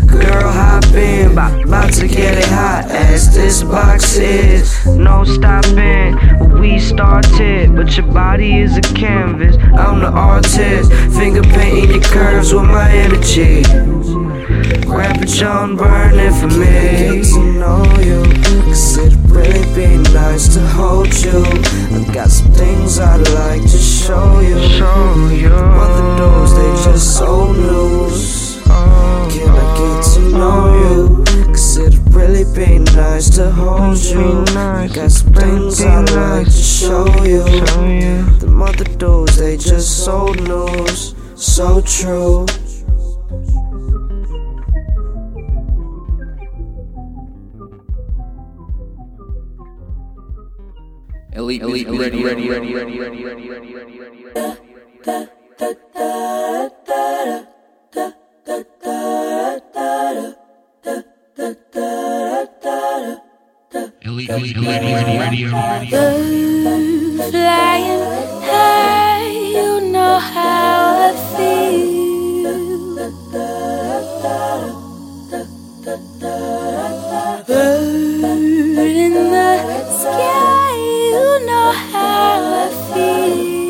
Girl, 0.06 0.50
hop 0.52 0.84
in, 0.94 1.32
about, 1.32 1.92
to 1.94 2.06
get 2.06 2.38
it 2.38 2.44
hot 2.44 2.84
as 2.88 3.34
this 3.34 3.64
box 3.64 4.16
is. 4.16 4.86
No 4.86 5.24
stopping, 5.24 6.16
we 6.60 6.78
started, 6.78 7.74
but 7.74 7.96
your 7.96 8.06
body 8.06 8.60
is 8.60 8.76
a 8.76 8.82
canvas. 8.82 9.56
I'm 9.56 9.98
the 9.98 10.10
artist, 10.10 10.92
finger 11.18 11.42
painting 11.42 11.90
your 11.90 12.02
curves 12.02 12.54
with 12.54 12.64
my 12.64 12.88
energy. 12.88 14.23
Grab 14.86 15.20
a 15.22 15.26
John 15.26 15.76
burning 15.76 16.32
for 16.32 16.46
me. 16.46 16.66
Get 16.66 17.24
to 17.24 17.52
know 17.58 17.84
you, 18.00 18.22
cause 18.64 18.98
it'd 18.98 19.30
really 19.30 19.64
be 19.74 19.98
nice 20.12 20.54
to 20.54 20.60
hold 20.60 21.12
you. 21.22 21.42
I 21.42 22.04
got 22.12 22.30
some 22.30 22.52
things 22.52 22.98
I'd 22.98 23.28
like 23.30 23.62
to 23.62 23.78
show 23.78 24.40
you. 24.40 24.58
Show 24.78 25.28
you. 25.30 25.52
Other 25.52 26.18
doors, 26.18 26.54
they 26.54 26.90
just 26.90 27.18
so 27.18 27.46
loose. 27.50 28.62
Can 28.64 29.48
I 29.50 29.66
get 29.78 30.04
to 30.14 30.20
know 30.30 30.60
you? 30.80 31.24
Cause 31.46 31.76
it'd 31.76 32.14
really 32.14 32.44
be 32.54 32.78
nice 32.78 33.28
to 33.36 33.50
hold 33.50 33.98
you. 33.98 34.44
I 34.56 34.88
got 34.92 35.10
some 35.10 35.32
things 35.32 35.82
I'd 35.82 36.10
like 36.10 36.46
to 36.46 36.52
show 36.52 37.06
you. 37.24 37.44
The 38.38 38.46
mother 38.48 38.84
doors, 38.96 39.36
they 39.36 39.56
just 39.56 40.04
so 40.04 40.26
loose. 40.26 41.14
So 41.34 41.80
true. 41.82 42.46
Elite, 51.44 51.60
elite, 51.60 51.88
ready, 51.90 52.24
ready, 52.24 52.48
ready, 52.48 52.72
ready, 52.72 52.98
ready, 52.98 53.22
ready, 53.22 53.22
ready, 53.22 53.68
ready, 53.68 54.24
ready. 54.24 54.44
Elite, 64.04 64.30
elite, 64.30 64.56
ready, 64.56 64.92
ready, 64.94 65.18
ready, 65.18 65.44
ready. 65.44 65.90
Birds 65.90 67.30
flying 67.30 68.00
high, 68.48 69.28
you 69.28 69.80
know 69.92 70.18
how 70.18 70.96
I 70.96 71.14
feel. 71.36 72.54
Bird 77.46 77.93
know 81.46 81.72
how 81.92 82.42
I 82.62 82.68
feel. 82.92 83.64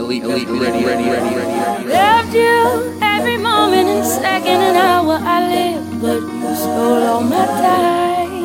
Elite, 0.00 0.24
elite, 0.24 0.48
ready, 0.48 0.84
ready, 0.84 1.04
ready, 1.10 1.30
ready. 1.36 1.88
Loved 1.88 2.34
you 2.34 2.98
every 3.02 3.36
moment 3.36 3.88
and 3.88 4.04
second 4.06 4.60
and 4.68 4.76
hour 4.76 5.18
I 5.20 5.38
live, 5.54 6.00
but 6.00 6.20
you 6.20 6.54
stole 6.56 7.02
all 7.06 7.20
my 7.22 7.46
time, 7.46 8.44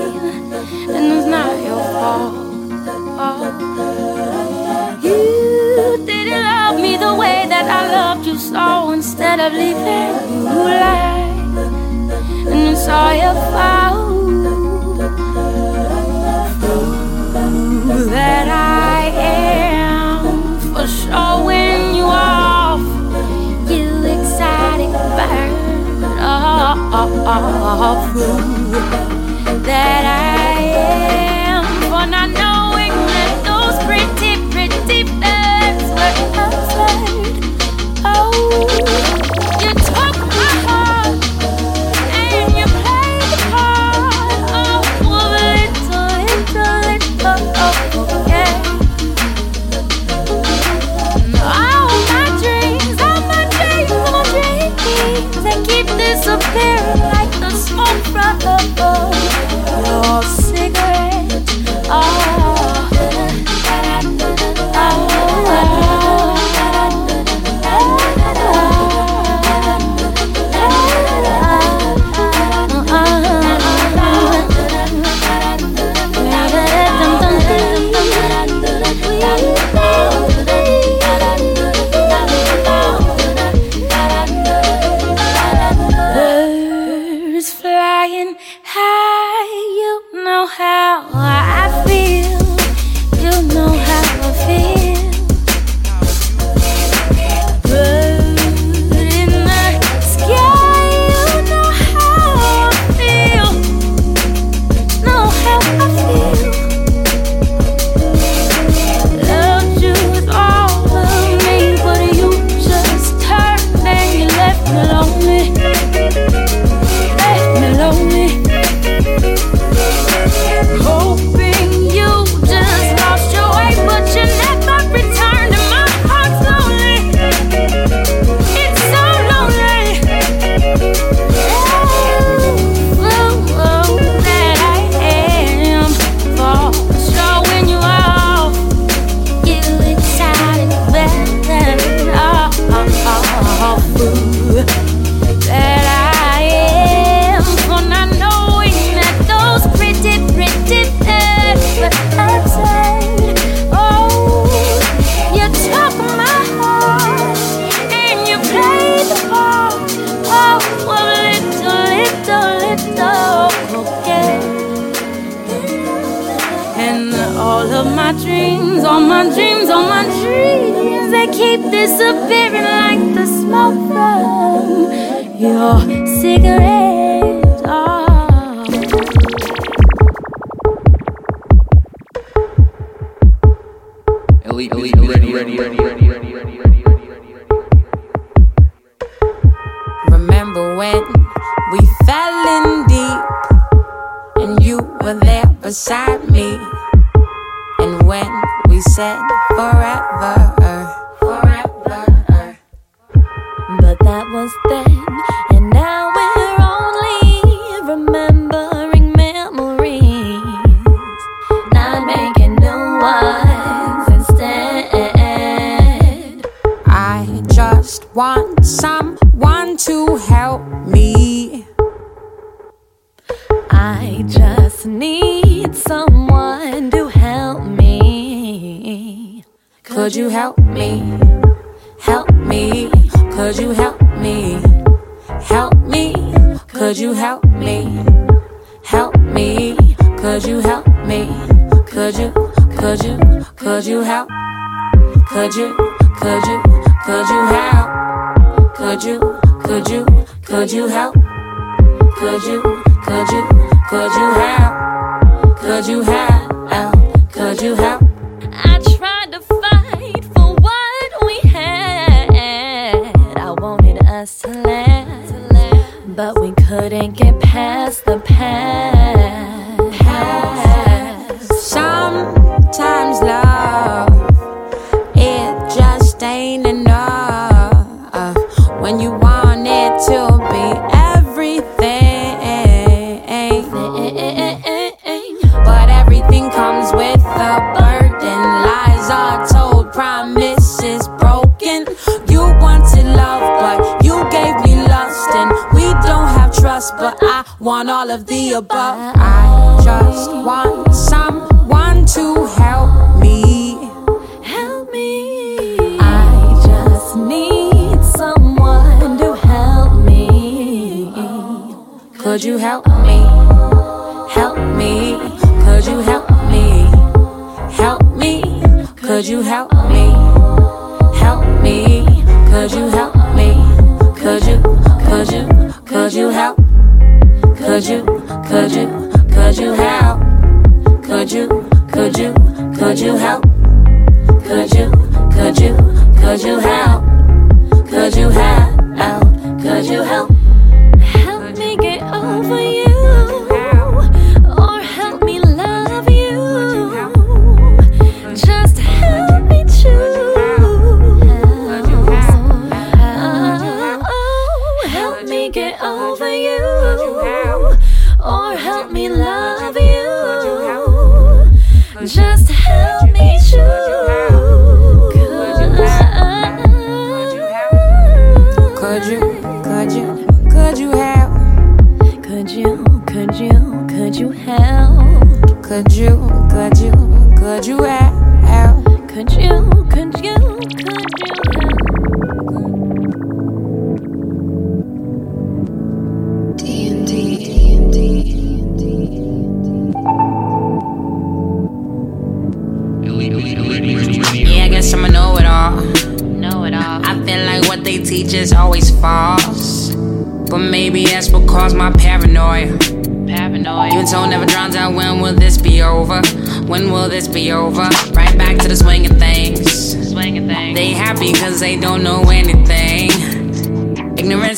and 0.95 1.05
it's 1.14 1.27
not 1.27 1.51
your 1.64 1.84
fault. 1.93 2.34
You 5.03 5.97
didn't 6.05 6.43
love 6.43 6.76
me 6.80 6.97
the 6.97 7.14
way 7.15 7.45
that 7.47 7.65
I 7.69 7.91
loved 7.91 8.26
you, 8.26 8.38
so 8.38 8.91
instead 8.91 9.39
of 9.39 9.53
leaving, 9.53 10.14
you 10.34 10.43
lied, 10.43 11.57
and 12.47 12.69
it's 12.72 12.88
all 12.88 13.14
your 13.14 13.35
fault. 13.51 14.22
That 18.23 18.47
I 18.47 19.11
am 19.35 20.21
for 20.71 20.87
showing 20.87 21.95
you 21.97 22.05
off, 22.05 22.83
you 23.69 23.87
exotic 24.15 24.93
bird. 25.17 25.51
Oh, 26.25 27.15
that 29.69 30.03
I 30.05 30.61
am 31.51 31.65
for 31.89 32.05
not 32.15 32.29
knowing 32.41 32.95
that 33.11 33.31
those 33.49 33.77
pretty, 33.87 34.33
pretty 34.53 34.99
birds 35.21 35.87
were. 35.97 36.15
Oh, 38.05 39.22
disappear 56.23 56.77
like 57.11 57.29
the 57.41 57.49
smoke 57.49 58.01
from 58.05 58.39
the 58.39 58.57
bowl. 58.77 59.11
Your 59.85 60.23
cigarette. 60.23 61.43
Oh. 61.89 62.52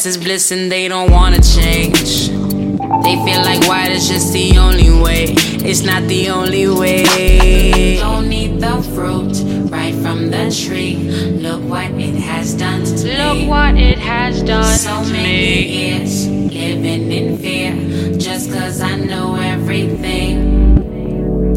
It's 0.05 0.17
is 0.17 0.23
bliss 0.23 0.51
and 0.51 0.71
they 0.71 0.87
don't 0.87 1.09
wanna 1.09 1.41
change. 1.41 2.29
They 2.29 3.15
feel 3.25 3.41
like 3.41 3.67
white 3.67 3.89
is 3.89 4.07
just 4.07 4.33
the 4.33 4.55
only 4.55 4.91
way. 4.91 5.33
It's 5.65 5.81
not 5.81 6.03
the 6.03 6.29
only 6.29 6.67
way. 6.67 7.97
Don't 7.97 8.29
need 8.29 8.61
the 8.61 8.83
fruit 8.93 9.33
right 9.71 9.95
from 9.95 10.29
the 10.29 10.51
tree. 10.51 10.97
Look 11.41 11.63
what 11.63 11.89
it 11.93 12.13
has 12.13 12.53
done 12.53 12.83
to 12.83 12.91
Look 12.91 13.03
me. 13.03 13.41
Look 13.41 13.49
what 13.49 13.77
it 13.77 13.97
has 13.97 14.43
done 14.43 14.77
so 14.77 15.03
to 15.05 15.11
many 15.11 15.67
years 15.69 16.27
living 16.27 17.11
in 17.11 17.37
fear 17.39 17.73
just 18.19 18.53
cause 18.53 18.81
I 18.81 18.97
know 18.97 19.33
everything. 19.33 20.75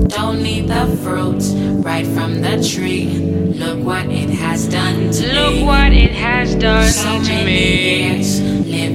Don't 0.09 0.43
need 0.43 0.69
the 0.69 0.87
fruit 1.03 1.43
right 1.85 2.07
from 2.07 2.41
the 2.41 2.67
tree. 2.67 3.09
Look 3.59 3.85
what 3.85 4.07
it 4.07 4.31
has 4.31 4.69
done 4.69 5.11
to 5.11 5.33
Look 5.35 5.53
me. 5.53 5.59
Look 5.59 5.67
what 5.67 5.93
it 5.93 6.13
has 6.13 6.55
done 6.55 6.91
so 6.91 7.19
to 7.19 7.29
many 7.29 7.45
me. 7.45 8.15
Years 8.17 8.38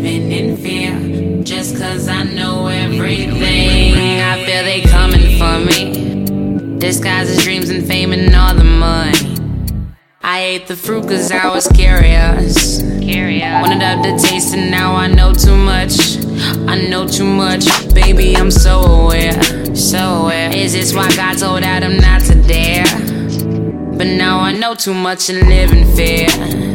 living 0.04 0.32
in 0.32 0.58
fear 0.58 1.44
just 1.44 1.78
cause 1.78 2.08
I 2.10 2.24
know 2.24 2.68
everything. 2.68 3.96
I 4.20 4.44
feel 4.46 4.64
they 4.64 4.82
coming 4.82 5.38
for 5.38 5.60
me. 5.60 6.78
Disguises 6.78 7.44
dreams 7.44 7.70
and 7.70 7.88
fame 7.88 8.12
and 8.12 8.34
all 8.36 8.54
the 8.54 8.64
money. 8.66 9.88
I 10.22 10.40
ate 10.40 10.68
the 10.68 10.76
fruit 10.76 11.04
cause 11.04 11.32
I 11.32 11.48
was 11.54 11.68
curious. 11.68 12.82
curious. 13.02 13.62
Wanted 13.62 13.82
up 13.82 14.04
the 14.04 14.18
taste 14.28 14.54
and 14.54 14.70
now 14.70 14.94
I 14.94 15.08
know 15.08 15.34
too 15.34 15.56
much. 15.56 16.18
I 16.68 16.86
know 16.90 17.08
too 17.08 17.26
much. 17.26 17.66
Baby, 17.94 18.36
I'm 18.36 18.52
so 18.52 18.82
aware. 18.82 19.42
So 19.76 20.24
aware. 20.24 20.54
Is 20.54 20.74
this 20.74 20.94
why 20.94 21.14
God 21.16 21.38
told 21.38 21.64
Adam 21.64 21.98
not 21.98 22.22
to 22.24 22.36
dare? 22.42 22.86
But 23.98 24.08
now 24.08 24.40
I 24.40 24.52
know 24.52 24.76
too 24.76 24.94
much 24.94 25.30
and 25.30 25.48
live 25.48 25.72
in 25.72 25.96
fear. 25.96 26.73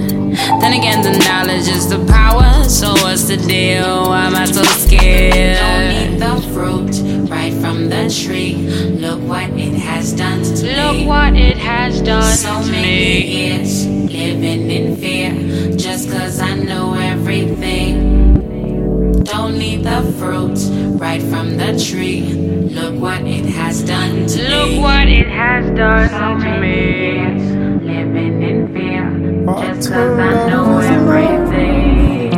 Then 0.61 0.73
again, 0.73 1.03
the 1.03 1.19
knowledge 1.25 1.69
is 1.69 1.89
the 1.89 2.05
power. 2.07 2.65
So 2.65 2.93
what's 3.03 3.25
the 3.25 3.37
deal? 3.37 4.09
Why 4.09 4.27
am 4.27 4.35
I 4.37 4.45
so 4.45 4.63
scared? 4.63 5.59
Don't 5.59 5.91
eat 6.03 6.19
the 6.19 6.53
fruit 6.53 7.29
right 7.31 7.53
from 7.55 7.89
the 7.89 8.09
tree. 8.09 8.55
Look 9.05 9.21
what 9.23 9.51
it 9.51 9.75
has 9.75 10.13
done 10.13 10.43
to 10.43 10.63
me. 10.63 10.77
Look 10.77 11.09
what 11.09 11.35
it 11.35 11.57
has 11.57 12.03
done 12.03 12.37
so 12.37 12.63
to 12.63 12.71
many 12.71 12.87
me. 12.87 13.27
years 13.27 13.87
living 13.87 14.71
in 14.71 14.97
fear 14.97 15.77
just 15.77 16.11
cause 16.11 16.41
I 16.41 16.55
know 16.55 16.95
everything. 16.95 18.35
Don't 19.25 19.61
eat 19.61 19.83
the 19.85 20.03
fruit 20.19 20.59
right 20.99 21.23
from 21.23 21.57
the 21.57 21.79
tree. 21.79 22.23
Look 22.79 23.01
what 23.01 23.23
it 23.23 23.47
has 23.47 23.83
done 23.83 24.27
to 24.27 24.39
me. 24.39 24.49
Look 24.49 24.83
what 24.83 25.09
it 25.09 25.29
has 25.29 25.65
done 25.77 26.41
to 26.41 26.61
me. 26.61 27.19
Living 27.87 28.43
in 28.43 28.73
fear 28.75 28.88
just 29.57 29.91
cause 29.91 30.19
I 30.19 30.49
know 30.49 30.79
everything. 30.79 32.31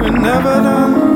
We're 0.00 0.10
never 0.10 0.54
done. 0.62 1.15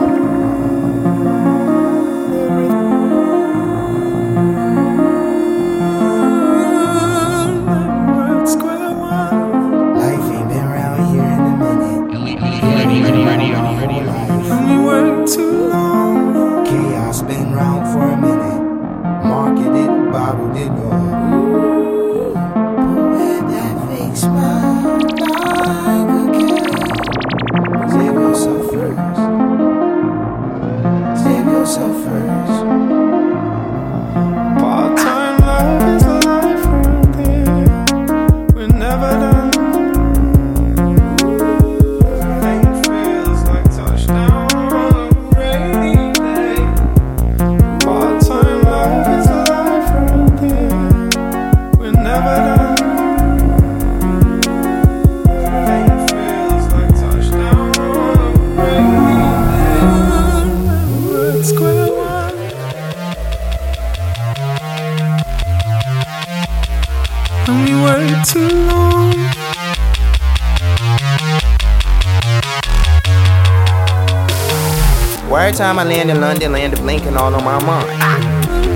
Time 75.71 75.79
I 75.79 75.85
land 75.85 76.11
in 76.11 76.21
London, 76.21 76.51
land 76.51 76.73
of 76.73 76.81
Lincoln 76.85 77.17
all 77.17 77.33
on 77.33 77.45
my 77.45 77.65
mind. 77.65 77.89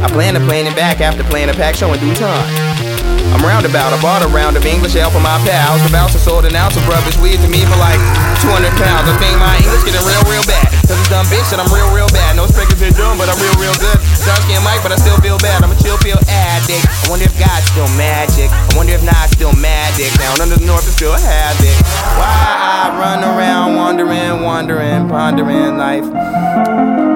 I 0.04 0.08
plan 0.10 0.34
to 0.34 0.40
plan 0.40 0.64
it 0.66 0.76
back 0.76 1.00
after 1.00 1.24
playing 1.24 1.48
a 1.48 1.54
pack 1.54 1.74
show 1.74 1.92
in 1.92 1.98
due 1.98 2.14
time. 2.14 2.93
I'm 3.34 3.42
roundabout, 3.42 3.90
I 3.90 3.98
bought 3.98 4.22
a 4.22 4.30
round 4.30 4.54
of 4.54 4.62
English 4.62 4.94
ale 4.94 5.10
for 5.10 5.18
my 5.18 5.42
pals. 5.42 5.82
The 5.82 5.90
bouncer 5.90 6.22
sold 6.22 6.46
an 6.46 6.54
ounce 6.54 6.78
of 6.78 6.86
rubbish 6.86 7.18
weed 7.18 7.42
to 7.42 7.50
me 7.50 7.66
for 7.66 7.74
like 7.82 7.98
200 8.46 8.70
pounds. 8.78 9.10
I 9.10 9.14
think 9.18 9.34
my 9.42 9.58
English 9.58 9.82
getting 9.82 10.06
real, 10.06 10.22
real 10.30 10.46
bad. 10.46 10.70
Cause 10.86 10.94
it's 11.02 11.10
dumb 11.10 11.26
bitch 11.26 11.50
and 11.50 11.58
I'm 11.58 11.66
real, 11.74 11.90
real 11.90 12.06
bad. 12.14 12.38
No 12.38 12.46
speakers 12.46 12.78
in 12.78 12.94
doom, 12.94 13.18
but 13.18 13.26
I'm 13.26 13.34
real, 13.42 13.58
real 13.58 13.74
good. 13.82 13.98
Dark 14.22 14.38
skin 14.46 14.62
Mike, 14.62 14.86
but 14.86 14.94
I 14.94 14.98
still 15.02 15.18
feel 15.18 15.34
bad. 15.42 15.66
I'm 15.66 15.74
a 15.74 15.78
chill 15.82 15.98
pill 15.98 16.20
addict. 16.30 16.86
I 16.86 17.10
wonder 17.10 17.26
if 17.26 17.34
God's 17.34 17.66
still 17.74 17.90
magic. 17.98 18.54
I 18.54 18.70
wonder 18.78 18.94
if 18.94 19.02
God's 19.02 19.34
still 19.34 19.54
magic. 19.58 20.14
Down 20.14 20.38
under 20.38 20.54
the 20.54 20.62
north 20.62 20.86
is 20.86 20.94
still 20.94 21.18
havoc. 21.18 21.74
Why 22.14 22.38
I 22.38 22.94
run 22.94 23.26
around 23.26 23.74
wondering, 23.74 24.46
wondering, 24.46 25.10
pondering 25.10 25.74
life. 25.74 26.06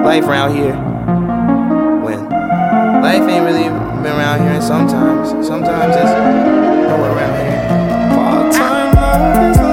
Life 0.03 0.27
around 0.27 0.51
here. 0.51 0.75
When 2.03 2.27
life 2.99 3.23
ain't 3.23 3.47
really 3.47 3.71
been 4.09 4.17
around 4.17 4.41
here, 4.41 4.51
and 4.53 4.63
sometimes, 4.63 5.29
sometimes 5.47 5.95
it's 5.95 6.03
nowhere 6.89 7.11
around 7.11 7.35
here. 7.45 8.15
Part-time 8.15 8.93
love 8.95 9.68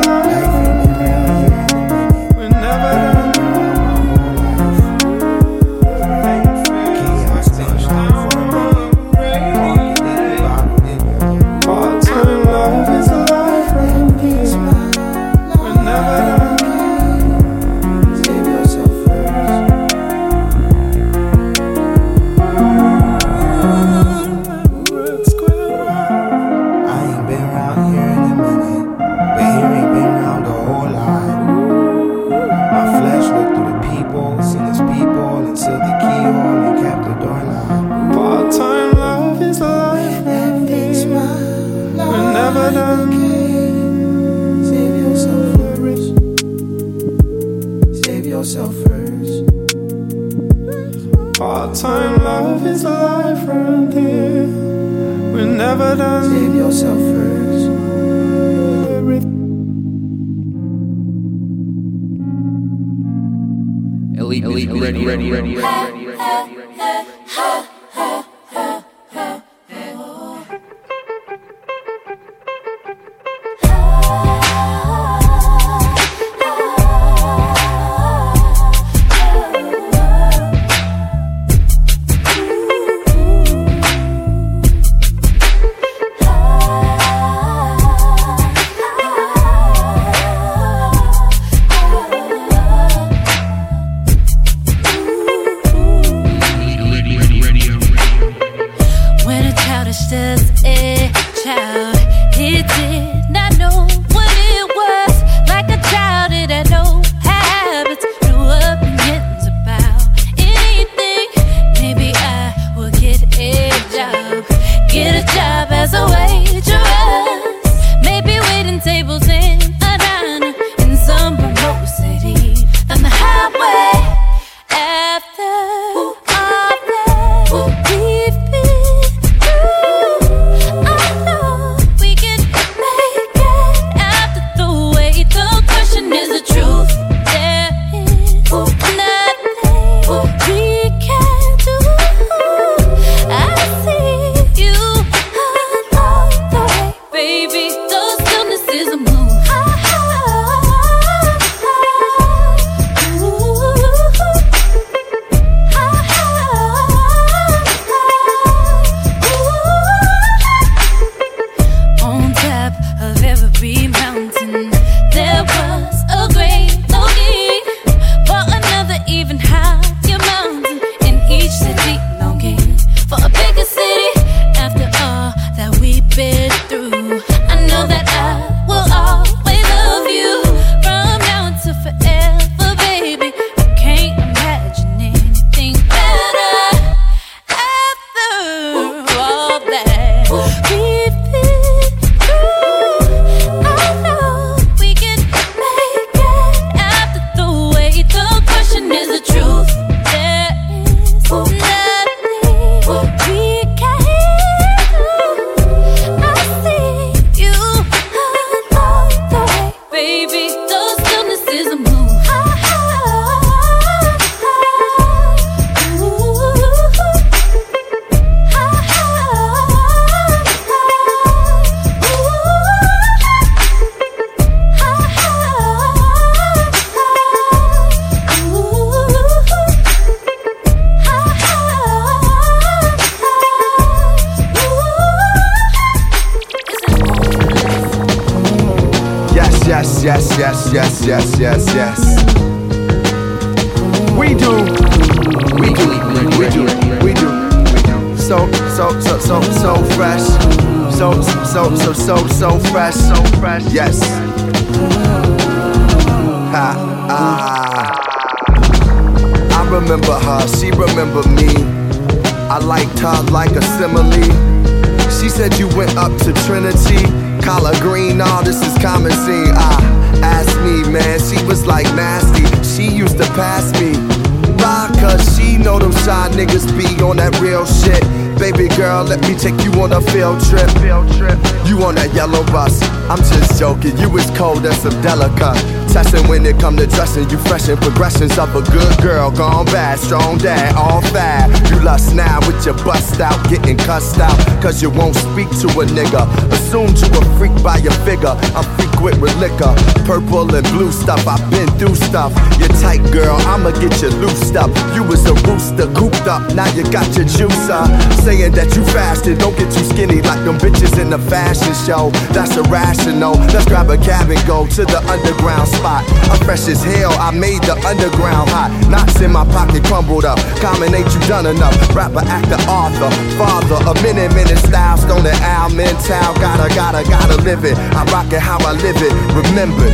Testing 286.77 286.86
dressing, 286.97 287.29
you 287.29 287.37
fresh 287.37 287.69
in 287.69 287.77
progressions 287.77 288.39
of 288.39 288.49
a 288.57 288.63
good 288.73 288.97
girl, 289.03 289.31
gone 289.31 289.67
bad, 289.67 289.99
strong 289.99 290.39
dad, 290.39 290.75
all 290.75 291.03
fat. 291.13 291.53
You 291.71 291.79
lust 291.85 292.15
now 292.15 292.41
with 292.49 292.65
your 292.65 292.75
bust 292.89 293.21
out, 293.21 293.37
getting 293.51 293.77
cussed 293.77 294.19
out, 294.19 294.37
cause 294.63 294.81
you 294.81 294.89
won't 294.89 295.15
speak 295.15 295.49
to 295.61 295.69
a 295.77 295.85
nigga. 295.85 296.25
Assumed 296.51 296.97
you 296.97 297.09
a 297.13 297.23
freak 297.37 297.53
by 297.63 297.77
your 297.85 297.93
figure. 298.09 298.33
I'm 298.57 298.65
frequent 298.81 299.21
with 299.21 299.37
liquor, 299.37 299.77
purple 300.09 300.49
and 300.57 300.67
blue 300.73 300.91
stuff. 300.91 301.21
I've 301.29 301.45
been 301.51 301.69
through 301.77 301.97
stuff. 301.97 302.33
You're 302.59 302.73
tight, 302.81 303.05
girl, 303.13 303.37
I'ma 303.45 303.73
get 303.77 304.01
you 304.01 304.09
loosed 304.17 304.57
up. 304.57 304.73
You 304.97 305.05
was 305.05 305.21
a 305.27 305.35
rooster, 305.45 305.93
cooped 305.93 306.27
up, 306.27 306.43
now 306.57 306.67
you 306.73 306.83
got 306.91 307.07
your 307.15 307.29
juicer. 307.29 307.85
Saying 308.25 308.53
that 308.53 308.75
you 308.75 308.83
fasted, 308.97 309.39
don't 309.39 309.57
get 309.59 309.69
too 309.71 309.85
skinny 309.85 310.23
like 310.23 310.43
them 310.49 310.57
bitches 310.57 310.99
in 310.99 311.11
the 311.11 311.19
fashion 311.29 311.75
show. 311.85 312.09
That's 312.33 312.57
irrational. 312.57 313.37
Let's 313.53 313.67
grab 313.67 313.91
a 313.91 313.99
cab 313.99 314.31
and 314.31 314.41
go 314.49 314.67
to 314.67 314.83
the 314.89 315.01
underground 315.13 315.69
spot. 315.69 316.03
I'm 316.33 316.41
fresh 316.47 316.67
as 316.69 316.86
hell, 316.87 317.13
I 317.19 317.31
made 317.35 317.63
the 317.67 317.75
underground 317.83 318.51
hot. 318.51 318.71
Knots 318.89 319.21
in 319.21 319.33
my 319.33 319.45
pocket 319.51 319.83
crumbled 319.85 320.25
up. 320.25 320.39
Common 320.63 320.95
ain't 320.95 321.11
you 321.13 321.21
done 321.27 321.47
enough? 321.47 321.75
Rapper, 321.95 322.23
actor, 322.23 322.61
author, 322.71 323.11
father, 323.35 323.79
a 323.83 323.95
minute, 324.03 324.33
minute 324.35 324.59
style, 324.59 324.97
stone 324.97 325.27
and 325.27 325.41
al 325.43 325.71
mental. 325.71 326.31
Gotta, 326.39 326.69
gotta, 326.75 327.03
gotta 327.09 327.37
live 327.43 327.65
it. 327.65 327.77
I 327.99 328.05
rock 328.15 328.31
it 328.33 328.41
how 328.41 328.59
I 328.63 328.73
live 328.79 329.01
it. 329.03 329.13
Remember, 329.35 329.91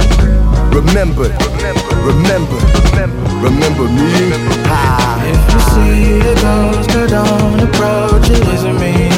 remember, 0.77 1.29
remember, 2.05 2.59
remember 3.41 3.85
me. 3.89 4.37
Ha. 4.69 5.23
If 5.25 5.43
you 5.53 5.61
see 5.73 6.21
a 6.21 6.35
ghost, 6.45 6.91
don't 7.09 7.61
approach 7.61 8.29
it. 8.29 8.43
Isn't 8.53 8.79
me. 8.79 9.09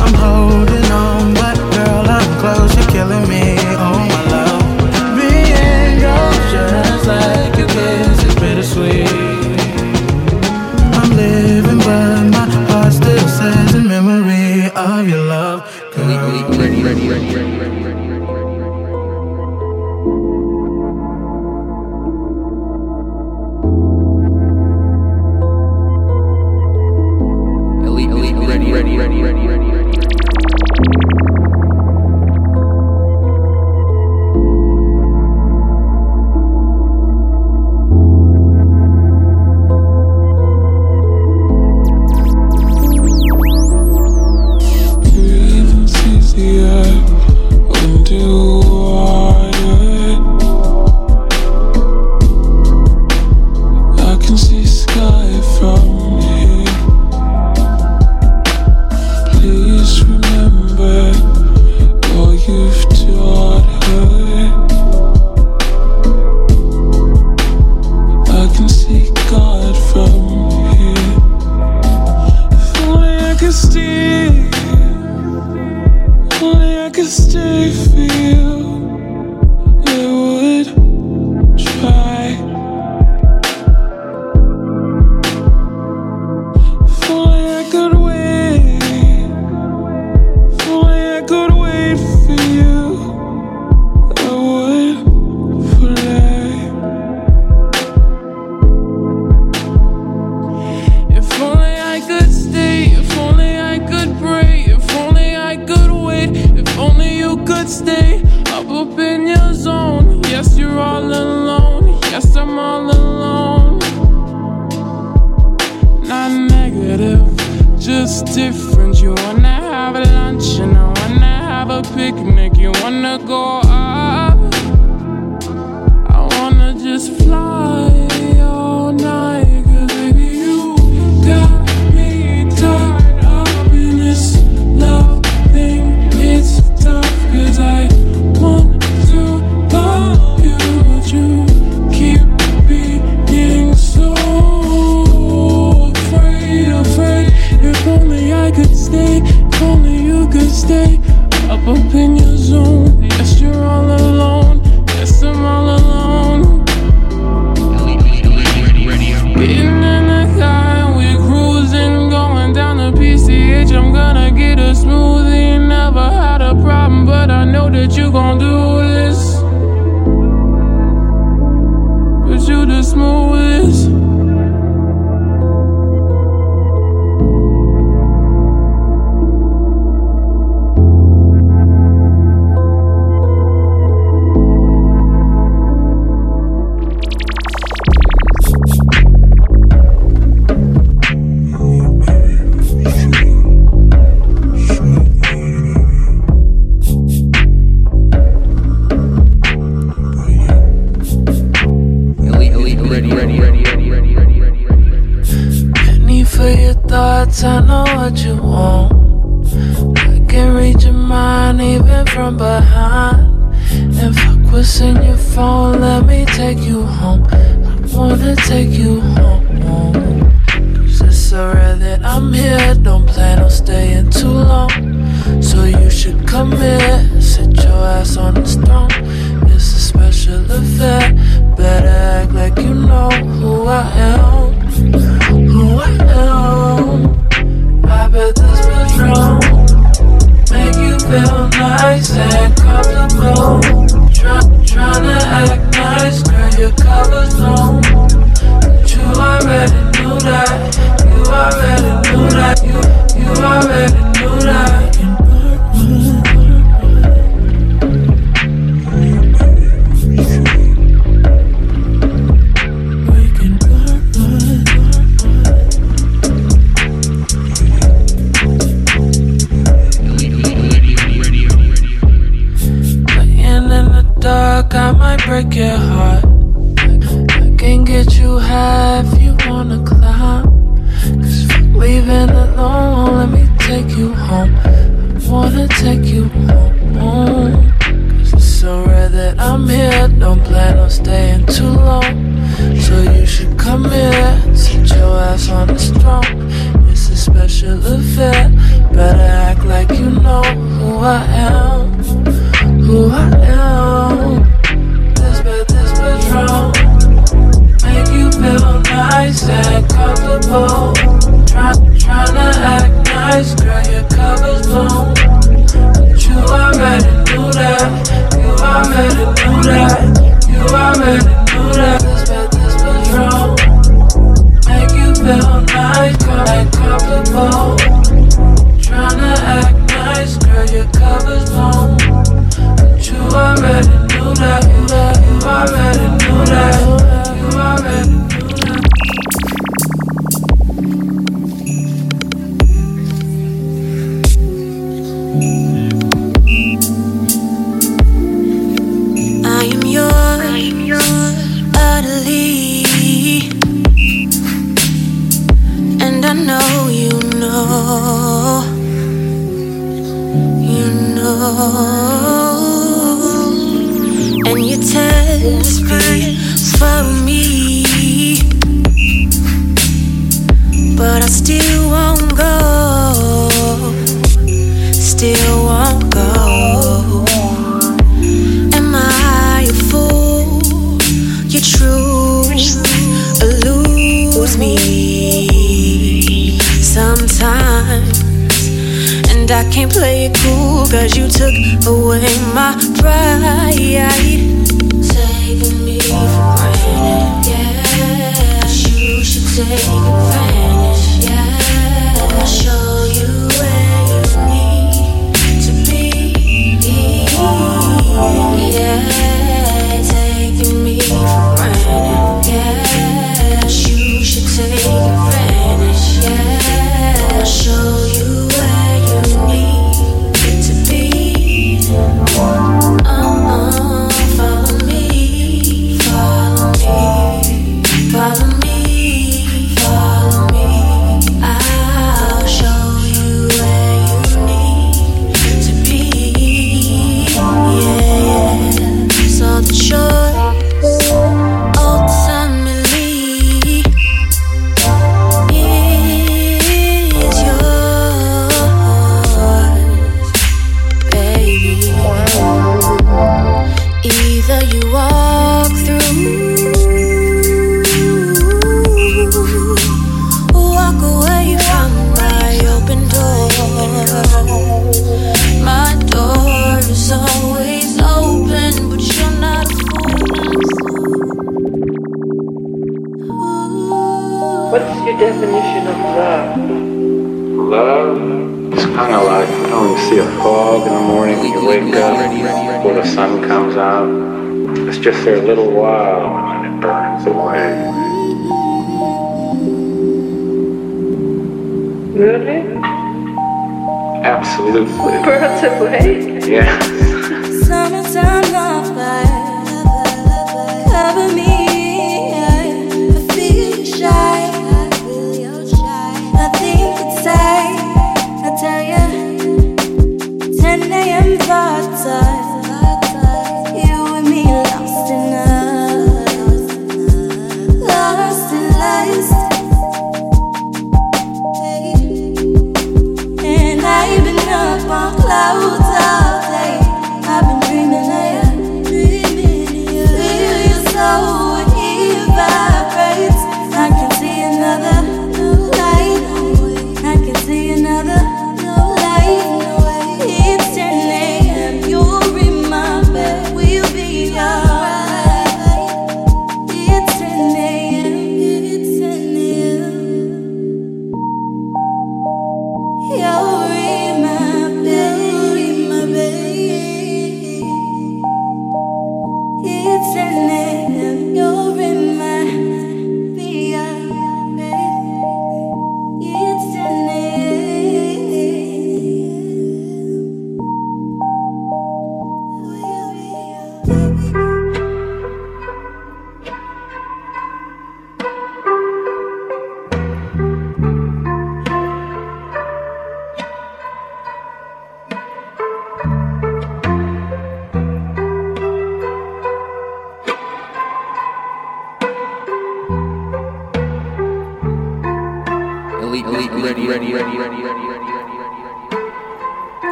I'm 0.00 0.14
holding 0.14 0.90
on, 0.92 1.34
but 1.34 1.58
girl, 1.74 2.06
I'm 2.08 2.30
close. 2.40 2.74
You're 2.76 2.86
killing 2.86 3.28
me. 3.28 3.49
Just 7.18 7.39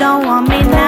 don't 0.00 0.24
want 0.24 0.48
me 0.48 0.79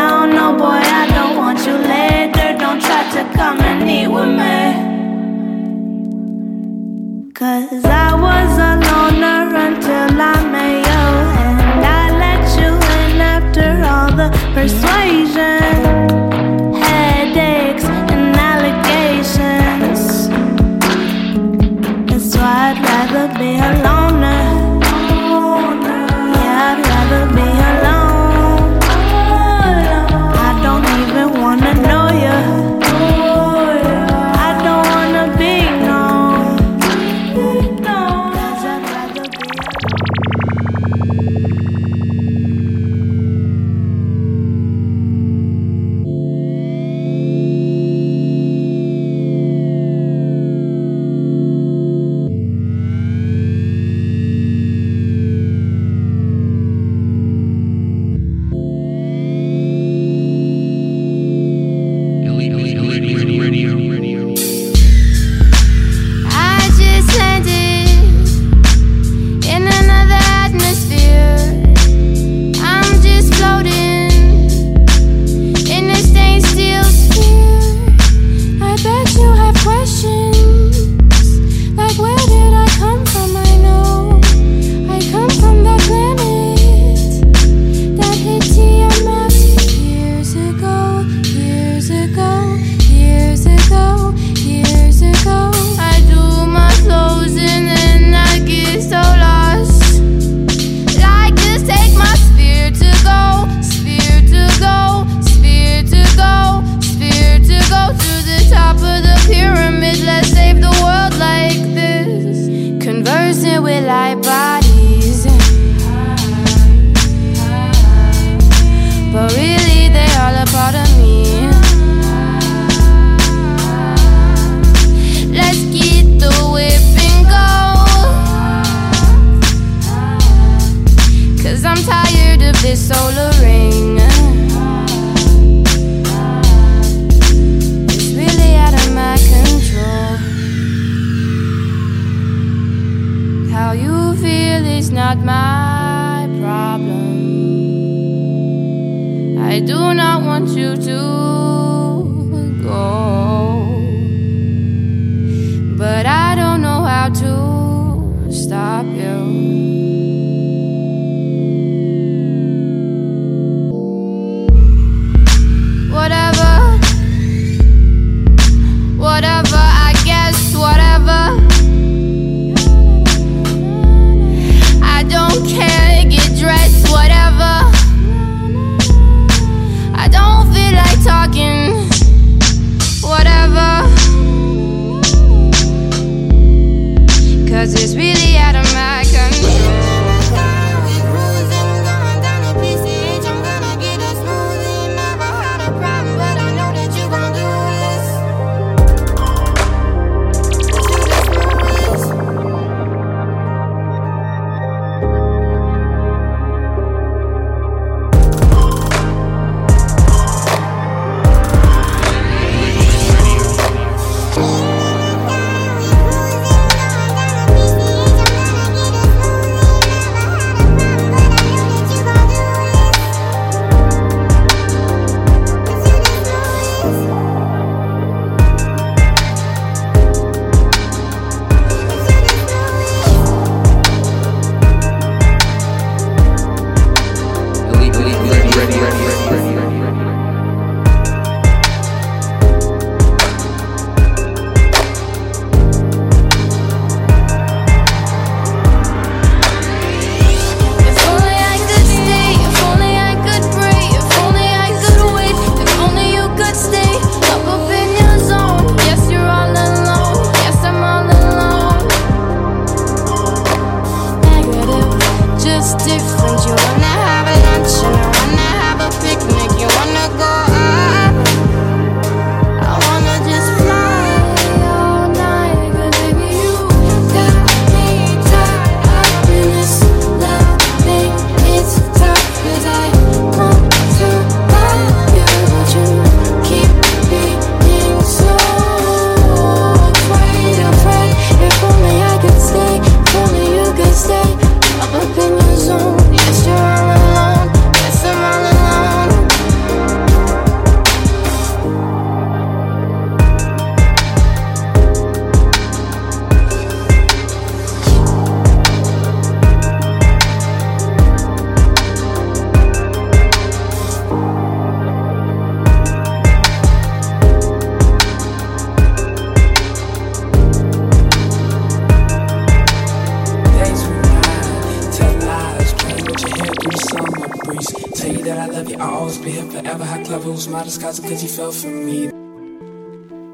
was 330.93 331.01
my 331.01 331.09
disguise 331.09 331.23
because 331.23 331.23
you 331.23 331.29
fell 331.29 331.53
for 331.53 331.69
me. 331.69 332.11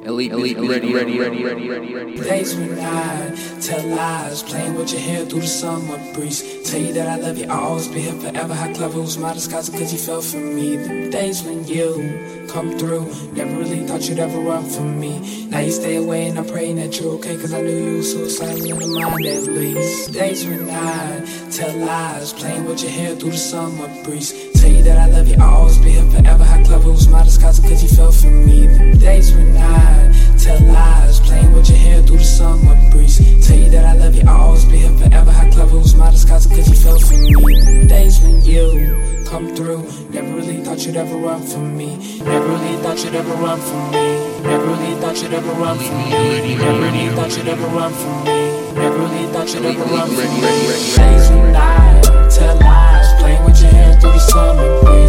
Elite, 0.06 0.32
elite, 0.32 0.56
ready, 0.56 0.94
ready, 0.94 1.18
ready, 1.18 1.44
ready, 1.44 1.68
ready, 1.68 1.94
ready. 1.94 2.16
Days 2.16 2.54
when 2.56 2.78
I 2.78 3.34
tell 3.60 3.84
lies, 3.88 4.42
playing 4.42 4.74
with 4.74 4.92
your 4.92 5.00
hair 5.00 5.24
through 5.26 5.40
the 5.40 5.46
summer 5.46 5.98
breeze. 6.14 6.70
Tell 6.70 6.80
you 6.80 6.92
that 6.94 7.08
I 7.08 7.16
love 7.16 7.36
you, 7.36 7.46
I'll 7.46 7.64
always 7.64 7.88
be 7.88 8.00
here 8.00 8.14
forever. 8.14 8.54
How 8.54 8.72
clever 8.72 9.00
was 9.00 9.18
my 9.18 9.34
disguise 9.34 9.68
because 9.68 9.92
you 9.92 9.98
fell 9.98 10.22
for 10.22 10.38
me. 10.38 10.76
The 10.76 11.10
days 11.10 11.42
when 11.42 11.66
you 11.66 12.46
come 12.48 12.78
through, 12.78 13.04
never 13.32 13.56
really 13.58 13.86
thought 13.86 14.08
you'd 14.08 14.18
ever 14.18 14.38
run 14.38 14.64
from 14.64 14.98
me. 14.98 15.46
Now 15.50 15.60
you 15.60 15.72
stay 15.72 15.96
away 15.96 16.28
and 16.28 16.38
I'm 16.38 16.46
praying 16.46 16.76
that 16.76 16.98
you're 16.98 17.14
okay, 17.14 17.36
cause 17.36 17.52
I 17.52 17.60
knew 17.60 17.76
you 17.76 17.96
were 17.98 18.02
suicidal 18.02 18.64
in 18.64 18.78
the 18.78 18.86
mind 18.86 19.26
at 19.26 19.42
least. 19.42 20.12
Days 20.12 20.46
when 20.46 20.70
I 20.70 21.50
tell 21.50 21.76
lies, 21.76 22.32
playing 22.32 22.64
with 22.64 22.82
your 22.82 22.92
hair 22.92 23.14
through 23.16 23.32
the 23.32 23.36
summer 23.36 23.88
breeze. 24.04 24.32
Tell 24.60 24.70
you 24.70 24.82
that 24.84 24.96
I 24.96 25.06
love 25.10 25.28
you, 25.28 25.36
I'll 25.38 25.54
always 25.56 25.78
be 25.78 25.90
here 25.90 26.10
forever. 26.10 26.47
Was 26.88 27.06
my 27.06 27.22
disguise 27.22 27.60
because 27.60 27.82
you 27.82 27.88
fell 27.90 28.10
for 28.10 28.26
me. 28.30 28.66
The 28.66 28.96
days 28.98 29.32
when 29.32 29.56
I 29.56 30.10
tell 30.38 30.60
lies, 30.62 31.20
playing 31.20 31.52
with 31.52 31.68
your 31.68 31.78
hair 31.78 32.02
through 32.02 32.16
the 32.16 32.24
summer 32.24 32.74
breeze. 32.90 33.18
Tell 33.46 33.58
you 33.58 33.70
that 33.70 33.84
I 33.84 33.94
love 33.94 34.14
you, 34.16 34.22
I'll 34.26 34.40
always 34.48 34.64
be 34.64 34.78
here 34.78 34.96
forever. 34.96 35.30
How 35.30 35.50
clever 35.50 35.78
was 35.78 35.94
my 35.94 36.10
disguise 36.10 36.46
because 36.46 36.68
you 36.68 36.74
fell 36.74 36.98
for 36.98 37.14
me. 37.14 37.34
The 37.34 37.86
days 37.86 38.20
when 38.20 38.42
you 38.42 39.24
come 39.26 39.54
through, 39.54 39.84
never 40.10 40.32
really 40.34 40.64
thought 40.64 40.84
you'd 40.84 40.96
ever 40.96 41.16
run 41.18 41.42
from 41.46 41.76
me. 41.76 42.18
Never 42.24 42.48
really 42.48 42.76
thought 42.82 43.04
you'd 43.04 43.14
ever 43.14 43.34
run 43.34 43.60
from 43.60 43.90
me. 43.92 44.42
Never 44.42 44.64
really 44.66 44.94
thought 45.00 45.22
you'd 45.22 45.34
ever 45.34 45.52
run 45.52 45.78
from 45.78 45.96
me. 46.02 46.10
Never 46.58 46.80
really 46.82 47.14
thought 47.14 47.36
you'd 47.36 47.48
ever 47.48 47.68
run 47.68 47.92
from 47.92 48.24
me. 48.24 48.38
Never 48.74 48.98
really 48.98 49.26
thought 49.32 49.54
you'd 49.54 49.64
ever 49.64 49.84
run 49.84 50.08
from 50.08 50.30
me. 50.40 50.50
Days 50.96 51.28
when 51.30 51.54
I 51.54 52.00
tell 52.32 52.56
lies, 52.58 53.08
playing 53.20 53.44
with 53.44 53.60
your 53.60 53.70
hair 53.70 54.00
through 54.00 54.12
the 54.12 54.18
summer 54.18 54.82
breeze. 54.82 55.07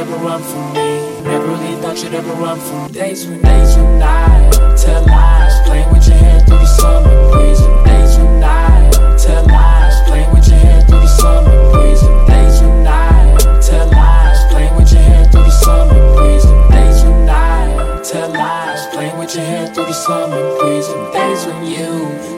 Ever 0.00 0.16
run 0.16 0.42
from 0.42 0.72
me. 0.72 0.88
Never 1.24 1.46
really 1.46 1.74
thought 1.82 2.02
you'd 2.02 2.14
ever 2.14 2.32
run 2.32 2.58
from. 2.58 2.90
Days 2.90 3.26
when, 3.26 3.42
days 3.42 3.76
when 3.76 4.02
I 4.02 4.50
tell 4.74 5.04
lies, 5.04 5.60
playing 5.66 5.92
with 5.92 6.08
your 6.08 6.16
hair 6.16 6.40
through 6.40 6.56
the 6.56 6.64
summer 6.64 7.14
breeze. 7.30 7.60
Days 7.84 8.16
when 8.16 8.42
I 8.42 8.90
tell 9.18 9.44
lies, 9.46 10.00
playing 10.08 10.32
with 10.32 10.48
your 10.48 10.56
hair 10.56 10.80
through 10.88 11.00
the 11.00 11.06
summer 11.06 11.52
breeze. 11.72 12.00
Days 12.32 12.62
when 12.62 12.86
I 12.86 13.36
tell 13.60 13.88
lies, 13.92 14.40
playing 14.50 14.74
with 14.76 14.90
your 14.90 15.02
hair 15.02 15.24
through 15.30 15.44
the 15.44 15.50
summer 15.50 16.00
breeze. 16.16 16.46
Days 16.72 17.04
when 17.04 17.28
I 17.28 18.02
tell 18.02 18.30
lies, 18.30 18.86
playing 18.94 19.18
with 19.18 19.34
your 19.34 19.44
hair 19.44 19.66
through 19.68 19.84
the 19.84 19.92
summer 19.92 20.40
breeze. 20.60 20.88
Days 21.12 21.44
when 21.44 21.60
you 21.66 21.92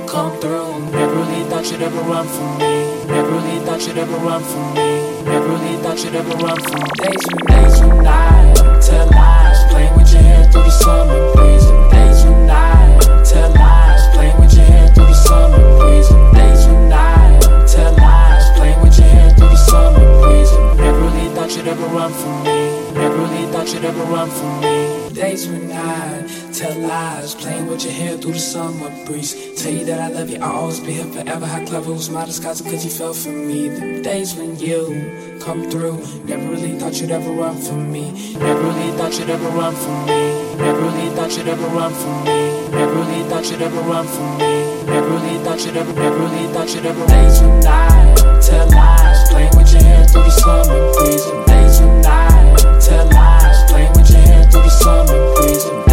come 0.08 0.34
through, 0.40 0.90
never 0.90 1.14
really 1.14 1.44
thought 1.48 1.70
you'd 1.70 1.82
ever 1.82 2.02
run 2.10 2.26
from 2.26 2.58
me. 2.58 2.74
Never 3.06 3.30
really 3.30 3.58
thought 3.64 3.86
you'd 3.86 3.98
ever 3.98 4.16
run 4.16 4.42
from 4.42 4.74
me. 4.74 5.21
Really 5.42 5.76
thought 5.82 5.98
you'd 6.04 6.14
ever 6.14 6.36
run 6.36 6.60
from. 6.62 6.84
Days 7.02 7.24
when, 7.26 7.46
days 7.46 7.80
when 7.80 8.06
I 8.06 8.54
tell 8.80 9.06
lies, 9.10 9.64
playing 9.70 9.94
with 9.96 10.12
your 10.12 10.22
hair 10.22 10.50
through 10.52 10.62
the 10.62 10.70
summer 10.70 11.18
breeze. 11.34 11.66
Days 11.90 12.24
when 12.24 12.48
I 12.50 12.98
tell 13.24 13.50
lies, 13.50 14.06
playing 14.14 14.40
with 14.40 14.54
your 14.54 14.64
hair 14.64 14.88
through 14.94 15.06
the 15.06 15.14
summer 15.14 15.58
breeze. 15.78 16.08
Days 16.32 16.66
when 16.68 16.92
I 16.92 17.40
tell 17.66 17.92
lies, 17.96 18.56
playing 18.56 18.80
with 18.82 18.98
your 18.98 19.08
hair 19.08 19.30
through 19.36 19.48
the 19.48 19.56
summer 19.56 20.04
breeze. 20.22 20.52
Never 20.78 21.00
really 21.00 21.28
thought 21.34 21.56
you'd 21.56 21.68
ever 21.68 21.86
run 21.86 22.12
from 22.12 22.42
me. 22.44 22.92
Never 22.94 23.16
really 23.16 23.46
thought 23.52 23.72
you'd 23.74 23.84
ever 23.84 24.04
run 24.04 24.30
from 24.30 24.60
me. 24.60 25.10
Days 25.12 25.48
when 25.48 25.72
I 25.72 26.26
tell 26.52 26.78
lies, 26.78 27.34
playing 27.34 27.66
with 27.66 27.82
your 27.84 27.92
hair 27.92 28.16
through 28.16 28.32
the 28.32 28.38
summer 28.38 28.90
breeze. 29.06 29.51
Tell 29.62 29.72
you 29.72 29.84
that 29.84 30.00
I 30.00 30.08
love 30.08 30.28
you, 30.28 30.38
I'll 30.42 30.66
always 30.66 30.80
be 30.80 30.94
here 30.94 31.04
forever. 31.04 31.46
How 31.46 31.64
clever 31.64 31.92
was 31.92 32.10
my 32.10 32.24
disguise 32.24 32.60
because 32.60 32.84
you 32.84 32.90
fell 32.90 33.14
for 33.14 33.28
me. 33.28 33.68
The 33.68 34.02
days 34.02 34.34
when 34.34 34.58
you 34.58 35.38
come 35.38 35.70
through, 35.70 36.02
never 36.24 36.48
really 36.50 36.76
thought 36.80 37.00
you'd 37.00 37.12
ever 37.12 37.30
run 37.30 37.56
from 37.62 37.92
me. 37.92 38.10
Never 38.34 38.60
really 38.60 38.90
thought 38.98 39.16
you'd 39.16 39.30
ever 39.30 39.48
run 39.50 39.76
from 39.76 40.06
me. 40.06 40.56
Never 40.58 40.80
really 40.80 41.14
thought 41.14 41.38
you'd 41.38 41.46
ever 41.46 41.68
run 41.68 41.94
from 41.94 42.24
me. 42.24 42.70
Never 42.72 42.92
really 42.92 43.22
thought 43.30 43.50
you'd 43.52 43.62
ever 43.62 43.80
run 43.82 44.06
from 44.08 44.38
me. 44.38 44.84
Never 44.84 45.08
really 45.08 45.44
thought 45.44 45.64
you'd 45.64 45.76
ever, 45.76 45.92
never 45.92 46.16
really 46.16 46.52
thought 46.52 46.74
you'd 46.74 46.86
ever. 46.86 47.06
Days 47.06 47.40
when 47.40 47.64
I 47.64 48.14
tell 48.42 48.66
lies, 48.66 49.30
playing 49.30 49.56
with 49.56 49.72
your 49.72 49.82
hair 49.84 50.04
through 50.08 50.24
the 50.24 50.30
summer 50.42 50.92
breeze. 50.94 51.24
Days 51.46 51.80
when 51.80 52.04
I 52.04 52.56
tell 52.82 53.06
lies, 53.14 53.70
playing 53.70 53.92
with 53.92 54.10
your 54.10 54.22
hair 54.22 54.42
through 54.50 54.62
the 54.62 54.70
summer 54.70 55.34
breeze. 55.36 55.91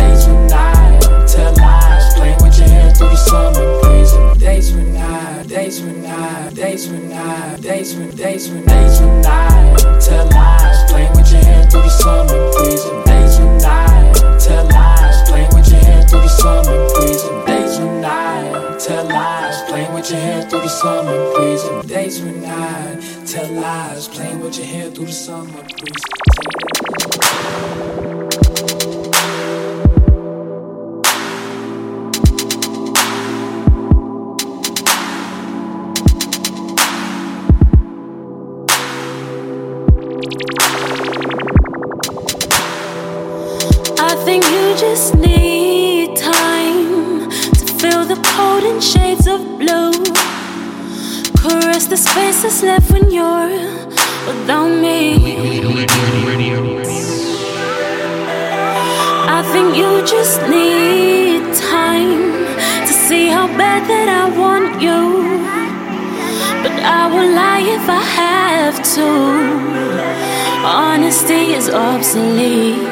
Summer 3.29 3.81
breeze. 3.81 4.13
Days 4.39 4.73
when 4.73 4.97
I, 4.97 5.43
days 5.43 5.81
when 5.81 6.05
I, 6.05 6.49
days 6.49 6.89
when 6.89 7.11
I, 7.11 7.57
days 7.57 7.95
when, 7.95 8.09
days 8.15 8.49
when, 8.49 8.65
days 8.65 8.99
when 8.99 9.25
I 9.25 9.75
tell 10.01 10.25
lies, 10.29 10.91
playing 10.91 11.11
with 11.11 11.31
your 11.31 11.43
hair 11.43 11.63
through 11.69 11.83
the 11.83 11.89
summer 11.89 12.39
breeze. 12.53 12.83
Days 13.05 13.37
when 13.39 13.63
I 13.63 14.13
tell 14.39 14.65
lies, 14.65 15.29
playing 15.29 15.53
with 15.53 15.69
your 15.69 15.79
hair 15.79 16.01
through 16.07 16.21
the 16.21 16.27
summer 16.41 16.77
breeze. 16.93 17.23
Days 17.45 17.79
when 17.79 18.03
I 18.03 18.77
tell 18.79 19.05
lies, 19.05 19.61
playing 19.69 19.93
with 19.93 20.09
your 20.09 20.19
hair 20.19 20.41
through 20.49 20.61
the 20.61 20.69
summer 20.81 21.17
breeze. 21.33 21.63
Days 21.85 22.21
when 22.21 22.45
I 22.45 22.99
tell 23.27 23.51
lies, 23.53 24.07
playing 24.07 24.39
with 24.39 24.57
your 24.57 24.65
hair 24.65 24.89
through 24.89 25.05
the 25.05 25.11
summer 25.11 25.61
breeze. 25.77 26.48
Shades 48.81 49.27
of 49.27 49.41
blue. 49.57 49.91
Caress 51.41 51.87
the 51.87 51.97
space 51.97 52.43
that's 52.43 52.63
left 52.63 52.91
when 52.91 53.11
you're 53.11 53.49
without 54.25 54.69
me. 54.69 55.15
I 59.37 59.41
think 59.51 59.75
you 59.75 60.05
just 60.05 60.41
need 60.43 61.53
time 61.55 62.45
to 62.87 62.93
see 62.93 63.27
how 63.27 63.47
bad 63.47 63.87
that 63.89 64.07
I 64.07 64.25
want 64.37 64.81
you. 64.81 65.01
But 66.63 66.75
I 66.83 67.07
will 67.07 67.31
lie 67.35 67.63
if 67.77 67.85
I 67.89 68.03
have 68.21 68.75
to. 68.95 69.07
Honesty 70.65 71.53
is 71.53 71.69
obsolete. 71.69 72.87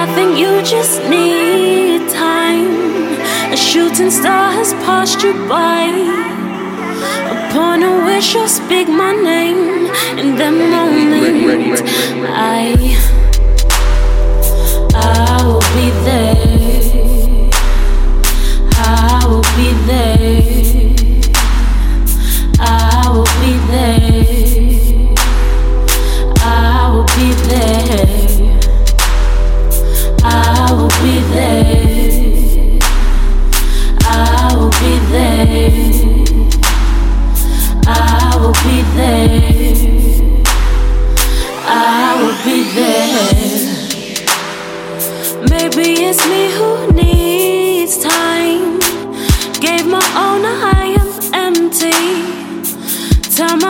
I 0.00 0.06
think 0.14 0.38
you 0.38 0.62
just 0.62 1.02
need 1.08 2.10
time. 2.10 2.81
A 3.52 3.56
shooting 3.56 4.10
star 4.10 4.50
has 4.50 4.72
passed 4.84 5.22
you 5.22 5.34
by. 5.46 5.84
Upon 7.50 7.82
a 7.82 8.06
wish, 8.06 8.32
you'll 8.32 8.48
speak 8.48 8.88
my 8.88 9.12
name. 9.12 9.90
In 10.18 10.36
that 10.36 10.54
moment, 10.72 11.82
I, 12.30 12.72
I 14.94 15.44
will 15.44 15.60
be 15.76 15.90
there. 16.06 16.41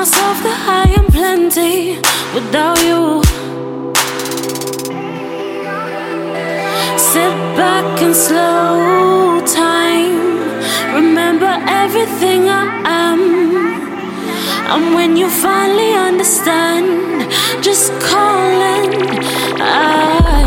Myself 0.02 0.42
that 0.42 0.60
I 0.82 0.86
am 0.98 1.06
plenty 1.12 1.94
without 2.34 2.78
you. 2.88 3.22
Sit 6.98 7.34
back 7.54 8.02
and 8.02 8.12
slow 8.12 9.46
time. 9.46 10.18
Remember 10.92 11.52
everything 11.68 12.48
I 12.48 12.64
am. 13.04 13.20
And 14.72 14.94
when 14.96 15.16
you 15.16 15.28
finally 15.30 15.92
understand, 15.92 17.30
just 17.62 17.92
call 18.00 18.58
and 18.74 18.94
I, 19.62 20.42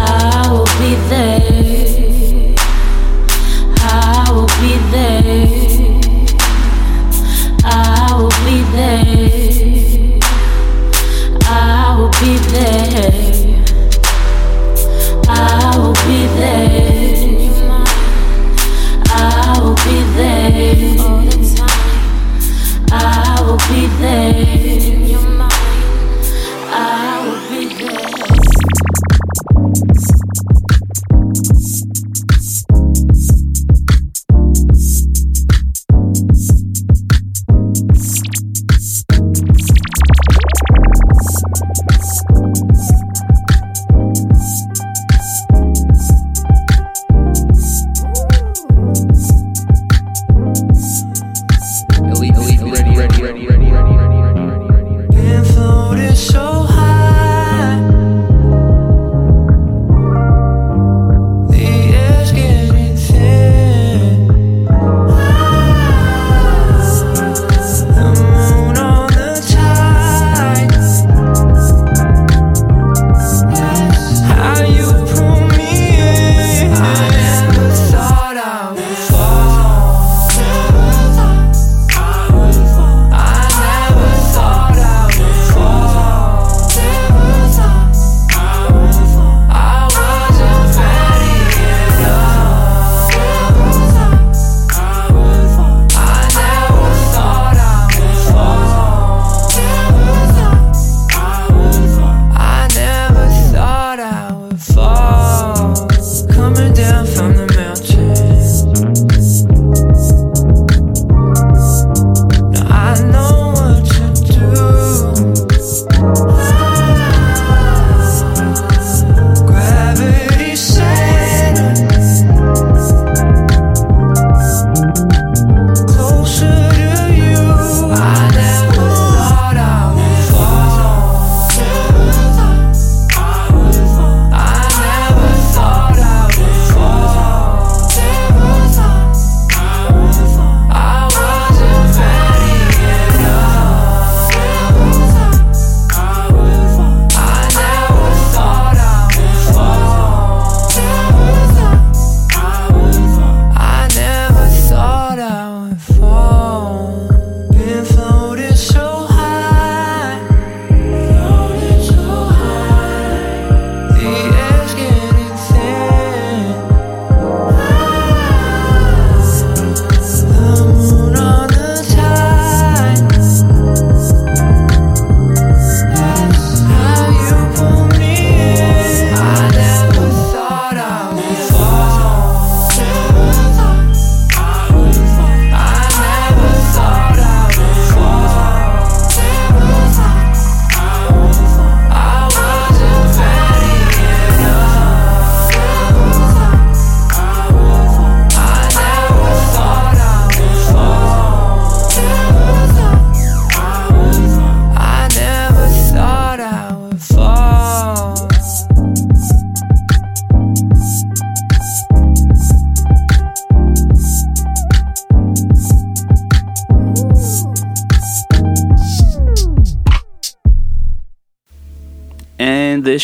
I 0.00 0.48
will 0.50 0.72
be 0.82 0.92
there. 1.10 1.51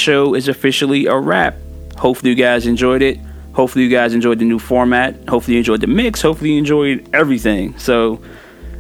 Show 0.08 0.34
is 0.34 0.48
officially 0.48 1.04
a 1.04 1.14
wrap. 1.18 1.54
Hopefully, 1.98 2.30
you 2.30 2.36
guys 2.36 2.66
enjoyed 2.66 3.02
it. 3.02 3.18
Hopefully, 3.52 3.84
you 3.84 3.90
guys 3.90 4.14
enjoyed 4.14 4.38
the 4.38 4.44
new 4.46 4.58
format. 4.58 5.28
Hopefully, 5.28 5.56
you 5.56 5.58
enjoyed 5.58 5.82
the 5.82 5.86
mix. 5.86 6.22
Hopefully, 6.22 6.52
you 6.52 6.58
enjoyed 6.58 7.06
everything. 7.12 7.78
So, 7.78 8.22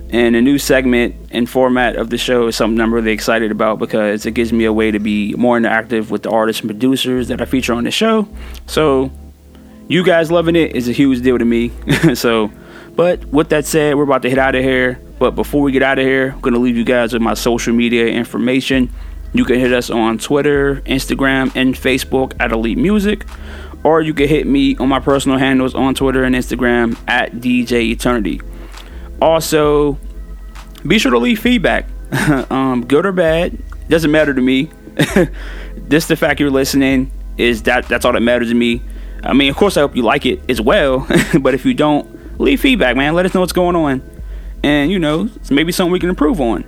and 0.08 0.34
the 0.34 0.40
new 0.40 0.56
segment 0.56 1.16
and 1.30 1.46
format 1.46 1.96
of 1.96 2.08
the 2.08 2.16
show 2.16 2.46
is 2.46 2.56
something 2.56 2.80
I'm 2.80 2.94
really 2.94 3.12
excited 3.12 3.50
about 3.50 3.78
because 3.78 4.24
it 4.24 4.32
gives 4.32 4.54
me 4.54 4.64
a 4.64 4.72
way 4.72 4.90
to 4.90 4.98
be 4.98 5.34
more 5.34 5.58
interactive 5.58 6.08
with 6.08 6.22
the 6.22 6.30
artists 6.30 6.62
and 6.62 6.70
producers 6.70 7.28
that 7.28 7.42
I 7.42 7.44
feature 7.44 7.74
on 7.74 7.84
the 7.84 7.90
show. 7.90 8.26
So, 8.66 9.10
you 9.86 10.02
guys 10.04 10.30
loving 10.30 10.56
it 10.56 10.74
is 10.74 10.88
a 10.88 10.92
huge 10.92 11.20
deal 11.20 11.36
to 11.36 11.44
me. 11.44 11.72
so, 12.14 12.50
but 12.96 13.22
with 13.26 13.50
that 13.50 13.66
said, 13.66 13.96
we're 13.96 14.04
about 14.04 14.22
to 14.22 14.30
hit 14.30 14.38
out 14.38 14.54
of 14.54 14.64
here. 14.64 14.98
But 15.18 15.32
before 15.32 15.60
we 15.60 15.72
get 15.72 15.82
out 15.82 15.98
of 15.98 16.06
here, 16.06 16.30
I'm 16.32 16.40
going 16.40 16.54
to 16.54 16.60
leave 16.60 16.78
you 16.78 16.84
guys 16.84 17.12
with 17.12 17.20
my 17.20 17.34
social 17.34 17.74
media 17.74 18.06
information. 18.06 18.90
You 19.38 19.44
can 19.44 19.58
hit 19.58 19.72
us 19.72 19.88
on 19.88 20.18
Twitter, 20.18 20.82
Instagram, 20.82 21.52
and 21.54 21.74
Facebook 21.74 22.34
at 22.38 22.52
Elite 22.52 22.76
Music 22.76 23.24
or 23.84 24.02
you 24.02 24.14
can 24.14 24.28
hit 24.28 24.46
me 24.46 24.76
on 24.76 24.88
my 24.88 25.00
personal 25.00 25.38
handles 25.38 25.74
on 25.74 25.94
Twitter 25.94 26.24
and 26.24 26.34
Instagram 26.34 26.98
at 27.06 27.32
DJ 27.34 27.90
Eternity. 27.90 28.40
Also, 29.20 29.98
be 30.86 30.98
sure 30.98 31.10
to 31.10 31.18
leave 31.18 31.40
feedback, 31.40 31.86
um, 32.50 32.84
good 32.86 33.06
or 33.06 33.12
bad, 33.12 33.58
doesn't 33.88 34.10
matter 34.10 34.34
to 34.34 34.40
me. 34.40 34.70
Just 35.88 36.08
the 36.08 36.16
fact 36.16 36.40
you're 36.40 36.50
listening 36.50 37.10
is 37.36 37.62
that 37.62 37.86
that's 37.88 38.04
all 38.04 38.12
that 38.12 38.20
matters 38.20 38.48
to 38.48 38.54
me. 38.54 38.82
I 39.22 39.32
mean, 39.32 39.50
of 39.50 39.56
course, 39.56 39.76
I 39.76 39.80
hope 39.80 39.96
you 39.96 40.02
like 40.02 40.26
it 40.26 40.40
as 40.50 40.60
well, 40.60 41.06
but 41.40 41.54
if 41.54 41.64
you 41.64 41.74
don't, 41.74 42.38
leave 42.40 42.60
feedback, 42.60 42.96
man. 42.96 43.14
Let 43.14 43.26
us 43.26 43.34
know 43.34 43.40
what's 43.40 43.52
going 43.52 43.74
on, 43.74 44.02
and 44.62 44.90
you 44.90 44.98
know, 44.98 45.28
it's 45.36 45.50
maybe 45.50 45.72
something 45.72 45.92
we 45.92 46.00
can 46.00 46.10
improve 46.10 46.40
on. 46.40 46.64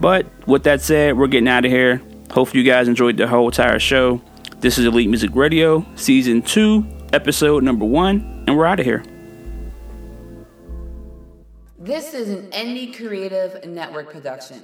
But 0.00 0.26
with 0.46 0.64
that 0.64 0.82
said, 0.82 1.16
we're 1.16 1.26
getting 1.26 1.48
out 1.48 1.64
of 1.64 1.70
here. 1.70 2.02
Hopefully, 2.30 2.62
you 2.62 2.70
guys 2.70 2.88
enjoyed 2.88 3.16
the 3.16 3.26
whole 3.26 3.48
entire 3.48 3.78
show. 3.78 4.20
This 4.60 4.78
is 4.78 4.84
Elite 4.84 5.08
Music 5.08 5.30
Radio, 5.34 5.86
Season 5.96 6.42
2, 6.42 6.84
Episode 7.12 7.62
Number 7.62 7.84
1, 7.84 8.44
and 8.46 8.56
we're 8.56 8.66
out 8.66 8.80
of 8.80 8.86
here. 8.86 9.02
This 11.78 12.14
is 12.14 12.28
an 12.30 12.50
Indie 12.50 12.94
Creative 12.94 13.64
Network 13.64 14.10
production. 14.10 14.62